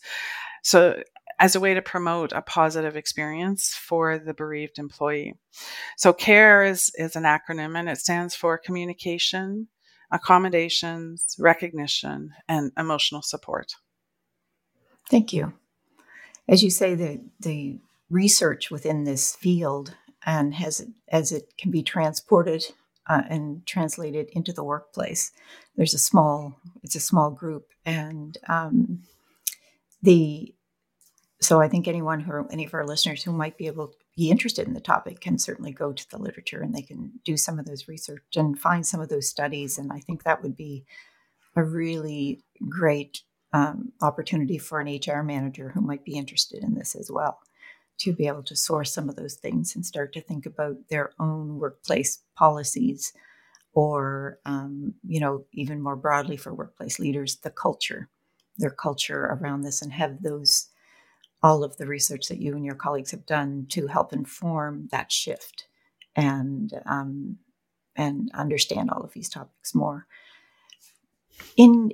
So, 0.61 1.01
as 1.39 1.55
a 1.55 1.59
way 1.59 1.73
to 1.73 1.81
promote 1.81 2.31
a 2.33 2.41
positive 2.41 2.95
experience 2.95 3.73
for 3.73 4.19
the 4.19 4.33
bereaved 4.33 4.77
employee. 4.77 5.35
So 5.97 6.11
CARE 6.13 6.65
is, 6.65 6.91
is 6.95 7.15
an 7.15 7.23
acronym 7.23 7.77
and 7.77 7.89
it 7.89 7.97
stands 7.97 8.35
for 8.35 8.57
communication, 8.57 9.69
accommodations, 10.11 11.35
recognition, 11.39 12.31
and 12.47 12.71
emotional 12.77 13.21
support. 13.21 13.73
Thank 15.09 15.33
you. 15.33 15.53
As 16.47 16.61
you 16.63 16.69
say, 16.69 16.95
the, 16.95 17.21
the 17.39 17.79
research 18.09 18.69
within 18.69 19.03
this 19.05 19.35
field 19.35 19.95
and 20.25 20.53
has 20.55 20.85
as 21.07 21.31
it 21.31 21.53
can 21.57 21.71
be 21.71 21.83
transported 21.83 22.65
uh, 23.07 23.23
and 23.29 23.65
translated 23.65 24.29
into 24.33 24.51
the 24.51 24.63
workplace. 24.63 25.31
There's 25.75 25.93
a 25.93 25.99
small, 25.99 26.59
it's 26.83 26.95
a 26.95 26.99
small 26.99 27.31
group, 27.31 27.67
and 27.85 28.37
um, 28.47 29.03
the 30.01 30.53
so 31.41 31.61
I 31.61 31.69
think 31.69 31.87
anyone 31.87 32.19
who, 32.19 32.47
any 32.49 32.65
of 32.65 32.73
our 32.73 32.85
listeners 32.85 33.23
who 33.23 33.31
might 33.31 33.57
be 33.57 33.67
able 33.67 33.87
to 33.87 33.97
be 34.17 34.29
interested 34.29 34.67
in 34.67 34.73
the 34.73 34.81
topic 34.81 35.21
can 35.21 35.37
certainly 35.37 35.71
go 35.71 35.93
to 35.93 36.09
the 36.09 36.17
literature 36.17 36.61
and 36.61 36.75
they 36.75 36.81
can 36.81 37.11
do 37.23 37.37
some 37.37 37.57
of 37.57 37.65
those 37.65 37.87
research 37.87 38.23
and 38.35 38.59
find 38.59 38.85
some 38.85 38.99
of 38.99 39.09
those 39.09 39.29
studies. 39.29 39.77
And 39.77 39.93
I 39.93 39.99
think 39.99 40.23
that 40.23 40.43
would 40.43 40.57
be 40.57 40.85
a 41.55 41.63
really 41.63 42.43
great 42.67 43.21
um, 43.53 43.93
opportunity 44.01 44.57
for 44.57 44.79
an 44.79 44.87
HR 44.87 45.23
manager 45.23 45.69
who 45.69 45.81
might 45.81 46.03
be 46.03 46.17
interested 46.17 46.63
in 46.63 46.75
this 46.75 46.93
as 46.93 47.09
well 47.09 47.39
to 47.99 48.13
be 48.13 48.27
able 48.27 48.43
to 48.43 48.55
source 48.55 48.93
some 48.93 49.09
of 49.09 49.15
those 49.15 49.35
things 49.35 49.75
and 49.75 49.85
start 49.85 50.13
to 50.13 50.21
think 50.21 50.45
about 50.45 50.77
their 50.89 51.11
own 51.19 51.57
workplace 51.57 52.19
policies 52.35 53.13
or 53.73 54.39
um, 54.45 54.93
you 55.05 55.19
know 55.19 55.45
even 55.53 55.81
more 55.81 55.95
broadly 55.95 56.37
for 56.37 56.53
workplace 56.53 56.99
leaders 56.99 57.37
the 57.37 57.49
culture 57.49 58.09
their 58.57 58.69
culture 58.69 59.25
around 59.25 59.61
this 59.61 59.81
and 59.81 59.93
have 59.93 60.21
those 60.21 60.68
all 61.41 61.63
of 61.63 61.77
the 61.77 61.85
research 61.85 62.27
that 62.27 62.41
you 62.41 62.55
and 62.55 62.65
your 62.65 62.75
colleagues 62.75 63.11
have 63.11 63.25
done 63.25 63.65
to 63.69 63.87
help 63.87 64.13
inform 64.13 64.87
that 64.91 65.11
shift 65.11 65.67
and 66.15 66.73
um, 66.85 67.37
and 67.95 68.31
understand 68.33 68.89
all 68.89 69.01
of 69.03 69.13
these 69.13 69.29
topics 69.29 69.75
more. 69.75 70.07
In, 71.57 71.91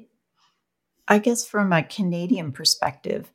I 1.08 1.20
guess, 1.20 1.46
from 1.46 1.74
a 1.74 1.84
Canadian 1.84 2.52
perspective, 2.52 3.32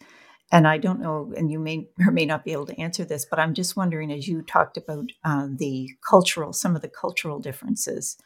and 0.52 0.66
I 0.66 0.78
don't 0.78 1.00
know, 1.00 1.32
and 1.36 1.50
you 1.50 1.58
may 1.58 1.88
or 2.06 2.10
may 2.10 2.26
not 2.26 2.44
be 2.44 2.52
able 2.52 2.66
to 2.66 2.80
answer 2.80 3.04
this, 3.04 3.24
but 3.24 3.38
I'm 3.38 3.54
just 3.54 3.76
wondering, 3.76 4.12
as 4.12 4.28
you 4.28 4.42
talked 4.42 4.76
about 4.76 5.10
uh, 5.24 5.48
the 5.50 5.90
cultural, 6.08 6.52
some 6.52 6.74
of 6.76 6.82
the 6.82 6.88
cultural 6.88 7.38
differences, 7.38 8.16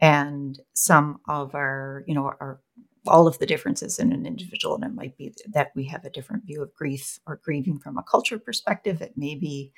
and 0.00 0.60
some 0.72 1.20
of 1.28 1.54
our, 1.54 2.04
you 2.06 2.14
know, 2.14 2.24
our 2.24 2.60
all 3.06 3.26
of 3.26 3.38
the 3.38 3.46
differences 3.46 3.98
in 3.98 4.12
an 4.12 4.26
individual. 4.26 4.74
And 4.74 4.84
it 4.84 4.94
might 4.94 5.16
be 5.16 5.34
that 5.52 5.72
we 5.74 5.84
have 5.84 6.04
a 6.04 6.10
different 6.10 6.44
view 6.44 6.62
of 6.62 6.74
grief 6.74 7.18
or 7.26 7.40
grieving 7.44 7.78
from 7.78 7.98
a 7.98 8.02
culture 8.02 8.38
perspective. 8.38 9.02
It 9.02 9.14
may 9.16 9.34
be 9.34 9.72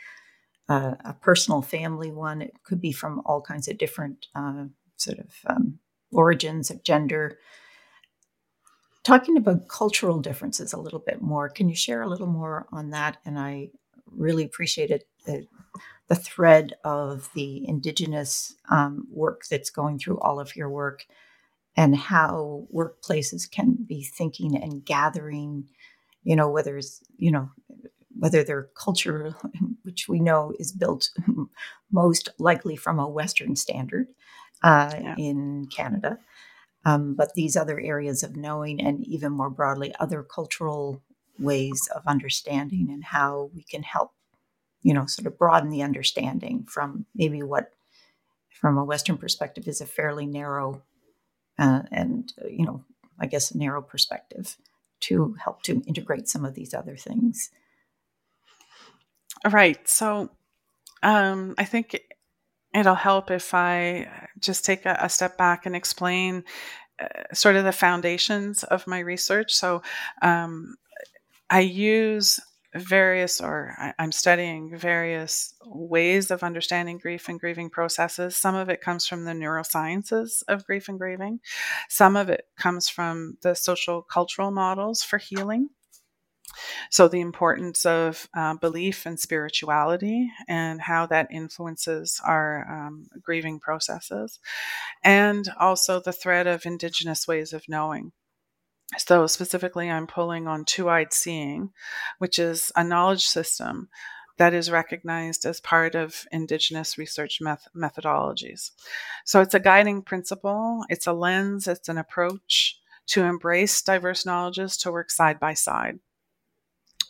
uh, 0.69 0.95
a 1.05 1.15
personal 1.15 1.63
family 1.63 2.11
one. 2.11 2.43
It 2.43 2.55
could 2.65 2.81
be 2.81 2.93
from 2.93 3.23
all 3.25 3.41
kinds 3.41 3.69
of 3.69 3.79
different 3.79 4.27
uh, 4.35 4.65
sort 4.97 5.19
of 5.19 5.31
um, 5.47 5.79
origins 6.13 6.71
of 6.71 6.83
gender. 6.85 7.39
Talking 9.05 9.37
about 9.37 9.69
cultural 9.69 10.21
differences 10.21 10.73
a 10.73 10.81
little 10.81 10.99
bit 10.99 11.23
more, 11.23 11.49
can 11.49 11.69
you 11.69 11.77
share 11.77 12.03
a 12.03 12.09
little 12.09 12.27
more 12.27 12.67
on 12.73 12.91
that? 12.91 13.19
And 13.25 13.39
I 13.39 13.71
really 14.11 14.45
appreciated 14.45 15.05
the, 15.25 15.47
the 16.09 16.17
thread 16.17 16.75
of 16.85 17.29
the 17.35 17.69
Indigenous 17.69 18.55
um, 18.71 19.07
work 19.11 19.43
that's 19.49 19.71
going 19.71 19.99
through 19.99 20.19
all 20.19 20.41
of 20.41 20.57
your 20.57 20.71
work 20.71 21.07
and 21.77 21.95
how 21.95 22.67
workplaces 22.75 23.51
can 23.51 23.77
be 23.87 24.03
thinking 24.03 24.57
and 24.57 24.85
gathering, 24.85 25.69
you 26.25 26.35
know, 26.35 26.51
whether 26.51 26.79
it's, 26.79 27.03
you 27.19 27.31
know, 27.31 27.51
whether 28.19 28.43
their 28.43 28.69
culture, 28.75 29.35
which 29.83 30.09
we 30.09 30.21
know 30.21 30.53
is 30.59 30.73
built 30.73 31.11
most 31.93 32.31
likely 32.39 32.77
from 32.77 32.99
a 32.99 33.09
Western 33.09 33.55
standard 33.57 34.09
uh, 34.63 34.95
yeah. 34.99 35.15
in 35.19 35.67
Canada, 35.67 36.19
um, 36.87 37.15
but 37.15 37.35
these 37.35 37.57
other 37.57 37.79
areas 37.81 38.23
of 38.23 38.37
knowing 38.37 38.81
and 38.81 39.05
even 39.07 39.33
more 39.33 39.51
broadly, 39.51 39.95
other 40.01 40.23
cultural 40.23 41.03
ways 41.39 41.89
of 41.95 42.07
understanding 42.07 42.89
and 42.91 43.05
how 43.05 43.51
we 43.55 43.63
can 43.63 43.83
help, 43.83 44.13
you 44.83 44.95
know, 44.95 45.05
sort 45.05 45.27
of 45.27 45.37
broaden 45.37 45.69
the 45.69 45.83
understanding 45.83 46.65
from 46.65 47.05
maybe 47.15 47.43
what, 47.43 47.73
from 48.49 48.79
a 48.79 48.85
Western 48.85 49.19
perspective, 49.19 49.69
is 49.69 49.81
a 49.83 49.87
fairly 49.87 50.25
narrow 50.25 50.83
uh, 51.59 51.83
and 51.91 52.33
uh, 52.43 52.49
you 52.49 52.65
know 52.65 52.85
i 53.19 53.27
guess 53.27 53.51
a 53.51 53.59
narrow 53.59 53.83
perspective 53.83 54.57
to 55.01 55.35
help 55.45 55.63
to 55.63 55.83
integrate 55.87 56.27
some 56.29 56.45
of 56.45 56.55
these 56.55 56.73
other 56.73 56.97
things. 56.97 57.51
Right. 59.51 59.87
So 59.89 60.31
um, 61.03 61.55
i 61.59 61.65
think 61.65 62.01
it'll 62.75 62.95
help 62.95 63.31
if 63.31 63.55
i 63.55 64.09
just 64.41 64.65
take 64.65 64.87
a, 64.87 64.99
a 65.01 65.09
step 65.09 65.37
back 65.37 65.67
and 65.67 65.77
explain 65.77 66.45
uh, 67.01 67.35
sort 67.35 67.57
of 67.57 67.65
the 67.65 67.73
foundations 67.73 68.65
of 68.65 68.87
my 68.87 68.99
research. 68.99 69.53
So 69.55 69.83
um, 70.23 70.77
i 71.51 71.61
use 71.61 72.41
various, 72.79 73.41
or 73.41 73.75
I, 73.79 73.95
am 73.99 74.13
studying 74.13 74.77
various 74.77 75.55
ways 75.65 76.31
of 76.31 76.43
understanding 76.43 76.99
grief 76.99 77.29
and 77.29 77.41
grieving 77.41 77.71
processes. 77.71 78.37
Some 78.37 78.55
of 78.55 78.69
it 78.69 78.81
comes 78.81 79.07
from 79.07 79.25
the 79.25 79.33
neurosciences 79.33 80.43
of 80.49 80.67
grief 80.67 80.89
and 80.89 80.99
grieving, 80.99 81.41
some 81.89 82.17
of 82.17 82.29
it 82.29 82.47
comes 82.57 82.89
from 82.89 83.39
the 83.43 83.55
social 83.55 84.03
cultural 84.03 84.51
models 84.51 85.03
for 85.03 85.19
healing. 85.19 85.71
So, 86.91 87.09
the 87.09 87.21
importance 87.21 87.85
of 87.85 88.29
uh, 88.35 88.55
belief 88.55 89.05
and 89.05 89.19
spirituality 89.19 90.31
and 90.49 90.81
how 90.81 91.07
that 91.07 91.29
influences 91.31 92.21
our 92.25 92.67
um, 92.71 93.09
grieving 93.21 93.61
processes, 93.61 94.39
and 95.03 95.49
also 95.59 96.01
the 96.01 96.13
thread 96.13 96.47
of 96.47 96.65
Indigenous 96.65 97.27
ways 97.27 97.53
of 97.53 97.69
knowing. 97.69 98.13
So, 98.99 99.27
specifically, 99.27 99.91
I'm 99.91 100.07
pulling 100.07 100.47
on 100.49 100.65
two 100.65 100.89
eyed 100.89 101.13
seeing, 101.13 101.73
which 102.19 102.39
is 102.39 102.73
a 102.77 102.85
knowledge 102.85 103.27
system 103.27 103.89
that 104.39 104.55
is 104.55 104.71
recognized 104.71 105.45
as 105.47 105.61
part 105.61 105.95
of 105.95 106.27
Indigenous 106.33 106.99
research 106.99 107.41
meth- 107.41 107.69
methodologies. 107.75 108.73
So, 109.25 109.41
it's 109.41 109.55
a 109.55 109.61
guiding 109.61 110.03
principle, 110.03 110.85
it's 110.89 111.07
a 111.07 111.13
lens, 111.13 111.67
it's 111.69 111.89
an 111.89 111.99
approach 111.99 112.81
to 113.09 113.23
embrace 113.23 113.83
diverse 113.83 114.27
knowledges 114.27 114.77
to 114.79 114.93
work 114.93 115.11
side 115.11 115.41
by 115.41 115.55
side. 115.55 116.01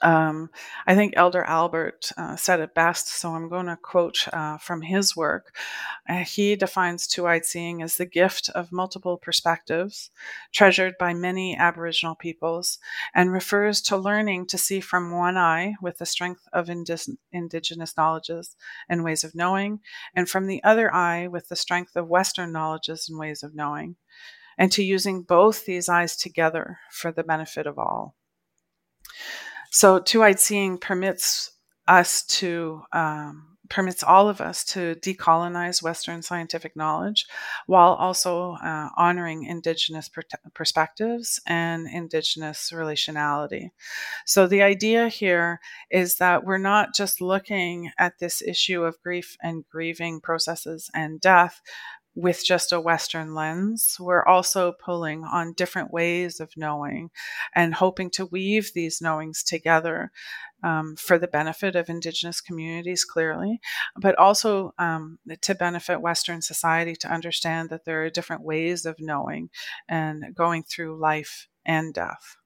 Um, 0.03 0.51
I 0.87 0.95
think 0.95 1.15
Elder 1.17 1.43
Albert 1.45 2.13
uh, 2.19 2.37
said 2.37 2.61
it 2.61 2.75
best, 2.75 3.09
so 3.09 3.31
I'm 3.31 3.49
going 3.49 3.67
to 3.67 3.77
quote 3.77 4.29
uh, 4.33 4.59
from 4.59 4.83
his 4.83 5.17
work. 5.17 5.57
Uh, 6.09 6.19
he 6.19 6.55
defines 6.55 7.07
two 7.07 7.27
eyed 7.27 7.47
seeing 7.47 7.83
as 7.83 7.97
the 7.97 8.05
gift 8.05 8.51
of 8.51 8.73
multiple 8.73 9.17
perspectives, 9.17 10.11
treasured 10.53 10.95
by 10.99 11.15
many 11.15 11.57
Aboriginal 11.57 12.15
peoples, 12.15 12.79
and 13.15 13.33
refers 13.33 13.81
to 13.83 13.97
learning 13.97 14.47
to 14.49 14.59
see 14.59 14.81
from 14.81 15.13
one 15.13 15.39
eye 15.39 15.75
with 15.81 15.99
the 15.99 16.07
strength 16.07 16.43
of 16.53 16.69
Indigenous 16.69 17.97
knowledges 17.97 18.55
and 18.89 19.03
ways 19.03 19.25
of 19.25 19.35
knowing, 19.35 19.81
and 20.15 20.29
from 20.29 20.47
the 20.47 20.63
other 20.63 20.95
eye 20.95 21.27
with 21.27 21.49
the 21.49 21.57
strength 21.57 21.97
of 21.97 22.07
Western 22.07 22.53
knowledges 22.53 23.09
and 23.09 23.19
ways 23.19 23.43
of 23.43 23.55
knowing, 23.55 23.97
and 24.59 24.71
to 24.73 24.83
using 24.85 25.23
both 25.23 25.65
these 25.65 25.89
eyes 25.89 26.17
together 26.17 26.79
for 26.91 27.11
the 27.11 27.25
benefit 27.25 27.67
of 27.67 27.79
all. 27.79 28.15
So, 29.71 29.99
two 29.99 30.23
eyed 30.23 30.41
seeing 30.41 30.79
permits 30.79 31.53
us 31.89 32.25
to, 32.27 32.83
um, 32.93 33.57
permits 33.69 34.05
all 34.05 34.29
of 34.29 34.41
us 34.41 34.65
to 34.65 34.95
decolonize 35.03 35.83
Western 35.83 36.23
scientific 36.23 36.77
knowledge 36.77 37.27
while 37.67 37.95
also 37.95 38.53
uh, 38.63 38.89
honoring 38.97 39.43
Indigenous 39.43 40.09
per- 40.09 40.23
perspectives 40.55 41.41
and 41.49 41.89
Indigenous 41.93 42.71
relationality. 42.73 43.71
So, 44.25 44.47
the 44.47 44.63
idea 44.63 45.09
here 45.09 45.61
is 45.91 46.17
that 46.17 46.45
we're 46.45 46.59
not 46.59 46.95
just 46.95 47.21
looking 47.21 47.91
at 47.99 48.19
this 48.21 48.41
issue 48.43 48.85
of 48.85 49.01
grief 49.03 49.37
and 49.43 49.65
grieving 49.69 50.21
processes 50.21 50.91
and 50.95 51.21
death 51.21 51.61
with 52.17 52.43
just 52.45 52.73
a 52.73 52.81
Western 52.81 53.35
lens. 53.35 53.99
We're 54.01 54.25
also 54.25 54.73
pulling 54.73 55.23
on 55.23 55.53
different 55.53 55.93
ways 55.93 56.41
of 56.41 56.57
knowing 56.57 57.11
and 57.55 57.75
hoping 57.75 58.11
to 58.13 58.25
weave 58.25 58.73
these 58.75 59.03
knowings 59.03 59.45
together 59.45 60.11
um, 60.63 60.97
for 60.97 61.19
the 61.19 61.29
benefit 61.29 61.77
of 61.77 61.91
Indigenous 61.91 62.41
communities, 62.41 63.05
clearly, 63.05 63.61
but 64.01 64.17
also 64.19 64.73
um, 64.79 65.19
to 65.43 65.55
benefit 65.55 66.01
Western 66.01 66.41
society 66.41 66.97
to 66.97 67.13
understand 67.13 67.69
that 67.69 67.85
there 67.85 68.03
are 68.05 68.11
different 68.11 68.43
ways 68.43 68.87
of 68.87 68.97
knowing 68.99 69.51
and 69.87 70.35
going 70.35 70.63
through 70.63 70.99
life 70.99 71.49
and 71.67 71.93
death. 71.93 72.39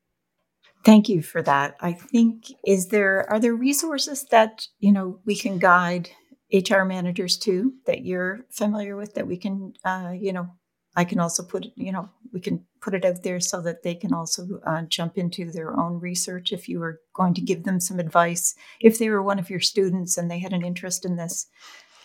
Thank 0.85 1.09
you 1.09 1.23
for 1.23 1.43
that. 1.43 1.77
I 1.81 1.93
think 1.93 2.47
is 2.67 2.89
there 2.89 3.31
are 3.31 3.39
there 3.39 3.55
resources 3.55 4.25
that 4.31 4.67
you 4.81 4.91
know 4.91 5.21
we 5.27 5.37
can 5.37 5.59
guide 5.59 6.11
HR 6.53 6.85
managers 6.85 7.37
too 7.37 7.75
that 7.87 8.05
you're 8.05 8.41
familiar 8.51 8.97
with 8.97 9.15
that 9.15 9.27
we 9.27 9.37
can, 9.37 9.75
uh, 9.85 10.13
you 10.19 10.33
know, 10.33 10.49
I 10.97 11.05
can 11.05 11.21
also 11.21 11.45
put, 11.45 11.67
you 11.77 11.93
know, 11.93 12.09
we 12.33 12.41
can 12.41 12.65
put 12.81 12.95
it 12.95 13.05
out 13.05 13.23
there 13.23 13.39
so 13.39 13.61
that 13.61 13.83
they 13.83 13.95
can 13.95 14.13
also 14.13 14.61
uh, 14.67 14.83
jump 14.83 15.17
into 15.17 15.51
their 15.51 15.79
own 15.79 16.01
research 16.01 16.53
if 16.53 16.69
you 16.69 16.81
were 16.81 17.01
going 17.15 17.35
to 17.35 17.41
give 17.41 17.63
them 17.63 17.79
some 17.79 18.01
advice. 18.01 18.55
If 18.81 18.99
they 18.99 19.09
were 19.09 19.23
one 19.23 19.39
of 19.39 19.51
your 19.51 19.61
students 19.61 20.19
and 20.19 20.31
they 20.31 20.41
had 20.41 20.53
an 20.53 20.65
interest 20.65 21.05
in 21.05 21.17
this, 21.17 21.47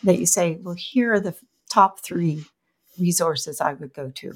that 0.03 0.19
you 0.19 0.27
say, 0.27 0.59
well, 0.61 0.75
here 0.77 1.13
are 1.13 1.19
the 1.19 1.35
top 1.69 1.99
three 1.99 2.45
resources 2.99 3.59
I 3.59 3.73
would 3.73 3.93
go 3.93 4.11
to 4.11 4.33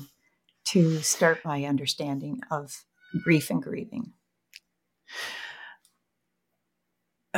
to 0.66 1.00
start 1.02 1.46
my 1.46 1.64
understanding 1.66 2.42
of 2.52 2.86
grief 3.24 3.50
and 3.50 3.62
grieving. 3.62 4.14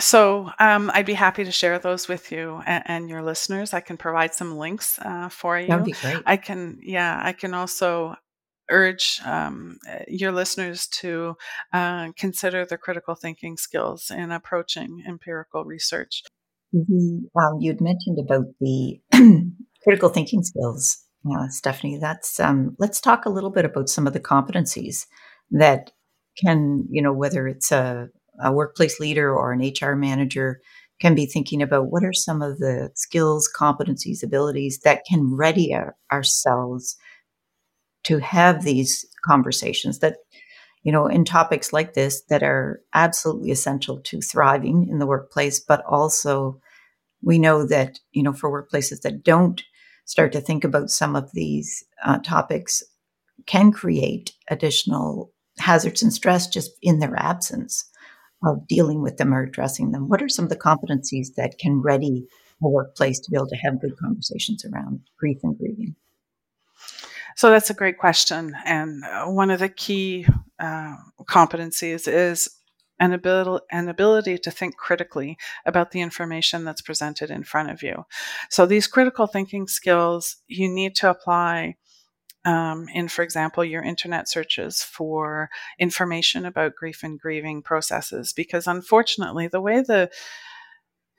So 0.02 0.50
um, 0.60 0.90
I'd 0.94 1.06
be 1.06 1.14
happy 1.14 1.44
to 1.44 1.52
share 1.52 1.78
those 1.78 2.08
with 2.08 2.32
you 2.32 2.62
and, 2.66 2.84
and 2.88 3.10
your 3.10 3.22
listeners. 3.22 3.74
I 3.74 3.82
can 3.82 3.98
provide 3.98 4.34
some 4.34 4.58
links 4.58 5.00
uh, 5.00 5.30
for 5.30 5.60
you. 5.60 5.68
That 5.68 5.78
would 5.78 5.86
be 5.86 5.92
great. 5.92 6.24
I 6.26 6.38
can, 6.38 6.80
yeah, 6.82 7.20
I 7.24 7.34
can 7.34 7.54
also 7.54 8.16
urge 8.70 9.22
um, 9.26 9.78
your 10.08 10.32
listeners 10.32 10.88
to 10.88 11.36
uh, 11.74 12.12
consider 12.18 12.66
the 12.66 12.78
critical 12.78 13.16
thinking 13.16 13.58
skills 13.58 14.10
in 14.10 14.32
approaching 14.32 15.04
empirical 15.08 15.66
research. 15.66 16.24
um, 16.74 17.58
you'd 17.60 17.82
mentioned 17.82 18.18
about 18.20 18.46
the 18.60 19.02
critical 19.84 20.10
thinking 20.10 20.42
skills, 20.42 21.06
uh, 21.28 21.48
Stefanie. 21.50 22.00
That's 22.00 22.40
um, 22.40 22.76
let's 22.80 23.02
talk 23.02 23.26
a 23.26 23.30
little 23.30 23.52
bit 23.52 23.66
about 23.66 23.90
some 23.90 24.08
of 24.08 24.14
the 24.14 24.20
competencies 24.20 25.06
that 25.52 25.92
can, 26.42 26.88
you 26.90 27.02
know, 27.02 27.14
whether 27.14 27.48
it's 27.48 27.72
a, 27.72 28.08
a 28.42 28.52
workplace 28.52 29.00
leader 29.00 29.34
or 29.34 29.52
an 29.52 29.62
HR 29.62 29.96
manager, 29.96 30.62
can 31.00 31.16
be 31.16 31.26
thinking 31.26 31.62
about 31.62 31.90
what 31.90 32.04
are 32.04 32.14
some 32.14 32.42
of 32.42 32.60
the 32.60 32.92
skills, 32.94 33.50
competencies, 33.56 34.24
abilities 34.24 34.80
that 34.84 35.04
can 35.10 35.36
ready 35.36 35.74
our, 35.74 35.96
ourselves 36.12 36.96
to 38.04 38.20
have 38.20 38.64
these 38.64 39.06
conversations 39.26 40.00
that 40.00 40.18
you 40.84 40.92
know 40.92 41.08
in 41.08 41.24
topics 41.24 41.72
like 41.72 41.94
this 41.94 42.24
that 42.30 42.44
are 42.44 42.82
absolutely 42.94 43.52
essential 43.52 44.00
to 44.00 44.22
thriving 44.22 44.88
in 44.90 45.00
the 45.00 45.06
workplace 45.06 45.60
but 45.60 45.84
also 45.86 46.60
we 47.22 47.38
know 47.38 47.66
that 47.66 48.00
you 48.12 48.24
know 48.24 48.34
for 48.34 48.50
workplaces 48.52 49.02
that 49.02 49.24
don't 49.24 49.64
start 50.06 50.32
to 50.32 50.42
think 50.42 50.64
about 50.64 50.90
some 50.90 51.16
of 51.16 51.32
these 51.34 51.84
uh, 52.04 52.18
topics 52.20 52.82
can 53.46 53.72
create 53.72 54.34
additional 54.50 55.32
hazards 55.60 56.02
and 56.02 56.14
stress 56.14 56.48
just 56.48 56.72
in 56.82 57.00
their 57.00 57.16
absence 57.18 57.91
of 58.44 58.68
dealing 58.68 59.02
with 59.02 59.18
them 59.18 59.34
or 59.34 59.44
addressing 59.44 59.92
them 59.92 60.10
what 60.10 60.22
are 60.22 60.30
some 60.30 60.46
of 60.46 60.50
the 60.50 60.56
competencies 60.56 61.36
that 61.36 61.58
can 61.60 61.82
ready 61.82 62.26
a 62.64 62.68
workplace 62.68 63.20
to 63.20 63.32
be 63.32 63.38
able 63.38 63.48
to 63.48 63.56
have 63.56 63.82
good 63.82 63.98
conversations 63.98 64.66
around 64.66 65.00
grief 65.20 65.38
and 65.44 65.58
grieving 65.58 65.96
so 67.36 67.50
that's 67.50 67.70
a 67.70 67.76
great 67.76 67.98
question. 67.98 68.56
And 68.66 69.04
uh, 69.04 69.26
one 69.26 69.52
of 69.52 69.60
the 69.60 69.70
key 69.70 70.26
uh, 70.60 70.96
competencies 71.24 72.08
is 72.08 72.50
an 73.00 73.20
an 73.72 73.90
ability 73.90 74.38
to 74.38 74.52
think 74.52 74.78
critically 74.78 75.38
about 75.66 75.90
the 75.90 76.02
information 76.02 76.64
that's 76.64 76.84
presented 76.84 77.32
in 77.32 77.44
front 77.44 77.72
of 77.72 77.82
you. 77.82 78.06
So 78.50 78.66
these 78.68 78.86
critical 78.86 79.26
thinking 79.26 79.68
skills 79.68 80.38
you 80.48 80.70
need 80.70 80.94
to 80.98 81.10
apply 81.10 81.78
um, 82.46 82.88
in, 82.94 83.08
for 83.08 83.22
example, 83.24 83.64
your 83.64 83.84
internet 83.84 84.28
searches 84.28 84.82
for 84.82 85.50
information 85.80 86.46
about 86.46 86.76
grief 86.76 87.04
and 87.04 87.20
grieving 87.20 87.62
processes, 87.62 88.34
because 88.34 88.68
unfortunately, 88.68 89.48
the 89.48 89.62
way 89.62 89.82
the 89.82 90.10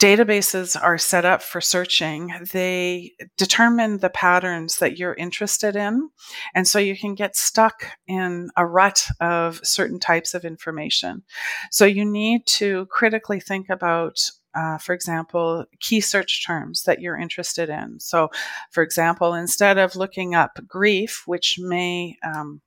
databases 0.01 0.77
are 0.81 0.99
set 0.99 1.25
up 1.25 1.43
for 1.43 1.61
searching, 1.61 2.33
they 2.53 3.13
determine 3.39 3.99
the 3.99 4.11
patterns 4.11 4.79
that 4.79 4.99
you're 4.99 5.15
interested 5.15 5.77
in. 5.77 6.11
And 6.57 6.67
so 6.67 6.81
you 6.81 6.99
can 6.99 7.15
get 7.15 7.37
stuck 7.37 7.87
in 8.09 8.51
a 8.57 8.67
rut 8.67 9.07
of 9.21 9.61
certain 9.63 10.01
types 10.01 10.35
of 10.35 10.45
information. 10.45 11.23
So 11.71 11.85
you 11.85 12.05
need 12.05 12.47
to 12.47 12.87
critically 12.87 13.39
think 13.39 13.69
about 13.71 14.19
uh, 14.55 14.79
for 14.79 14.93
example, 14.93 15.65
key 15.81 16.01
search 16.01 16.47
terms 16.47 16.83
that 16.85 17.01
you're 17.01 17.17
interested 17.17 17.69
in. 17.69 17.99
So, 18.01 18.31
for 18.71 18.83
example, 18.83 19.35
instead 19.35 19.79
of 19.79 19.97
looking 19.97 20.35
up 20.35 20.59
grief, 20.67 21.23
which 21.27 21.59
may 21.59 22.17
um, 22.25 22.61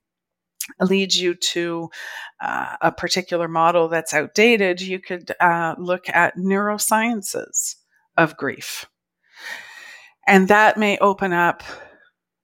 leads 0.80 1.20
you 1.20 1.36
to 1.36 1.90
uh, 2.42 2.76
a 2.82 2.92
particular 2.92 3.48
model 3.48 3.88
that's 3.88 4.14
outdated, 4.14 4.82
you 4.82 5.00
could 5.00 5.32
uh, 5.40 5.76
look 5.78 6.10
at 6.10 6.38
neurosciences 6.38 7.76
of 8.18 8.38
grief. 8.38 8.86
And 10.28 10.48
that 10.48 10.78
may 10.78 10.98
open 10.98 11.34
up 11.34 11.62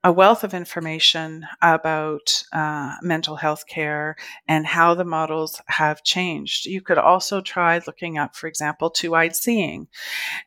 a 0.04 0.12
wealth 0.12 0.44
of 0.44 0.56
information 0.56 1.46
about 1.62 2.44
uh, 2.54 2.96
mental 3.04 3.36
health 3.36 3.68
care 3.68 4.16
and 4.48 4.66
how 4.66 4.96
the 4.96 5.06
models 5.06 5.62
have 5.68 6.04
changed. 6.04 6.66
You 6.66 6.82
could 6.82 6.98
also 6.98 7.40
try 7.40 7.80
looking 7.86 8.18
up, 8.18 8.36
for 8.36 8.48
example, 8.48 8.90
two 8.90 9.14
eyed 9.14 9.36
seeing 9.36 9.88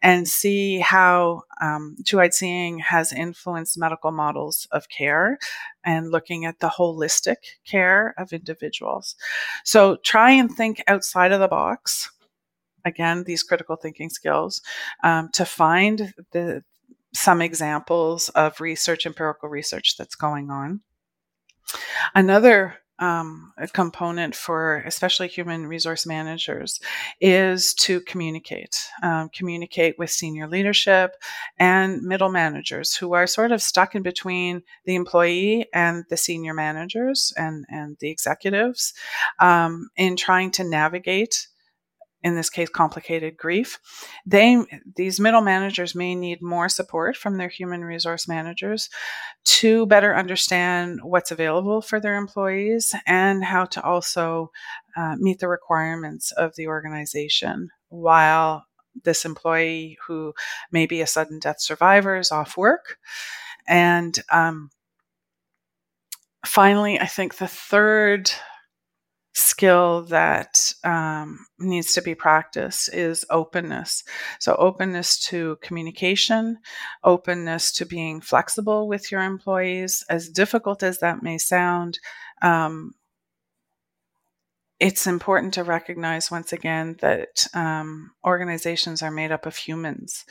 and 0.02 0.26
see 0.26 0.80
how 0.80 1.42
um, 1.60 1.96
two 2.04 2.20
eyed 2.20 2.34
seeing 2.34 2.80
has 2.80 3.12
influenced 3.12 3.78
medical 3.78 4.10
models 4.10 4.66
of 4.72 4.88
care 4.88 5.38
and 5.84 6.10
looking 6.10 6.44
at 6.44 6.58
the 6.58 6.68
holistic 6.68 7.36
care 7.64 8.12
of 8.18 8.32
individuals. 8.32 9.14
So 9.64 9.96
try 9.96 10.32
and 10.32 10.50
think 10.50 10.82
outside 10.88 11.30
of 11.30 11.38
the 11.38 11.48
box 11.48 12.10
again 12.84 13.24
these 13.24 13.42
critical 13.42 13.76
thinking 13.76 14.10
skills 14.10 14.60
um, 15.02 15.30
to 15.32 15.44
find 15.44 16.12
the 16.32 16.62
some 17.14 17.40
examples 17.40 18.28
of 18.30 18.60
research, 18.60 19.06
empirical 19.06 19.48
research 19.48 19.96
that's 19.96 20.16
going 20.16 20.50
on. 20.50 20.80
Another 22.14 22.74
um, 22.98 23.52
component 23.72 24.34
for 24.36 24.76
especially 24.86 25.26
human 25.26 25.66
resource 25.66 26.06
managers 26.06 26.80
is 27.20 27.74
to 27.74 28.00
communicate, 28.02 28.88
um, 29.02 29.28
communicate 29.34 29.98
with 29.98 30.10
senior 30.10 30.46
leadership 30.46 31.16
and 31.58 32.02
middle 32.02 32.30
managers 32.30 32.94
who 32.94 33.12
are 33.14 33.26
sort 33.26 33.50
of 33.50 33.60
stuck 33.60 33.94
in 33.94 34.02
between 34.02 34.62
the 34.84 34.94
employee 34.94 35.66
and 35.74 36.04
the 36.08 36.16
senior 36.16 36.54
managers 36.54 37.32
and, 37.36 37.64
and 37.68 37.96
the 37.98 38.10
executives 38.10 38.94
um, 39.40 39.88
in 39.96 40.14
trying 40.14 40.52
to 40.52 40.62
navigate 40.62 41.48
in 42.24 42.34
this 42.34 42.50
case 42.50 42.68
complicated 42.70 43.36
grief. 43.36 43.78
They 44.26 44.64
these 44.96 45.20
middle 45.20 45.42
managers 45.42 45.94
may 45.94 46.14
need 46.14 46.42
more 46.42 46.68
support 46.68 47.16
from 47.16 47.36
their 47.36 47.48
human 47.48 47.84
resource 47.84 48.26
managers 48.26 48.88
to 49.44 49.86
better 49.86 50.16
understand 50.16 51.00
what's 51.02 51.30
available 51.30 51.82
for 51.82 52.00
their 52.00 52.16
employees 52.16 52.94
and 53.06 53.44
how 53.44 53.66
to 53.66 53.82
also 53.84 54.50
uh, 54.96 55.14
meet 55.18 55.38
the 55.38 55.48
requirements 55.48 56.32
of 56.32 56.56
the 56.56 56.66
organization 56.66 57.68
while 57.90 58.64
this 59.04 59.24
employee 59.24 59.98
who 60.06 60.32
may 60.72 60.86
be 60.86 61.00
a 61.02 61.06
sudden 61.06 61.38
death 61.38 61.60
survivor 61.60 62.16
is 62.16 62.32
off 62.32 62.56
work. 62.56 62.98
And 63.68 64.18
um, 64.32 64.70
finally 66.44 67.00
i 67.00 67.06
think 67.06 67.36
the 67.36 67.48
third 67.48 68.30
skill 69.34 70.02
that 70.04 70.72
um, 70.84 71.44
needs 71.58 71.92
to 71.92 72.02
be 72.02 72.14
practiced 72.14 72.92
is 72.94 73.26
openness. 73.30 74.04
So, 74.38 74.54
openness 74.54 75.18
to 75.26 75.58
communication, 75.60 76.58
openness 77.02 77.72
to 77.72 77.84
being 77.84 78.20
flexible 78.20 78.88
with 78.88 79.10
your 79.10 79.22
employees, 79.22 80.04
as 80.08 80.28
difficult 80.28 80.82
as 80.82 81.00
that 81.00 81.22
may 81.22 81.38
sound. 81.38 81.98
Um, 82.42 82.94
it's 84.80 85.06
important 85.06 85.54
to 85.54 85.64
recognize 85.64 86.30
once 86.30 86.52
again 86.52 86.96
that 87.00 87.46
um, 87.54 88.10
organizations 88.26 89.02
are 89.02 89.10
made 89.10 89.32
up 89.32 89.46
of 89.46 89.56
humans. 89.56 90.24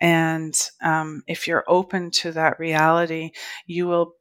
And 0.00 0.54
um, 0.82 1.22
if 1.26 1.46
you're 1.46 1.64
open 1.68 2.10
to 2.12 2.32
that 2.32 2.58
reality, 2.58 3.30
you 3.66 3.86
will 3.86 4.14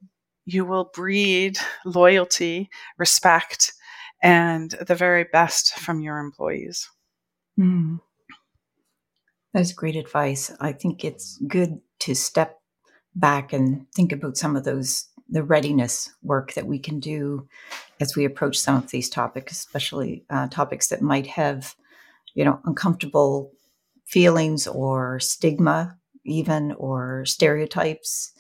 you 0.48 0.64
will 0.64 0.92
breed 0.94 1.58
loyalty, 1.86 2.70
respect, 2.98 3.74
and 4.22 4.72
the 4.72 4.96
very 4.96 5.26
best 5.26 5.78
from 5.78 6.02
your 6.02 6.20
employees. 6.20 6.90
Mm. 7.60 8.00
That's 9.54 9.72
great 9.72 9.96
advice. 9.96 10.52
I 10.60 10.74
think 10.74 11.06
it's 11.06 11.38
good 11.48 11.80
to 12.00 12.16
step 12.16 12.60
back 13.16 13.54
and 13.54 13.90
think 13.94 14.12
about 14.12 14.38
some 14.38 14.56
of 14.56 14.66
those 14.66 15.08
the 15.30 15.44
readiness 15.44 16.12
work 16.22 16.54
that 16.54 16.68
we 16.68 16.78
can 16.78 17.00
do 17.00 17.48
as 18.00 18.16
we 18.16 18.26
approach 18.26 18.60
some 18.60 18.76
of 18.76 18.92
these 18.92 19.10
topics, 19.10 19.54
especially 19.54 20.24
uh, 20.30 20.48
topics 20.50 20.90
that 20.90 21.02
might 21.02 21.26
have, 21.26 21.76
you 22.36 22.46
know, 22.46 22.60
uncomfortable 22.66 23.52
feelings 24.06 24.68
or 24.68 25.20
stigma, 25.20 25.98
even 26.26 26.74
or 26.74 27.26
stereotypes, 27.26 28.34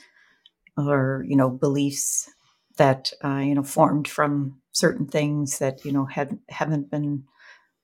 or 0.78 1.26
you 1.28 1.36
know, 1.36 1.50
beliefs 1.50 2.30
that 2.78 3.12
uh, 3.24 3.38
you 3.38 3.56
know 3.56 3.64
formed 3.64 4.08
from 4.08 4.62
certain 4.72 5.08
things 5.08 5.60
that 5.60 5.86
you 5.86 5.92
know 5.92 6.06
had 6.06 6.38
haven't 6.50 6.92
been 6.92 7.24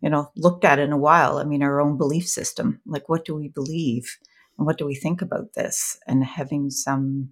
you 0.01 0.09
know 0.09 0.31
looked 0.35 0.65
at 0.65 0.79
in 0.79 0.91
a 0.93 0.97
while. 0.97 1.37
I 1.39 1.43
mean 1.45 1.63
our 1.63 1.81
own 1.81 1.97
belief 1.97 2.27
system 2.27 2.81
like 2.85 3.09
what 3.09 3.25
do 3.25 3.35
we 3.35 3.49
believe 3.49 4.17
and 4.57 4.67
what 4.67 4.77
do 4.77 4.85
we 4.85 4.95
think 4.95 5.21
about 5.21 5.53
this? 5.55 5.99
And 6.07 6.23
having 6.23 6.69
some 6.71 7.31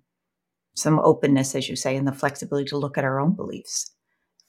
some 0.76 0.99
openness 0.99 1.55
as 1.55 1.70
you 1.70 1.76
say 1.76 1.95
and 1.95 2.07
the 2.07 2.14
flexibility 2.14 2.70
to 2.70 2.78
look 2.78 2.97
at 2.97 3.03
our 3.03 3.20
own 3.20 3.36
beliefs 3.36 3.91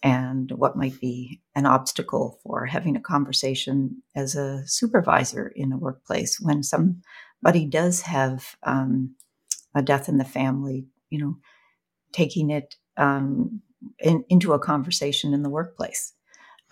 and 0.03 0.53
what 0.53 0.77
might 0.77 1.01
be 1.01 1.41
an 1.57 1.67
obstacle 1.67 2.41
for 2.43 2.67
having 2.67 2.97
a 2.97 3.01
conversation 3.01 4.03
as 4.17 4.37
a 4.37 4.63
supervisor 4.67 5.53
in 5.57 5.73
a 5.73 5.79
workplace 5.79 6.39
when 6.41 6.63
somebody 6.63 7.67
does 7.69 8.03
have 8.03 8.57
um, 8.65 9.15
a 9.75 9.83
death 9.83 10.09
in 10.09 10.19
the 10.19 10.25
family 10.25 10.87
you 11.11 11.19
know 11.19 11.37
taking 12.13 12.51
it 12.51 12.77
um, 12.97 13.61
in, 13.99 14.25
into 14.29 14.53
a 14.53 14.59
conversation 14.59 15.35
in 15.35 15.43
the 15.43 15.51
workplace. 15.51 16.13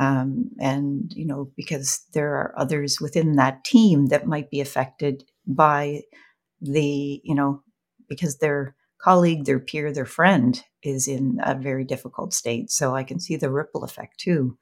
Um, 0.01 0.51
and, 0.61 1.13
you 1.15 1.27
know, 1.27 1.51
because 1.57 2.05
there 2.13 2.35
are 2.35 2.55
others 2.57 3.01
within 3.01 3.37
that 3.37 3.65
team 3.65 4.07
that 4.07 4.27
might 4.27 4.51
be 4.51 4.61
affected 4.61 5.25
by 5.47 6.03
the, 6.61 7.21
you 7.25 7.35
know, 7.35 7.63
because 8.09 8.39
they're 8.39 8.77
colleague, 9.01 9.45
their 9.45 9.59
peer, 9.59 9.93
their 9.93 10.05
friend 10.05 10.63
is 10.83 11.09
in 11.09 11.41
a 11.43 11.55
very 11.55 11.85
difficult 11.85 12.33
state. 12.33 12.71
So 12.71 12.95
I 12.95 13.05
can 13.05 13.21
see 13.21 13.37
the 13.37 13.51
ripple 13.51 13.85
effect 13.85 14.19
too 14.19 14.57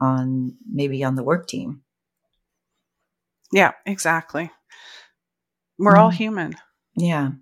on 0.00 0.56
maybe 0.70 1.04
on 1.04 1.14
the 1.14 1.22
work 1.22 1.46
team. 1.46 1.82
Yeah, 3.52 3.72
exactly. 3.86 4.50
We're 5.78 5.94
mm. 5.94 5.98
all 5.98 6.10
human. 6.10 6.56
Yeah. 6.96 7.32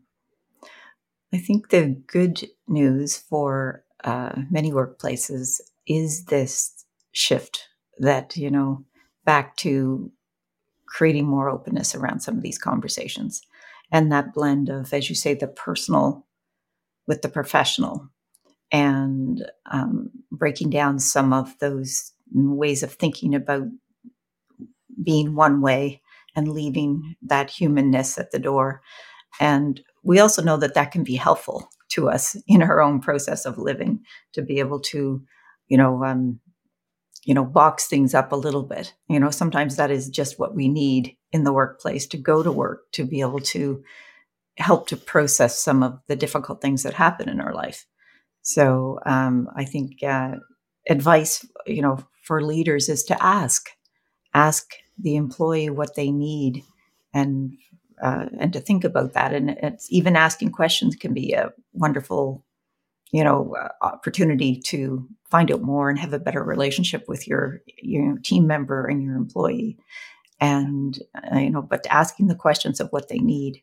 I 1.33 1.39
think 1.39 1.70
the 1.70 1.97
good 2.07 2.47
news 2.68 3.16
for 3.16 3.85
uh, 4.05 4.43
many 4.51 4.70
workplaces 4.70 5.61
is 5.87 6.26
this 6.26 6.85
shift 7.12 7.68
that, 7.99 8.37
you 8.37 8.51
know, 8.51 8.85
back 9.24 9.57
to 9.59 10.11
creating 10.87 11.26
more 11.26 11.49
openness 11.49 11.95
around 11.95 12.20
some 12.20 12.37
of 12.37 12.43
these 12.43 12.59
conversations 12.59 13.41
and 13.91 14.12
that 14.12 14.35
blend 14.35 14.68
of, 14.68 14.93
as 14.93 15.09
you 15.09 15.14
say, 15.14 15.35
the 15.35 15.47
personal 15.47 16.26
with 17.07 17.22
the 17.22 17.28
professional 17.28 18.09
and 18.70 19.45
um, 19.70 20.11
breaking 20.30 20.70
down 20.70 20.99
some 20.99 21.33
of 21.33 21.59
those 21.61 22.12
ways 22.35 22.83
of 22.83 22.93
thinking 22.93 23.35
about 23.35 23.64
being 25.03 25.35
one 25.35 25.61
way 25.61 26.01
and 26.35 26.49
leaving 26.49 27.16
that 27.22 27.51
humanness 27.51 28.18
at 28.18 28.30
the 28.33 28.39
door. 28.39 28.83
And 29.41 29.80
we 30.03 30.18
also 30.18 30.42
know 30.42 30.57
that 30.57 30.74
that 30.74 30.92
can 30.92 31.05
be 31.05 31.16
helpful 31.16 31.68
to 31.90 32.09
us 32.09 32.36
in 32.46 32.62
our 32.62 32.80
own 32.80 33.00
process 33.00 33.44
of 33.44 33.59
living 33.59 34.00
to 34.32 34.42
be 34.42 34.59
able 34.59 34.80
to, 34.80 35.22
you 35.68 35.76
know, 35.76 36.05
um, 36.05 36.40
you 37.24 37.34
know, 37.34 37.44
box 37.44 37.86
things 37.86 38.14
up 38.14 38.32
a 38.32 38.36
little 38.36 38.62
bit. 38.64 38.94
You 39.09 39.20
know, 39.20 39.30
sometimes 39.30 39.76
that 39.76 39.90
is 39.90 40.09
just 40.09 40.38
what 40.38 40.55
we 40.55 40.68
need 40.68 41.16
in 41.30 41.44
the 41.44 41.53
workplace 41.53 42.07
to 42.09 42.16
go 42.16 42.42
to 42.42 42.50
work 42.50 42.90
to 42.92 43.05
be 43.05 43.20
able 43.20 43.40
to 43.40 43.82
help 44.59 44.88
to 44.88 44.96
process 44.96 45.59
some 45.59 45.82
of 45.82 46.00
the 46.09 46.16
difficult 46.16 46.61
things 46.61 46.82
that 46.82 46.94
happen 46.94 47.28
in 47.28 47.40
our 47.40 47.55
life. 47.55 47.86
So 48.42 48.98
um, 49.07 49.48
I 49.55 49.64
think 49.64 50.03
uh, 50.03 50.36
advice, 50.88 51.46
you 51.66 51.80
know, 51.80 52.05
for 52.22 52.42
leaders 52.42 52.88
is 52.88 53.05
to 53.05 53.22
ask, 53.22 53.70
ask 54.34 54.74
the 54.98 55.16
employee 55.16 55.70
what 55.70 55.94
they 55.94 56.11
need, 56.11 56.64
and 57.14 57.53
uh, 58.03 58.26
and 58.38 58.53
to 58.53 58.61
think 58.61 58.84
about 58.84 59.12
that. 59.12 59.32
And 59.32 59.50
it's 59.50 59.86
even 59.90 60.16
asking 60.16 60.50
questions 60.50 60.96
can 60.96 61.14
be 61.14 61.32
a 61.32 61.53
wonderful, 61.72 62.44
you 63.12 63.22
know, 63.24 63.55
uh, 63.55 63.68
opportunity 63.80 64.61
to 64.66 65.09
find 65.30 65.50
out 65.50 65.62
more 65.62 65.88
and 65.88 65.98
have 65.98 66.12
a 66.12 66.18
better 66.18 66.42
relationship 66.42 67.05
with 67.09 67.26
your 67.26 67.62
your 67.80 68.18
team 68.18 68.46
member 68.46 68.86
and 68.86 69.03
your 69.03 69.14
employee. 69.14 69.78
And 70.40 70.98
uh, 71.14 71.38
you 71.38 71.50
know, 71.50 71.62
but 71.62 71.86
asking 71.88 72.26
the 72.26 72.34
questions 72.34 72.80
of 72.80 72.88
what 72.90 73.09
they 73.09 73.18
need, 73.18 73.62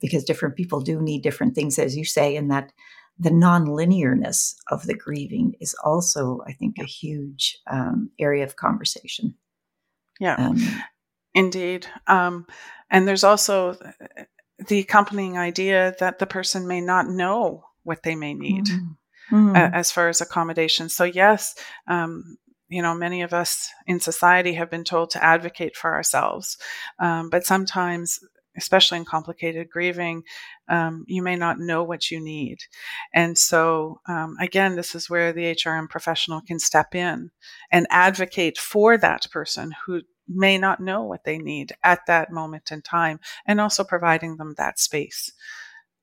because 0.00 0.24
different 0.24 0.56
people 0.56 0.80
do 0.80 1.00
need 1.00 1.22
different 1.22 1.54
things, 1.54 1.78
as 1.78 1.96
you 1.96 2.04
say, 2.04 2.36
and 2.36 2.50
that 2.50 2.72
the 3.20 3.30
non-linearness 3.30 4.54
of 4.70 4.86
the 4.86 4.94
grieving 4.94 5.54
is 5.60 5.74
also, 5.84 6.40
I 6.46 6.52
think, 6.52 6.78
a 6.78 6.84
huge 6.84 7.58
um, 7.68 8.10
area 8.18 8.44
of 8.44 8.56
conversation. 8.56 9.34
Yeah, 10.20 10.34
um, 10.34 10.58
indeed. 11.34 11.86
Um, 12.06 12.46
and 12.90 13.06
there's 13.06 13.24
also 13.24 13.76
the 14.68 14.80
accompanying 14.80 15.38
idea 15.38 15.94
that 16.00 16.18
the 16.18 16.26
person 16.26 16.66
may 16.66 16.80
not 16.80 17.08
know 17.08 17.64
what 17.84 18.02
they 18.02 18.14
may 18.14 18.34
need 18.34 18.66
mm-hmm. 18.66 19.34
mm-hmm. 19.36 19.56
as 19.56 19.90
far 19.90 20.08
as 20.08 20.20
accommodation. 20.20 20.88
So, 20.88 21.04
yes, 21.04 21.54
um, 21.86 22.38
you 22.68 22.82
know, 22.82 22.94
many 22.94 23.22
of 23.22 23.32
us 23.32 23.70
in 23.86 24.00
society 24.00 24.54
have 24.54 24.70
been 24.70 24.84
told 24.84 25.10
to 25.10 25.24
advocate 25.24 25.76
for 25.76 25.94
ourselves, 25.94 26.58
um, 26.98 27.30
but 27.30 27.46
sometimes 27.46 28.20
especially 28.58 28.98
in 28.98 29.04
complicated 29.04 29.70
grieving, 29.70 30.24
um, 30.68 31.04
you 31.06 31.22
may 31.22 31.36
not 31.36 31.58
know 31.58 31.84
what 31.84 32.10
you 32.10 32.20
need. 32.20 32.58
And 33.14 33.38
so, 33.38 34.00
um, 34.06 34.36
again, 34.40 34.74
this 34.74 34.94
is 34.94 35.08
where 35.08 35.32
the 35.32 35.54
HRM 35.54 35.88
professional 35.88 36.42
can 36.42 36.58
step 36.58 36.94
in 36.94 37.30
and 37.70 37.86
advocate 37.88 38.58
for 38.58 38.98
that 38.98 39.26
person 39.30 39.74
who 39.86 40.02
may 40.28 40.58
not 40.58 40.80
know 40.80 41.02
what 41.02 41.24
they 41.24 41.38
need 41.38 41.72
at 41.82 42.06
that 42.06 42.30
moment 42.32 42.70
in 42.70 42.82
time, 42.82 43.20
and 43.46 43.60
also 43.60 43.84
providing 43.84 44.36
them 44.36 44.54
that 44.58 44.78
space 44.78 45.32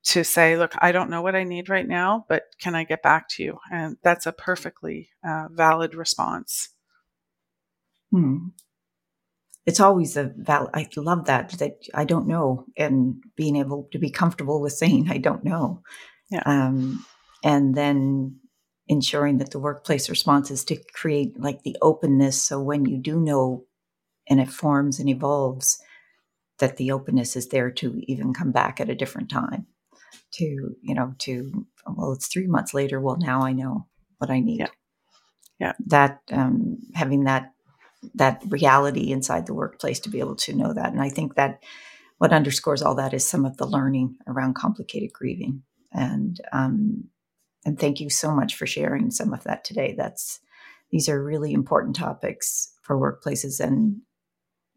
to 0.03 0.23
say, 0.23 0.55
look, 0.55 0.73
I 0.78 0.91
don't 0.91 1.09
know 1.09 1.21
what 1.21 1.36
I 1.36 1.43
need 1.43 1.69
right 1.69 1.88
now, 1.88 2.26
but 2.30 2.43
can 2.59 2.76
I 2.76 2.84
get 2.84 3.01
back 3.01 3.28
to 3.30 3.43
you? 3.43 3.59
And 3.71 3.97
that's 4.03 4.28
a 4.28 4.32
perfectly 4.32 5.09
uh, 5.28 5.47
valid 5.51 5.95
response. 5.95 6.69
Hmm 8.11 8.49
it's 9.65 9.80
always 9.80 10.15
a 10.15 10.32
val. 10.38 10.69
I 10.73 10.88
love 10.95 11.26
that 11.26 11.49
that 11.59 11.78
I 11.93 12.05
don't 12.05 12.28
know, 12.28 12.65
and 12.78 13.23
being 13.36 13.55
able 13.55 13.88
to 13.91 13.99
be 13.99 14.09
comfortable 14.09 14.61
with 14.61 14.73
saying 14.73 15.09
I 15.09 15.17
don't 15.17 15.43
know, 15.43 15.82
yeah. 16.30 16.43
Um, 16.45 17.05
and 17.43 17.76
then 17.76 18.39
ensuring 18.88 19.39
that 19.39 19.51
the 19.51 19.59
workplace 19.59 20.09
response 20.09 20.51
is 20.51 20.63
to 20.65 20.78
create 20.93 21.39
like 21.39 21.63
the 21.63 21.76
openness. 21.82 22.41
So 22.41 22.61
when 22.61 22.86
you 22.86 22.97
do 22.99 23.19
know, 23.19 23.65
and 24.30 24.39
it 24.39 24.49
forms 24.49 24.99
and 24.99 25.09
evolves, 25.09 25.82
that 26.59 26.78
the 26.78 26.91
openness 26.91 27.36
is 27.36 27.49
there 27.49 27.71
to 27.71 28.01
even 28.07 28.34
come 28.34 28.51
back 28.51 28.80
at 28.80 28.89
a 28.89 28.95
different 28.95 29.30
time. 29.30 29.67
To 30.36 30.76
you 30.82 30.95
know, 30.95 31.13
to 31.19 31.65
well, 31.88 32.13
it's 32.13 32.28
three 32.28 32.47
months 32.47 32.73
later. 32.73 32.99
Well, 32.99 33.17
now 33.17 33.41
I 33.41 33.53
know 33.53 33.88
what 34.17 34.30
I 34.30 34.39
need. 34.39 34.59
Yeah. 34.59 34.67
Yeah. 35.59 35.73
That 35.88 36.21
um, 36.32 36.80
having 36.93 37.26
that 37.26 37.53
that 38.13 38.43
reality 38.47 39.11
inside 39.11 39.45
the 39.45 39.53
workplace 39.53 39.99
to 40.01 40.09
be 40.09 40.19
able 40.19 40.36
to 40.36 40.53
know 40.53 40.73
that. 40.73 40.91
And 40.91 41.01
I 41.01 41.09
think 41.09 41.36
that 41.36 41.63
what 42.17 42.34
underscores 42.34 42.82
all 42.82 42.95
that 42.95 43.13
is 43.13 43.28
some 43.28 43.45
of 43.45 43.57
the 43.57 43.65
learning 43.65 44.17
around 44.28 44.55
complicated 44.55 45.11
grieving. 45.11 45.63
And 45.91 46.39
um, 46.51 47.05
and 47.65 47.80
thank 47.80 47.99
you 47.99 48.09
so 48.09 48.32
much 48.32 48.55
for 48.55 48.67
sharing 48.67 49.11
some 49.11 49.34
of 49.34 49.43
that 49.43 49.63
today. 49.63 49.95
That's 49.97 50.39
these 50.91 51.09
are 51.09 51.23
really 51.23 51.51
important 51.51 51.95
topics 51.95 52.71
for 52.84 52.97
workplaces 52.97 53.59
and 53.59 54.01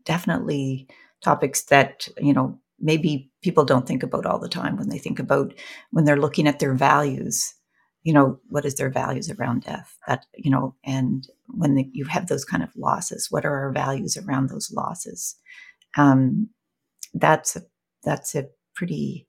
definitely 0.08 0.88
topics 1.22 1.62
that 1.64 2.08
you 2.18 2.32
know 2.32 2.58
maybe 2.80 3.30
people 3.42 3.64
don't 3.64 3.86
think 3.86 4.02
about 4.02 4.26
all 4.26 4.38
the 4.40 4.48
time 4.48 4.76
when 4.76 4.88
they 4.88 4.98
think 4.98 5.18
about 5.20 5.52
when 5.92 6.04
they're 6.04 6.24
looking 6.24 6.48
at 6.48 6.58
their 6.58 6.74
values. 6.74 7.54
You 8.02 8.14
know 8.14 8.40
what 8.48 8.64
is 8.64 8.76
their 8.76 8.90
values 8.90 9.30
around 9.30 9.62
death? 9.62 9.96
That 10.08 10.24
you 10.34 10.50
know 10.50 10.74
and 10.82 11.28
when 11.46 11.74
the, 11.74 11.88
you 11.92 12.06
have 12.06 12.26
those 12.26 12.44
kind 12.44 12.62
of 12.62 12.74
losses 12.76 13.28
what 13.30 13.44
are 13.44 13.54
our 13.54 13.72
values 13.72 14.16
around 14.16 14.48
those 14.48 14.72
losses? 14.72 15.36
Um, 15.96 16.48
that's 17.14 17.54
a 17.54 17.62
that's 18.02 18.34
a 18.34 18.48
pretty 18.74 19.26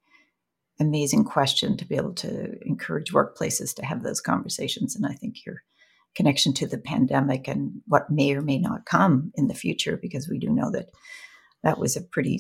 amazing 0.79 1.25
question 1.25 1.75
to 1.75 1.85
be 1.85 1.95
able 1.95 2.13
to 2.13 2.55
encourage 2.65 3.11
workplaces 3.11 3.75
to 3.75 3.85
have 3.85 4.01
those 4.01 4.21
conversations 4.21 4.95
and 4.95 5.05
i 5.05 5.13
think 5.13 5.45
your 5.45 5.61
connection 6.15 6.53
to 6.53 6.67
the 6.67 6.77
pandemic 6.77 7.47
and 7.47 7.81
what 7.87 8.09
may 8.09 8.33
or 8.33 8.41
may 8.41 8.57
not 8.57 8.85
come 8.85 9.31
in 9.35 9.47
the 9.47 9.53
future 9.53 9.97
because 9.97 10.27
we 10.27 10.37
do 10.39 10.49
know 10.49 10.71
that 10.71 10.89
that 11.63 11.77
was 11.77 11.95
a 11.95 12.01
pretty 12.01 12.39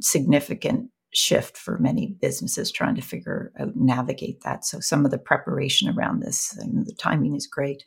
significant 0.00 0.90
shift 1.12 1.56
for 1.56 1.78
many 1.78 2.16
businesses 2.20 2.70
trying 2.70 2.94
to 2.94 3.02
figure 3.02 3.52
out 3.58 3.74
navigate 3.74 4.42
that. 4.42 4.64
So 4.64 4.80
some 4.80 5.04
of 5.04 5.10
the 5.10 5.18
preparation 5.18 5.88
around 5.88 6.20
this, 6.20 6.56
and 6.58 6.86
the 6.86 6.94
timing 6.94 7.34
is 7.34 7.46
great 7.46 7.84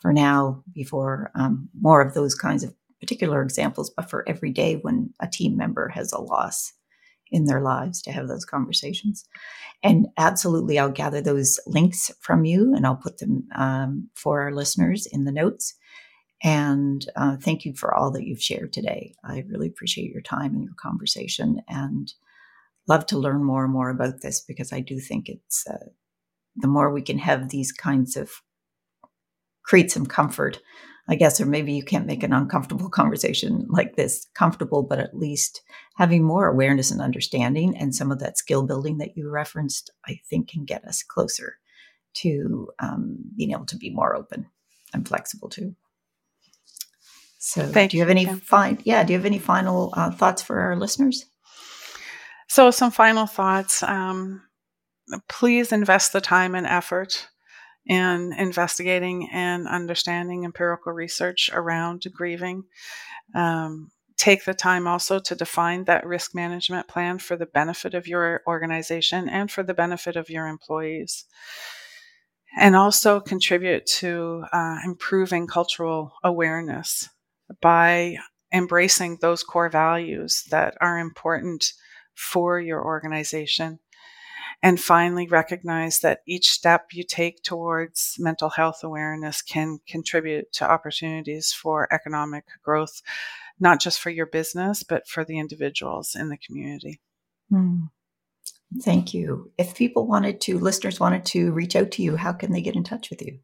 for 0.00 0.12
now 0.12 0.62
before 0.72 1.30
um, 1.34 1.68
more 1.80 2.00
of 2.00 2.14
those 2.14 2.34
kinds 2.34 2.64
of 2.64 2.74
particular 3.00 3.42
examples, 3.42 3.90
but 3.90 4.10
for 4.10 4.28
every 4.28 4.50
day 4.50 4.76
when 4.76 5.12
a 5.20 5.28
team 5.28 5.56
member 5.56 5.88
has 5.88 6.12
a 6.12 6.20
loss 6.20 6.72
in 7.30 7.44
their 7.44 7.60
lives 7.60 8.02
to 8.02 8.12
have 8.12 8.28
those 8.28 8.44
conversations. 8.44 9.24
And 9.82 10.08
absolutely, 10.16 10.78
I'll 10.78 10.90
gather 10.90 11.20
those 11.20 11.58
links 11.66 12.10
from 12.20 12.44
you 12.44 12.74
and 12.74 12.86
I'll 12.86 12.96
put 12.96 13.18
them 13.18 13.48
um, 13.54 14.08
for 14.14 14.42
our 14.42 14.52
listeners 14.52 15.06
in 15.06 15.24
the 15.24 15.32
notes. 15.32 15.74
And 16.42 17.04
uh, 17.16 17.36
thank 17.36 17.64
you 17.64 17.74
for 17.74 17.94
all 17.94 18.10
that 18.12 18.24
you've 18.24 18.42
shared 18.42 18.72
today. 18.72 19.14
I 19.24 19.44
really 19.48 19.66
appreciate 19.66 20.12
your 20.12 20.22
time 20.22 20.54
and 20.54 20.64
your 20.64 20.74
conversation. 20.76 21.60
And 21.68 22.12
love 22.88 23.06
to 23.06 23.18
learn 23.18 23.44
more 23.44 23.64
and 23.64 23.72
more 23.72 23.90
about 23.90 24.22
this 24.22 24.40
because 24.40 24.72
I 24.72 24.80
do 24.80 24.98
think 24.98 25.28
it's 25.28 25.66
uh, 25.68 25.88
the 26.56 26.68
more 26.68 26.92
we 26.92 27.02
can 27.02 27.18
have 27.18 27.48
these 27.48 27.70
kinds 27.70 28.16
of 28.16 28.30
create 29.62 29.90
some 29.90 30.06
comfort, 30.06 30.60
I 31.08 31.14
guess, 31.14 31.40
or 31.40 31.46
maybe 31.46 31.72
you 31.72 31.82
can't 31.82 32.06
make 32.06 32.22
an 32.22 32.32
uncomfortable 32.32 32.90
conversation 32.90 33.66
like 33.68 33.96
this 33.96 34.26
comfortable, 34.34 34.82
but 34.82 34.98
at 34.98 35.16
least 35.16 35.62
having 35.96 36.22
more 36.22 36.46
awareness 36.46 36.90
and 36.90 37.00
understanding 37.00 37.76
and 37.76 37.94
some 37.94 38.12
of 38.12 38.18
that 38.20 38.36
skill 38.36 38.62
building 38.62 38.98
that 38.98 39.16
you 39.16 39.30
referenced, 39.30 39.90
I 40.06 40.20
think 40.28 40.48
can 40.50 40.64
get 40.64 40.84
us 40.84 41.02
closer 41.02 41.56
to 42.14 42.68
um, 42.78 43.16
being 43.36 43.52
able 43.52 43.66
to 43.66 43.76
be 43.76 43.90
more 43.90 44.14
open 44.14 44.46
and 44.92 45.06
flexible 45.06 45.48
too. 45.48 45.74
So, 47.38 47.66
Thank 47.66 47.92
do 47.92 47.96
you 47.96 48.02
have 48.02 48.10
any 48.10 48.26
fine? 48.26 48.80
Yeah, 48.84 49.04
do 49.04 49.12
you 49.12 49.18
have 49.18 49.26
any 49.26 49.38
final 49.38 49.94
uh, 49.96 50.10
thoughts 50.10 50.42
for 50.42 50.60
our 50.60 50.76
listeners? 50.76 51.24
So, 52.48 52.70
some 52.70 52.90
final 52.90 53.26
thoughts. 53.26 53.82
Um, 53.82 54.42
please 55.28 55.72
invest 55.72 56.12
the 56.12 56.20
time 56.20 56.54
and 56.54 56.66
effort 56.66 57.28
in 57.86 58.32
investigating 58.34 59.28
and 59.32 59.66
understanding 59.66 60.44
empirical 60.44 60.92
research 60.92 61.50
around 61.52 62.04
grieving. 62.12 62.64
Um, 63.34 63.90
take 64.16 64.44
the 64.44 64.54
time 64.54 64.86
also 64.86 65.18
to 65.20 65.34
define 65.34 65.84
that 65.84 66.06
risk 66.06 66.34
management 66.34 66.88
plan 66.88 67.18
for 67.18 67.36
the 67.36 67.46
benefit 67.46 67.94
of 67.94 68.06
your 68.06 68.42
organization 68.46 69.28
and 69.28 69.50
for 69.50 69.62
the 69.62 69.74
benefit 69.74 70.16
of 70.16 70.28
your 70.28 70.46
employees. 70.46 71.24
And 72.58 72.74
also 72.74 73.20
contribute 73.20 73.86
to 73.86 74.44
uh, 74.52 74.78
improving 74.84 75.46
cultural 75.46 76.12
awareness 76.24 77.08
by 77.60 78.16
embracing 78.52 79.18
those 79.20 79.42
core 79.42 79.68
values 79.68 80.44
that 80.50 80.74
are 80.80 80.98
important 80.98 81.72
for 82.14 82.58
your 82.58 82.84
organization. 82.84 83.78
And 84.62 84.80
finally, 84.80 85.28
recognize 85.28 86.00
that 86.00 86.22
each 86.26 86.50
step 86.50 86.88
you 86.92 87.04
take 87.04 87.42
towards 87.44 88.16
mental 88.18 88.50
health 88.50 88.82
awareness 88.82 89.40
can 89.40 89.78
contribute 89.86 90.52
to 90.54 90.68
opportunities 90.68 91.52
for 91.52 91.92
economic 91.92 92.44
growth 92.64 93.00
not 93.60 93.80
just 93.80 94.00
for 94.00 94.10
your 94.10 94.26
business, 94.26 94.82
but 94.82 95.08
for 95.08 95.24
the 95.24 95.38
individuals 95.38 96.14
in 96.14 96.28
the 96.28 96.36
community. 96.36 97.00
Mm. 97.52 97.90
Thank 98.82 99.14
you. 99.14 99.50
If 99.58 99.74
people 99.74 100.06
wanted 100.06 100.40
to, 100.42 100.58
listeners 100.58 101.00
wanted 101.00 101.24
to 101.26 101.52
reach 101.52 101.74
out 101.74 101.90
to 101.92 102.02
you, 102.02 102.16
how 102.16 102.32
can 102.32 102.52
they 102.52 102.60
get 102.60 102.76
in 102.76 102.84
touch 102.84 103.10
with 103.10 103.22
you? 103.22 103.38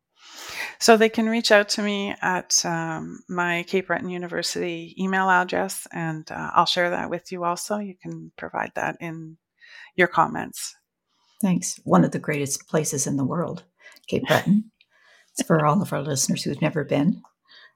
So 0.78 0.96
they 0.96 1.08
can 1.08 1.28
reach 1.28 1.50
out 1.50 1.68
to 1.70 1.82
me 1.82 2.14
at 2.20 2.64
um, 2.64 3.20
my 3.28 3.64
Cape 3.66 3.86
Breton 3.86 4.10
University 4.10 4.94
email 4.98 5.30
address, 5.30 5.86
and 5.92 6.30
uh, 6.30 6.50
I'll 6.54 6.66
share 6.66 6.90
that 6.90 7.08
with 7.08 7.32
you 7.32 7.44
also. 7.44 7.78
You 7.78 7.94
can 8.00 8.32
provide 8.36 8.72
that 8.74 8.96
in 9.00 9.38
your 9.96 10.08
comments. 10.08 10.76
Thanks. 11.40 11.80
One 11.84 12.04
of 12.04 12.12
the 12.12 12.18
greatest 12.18 12.68
places 12.68 13.06
in 13.06 13.16
the 13.16 13.24
world, 13.24 13.64
Cape 14.08 14.24
Breton. 14.26 14.70
it's 15.32 15.46
for 15.46 15.64
all 15.66 15.82
of 15.82 15.92
our 15.92 16.02
listeners 16.02 16.42
who've 16.42 16.62
never 16.62 16.84
been. 16.84 17.22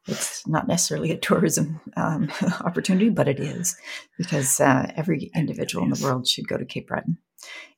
It's 0.06 0.46
not 0.46 0.66
necessarily 0.66 1.10
a 1.10 1.18
tourism 1.18 1.80
um, 1.96 2.30
opportunity, 2.64 3.10
but 3.10 3.28
it 3.28 3.40
is 3.40 3.76
because 4.16 4.58
uh, 4.58 4.90
every 4.96 5.30
individual 5.34 5.84
in 5.84 5.90
the 5.90 6.02
world 6.02 6.26
should 6.26 6.48
go 6.48 6.56
to 6.56 6.64
Cape 6.64 6.88
Breton. 6.88 7.18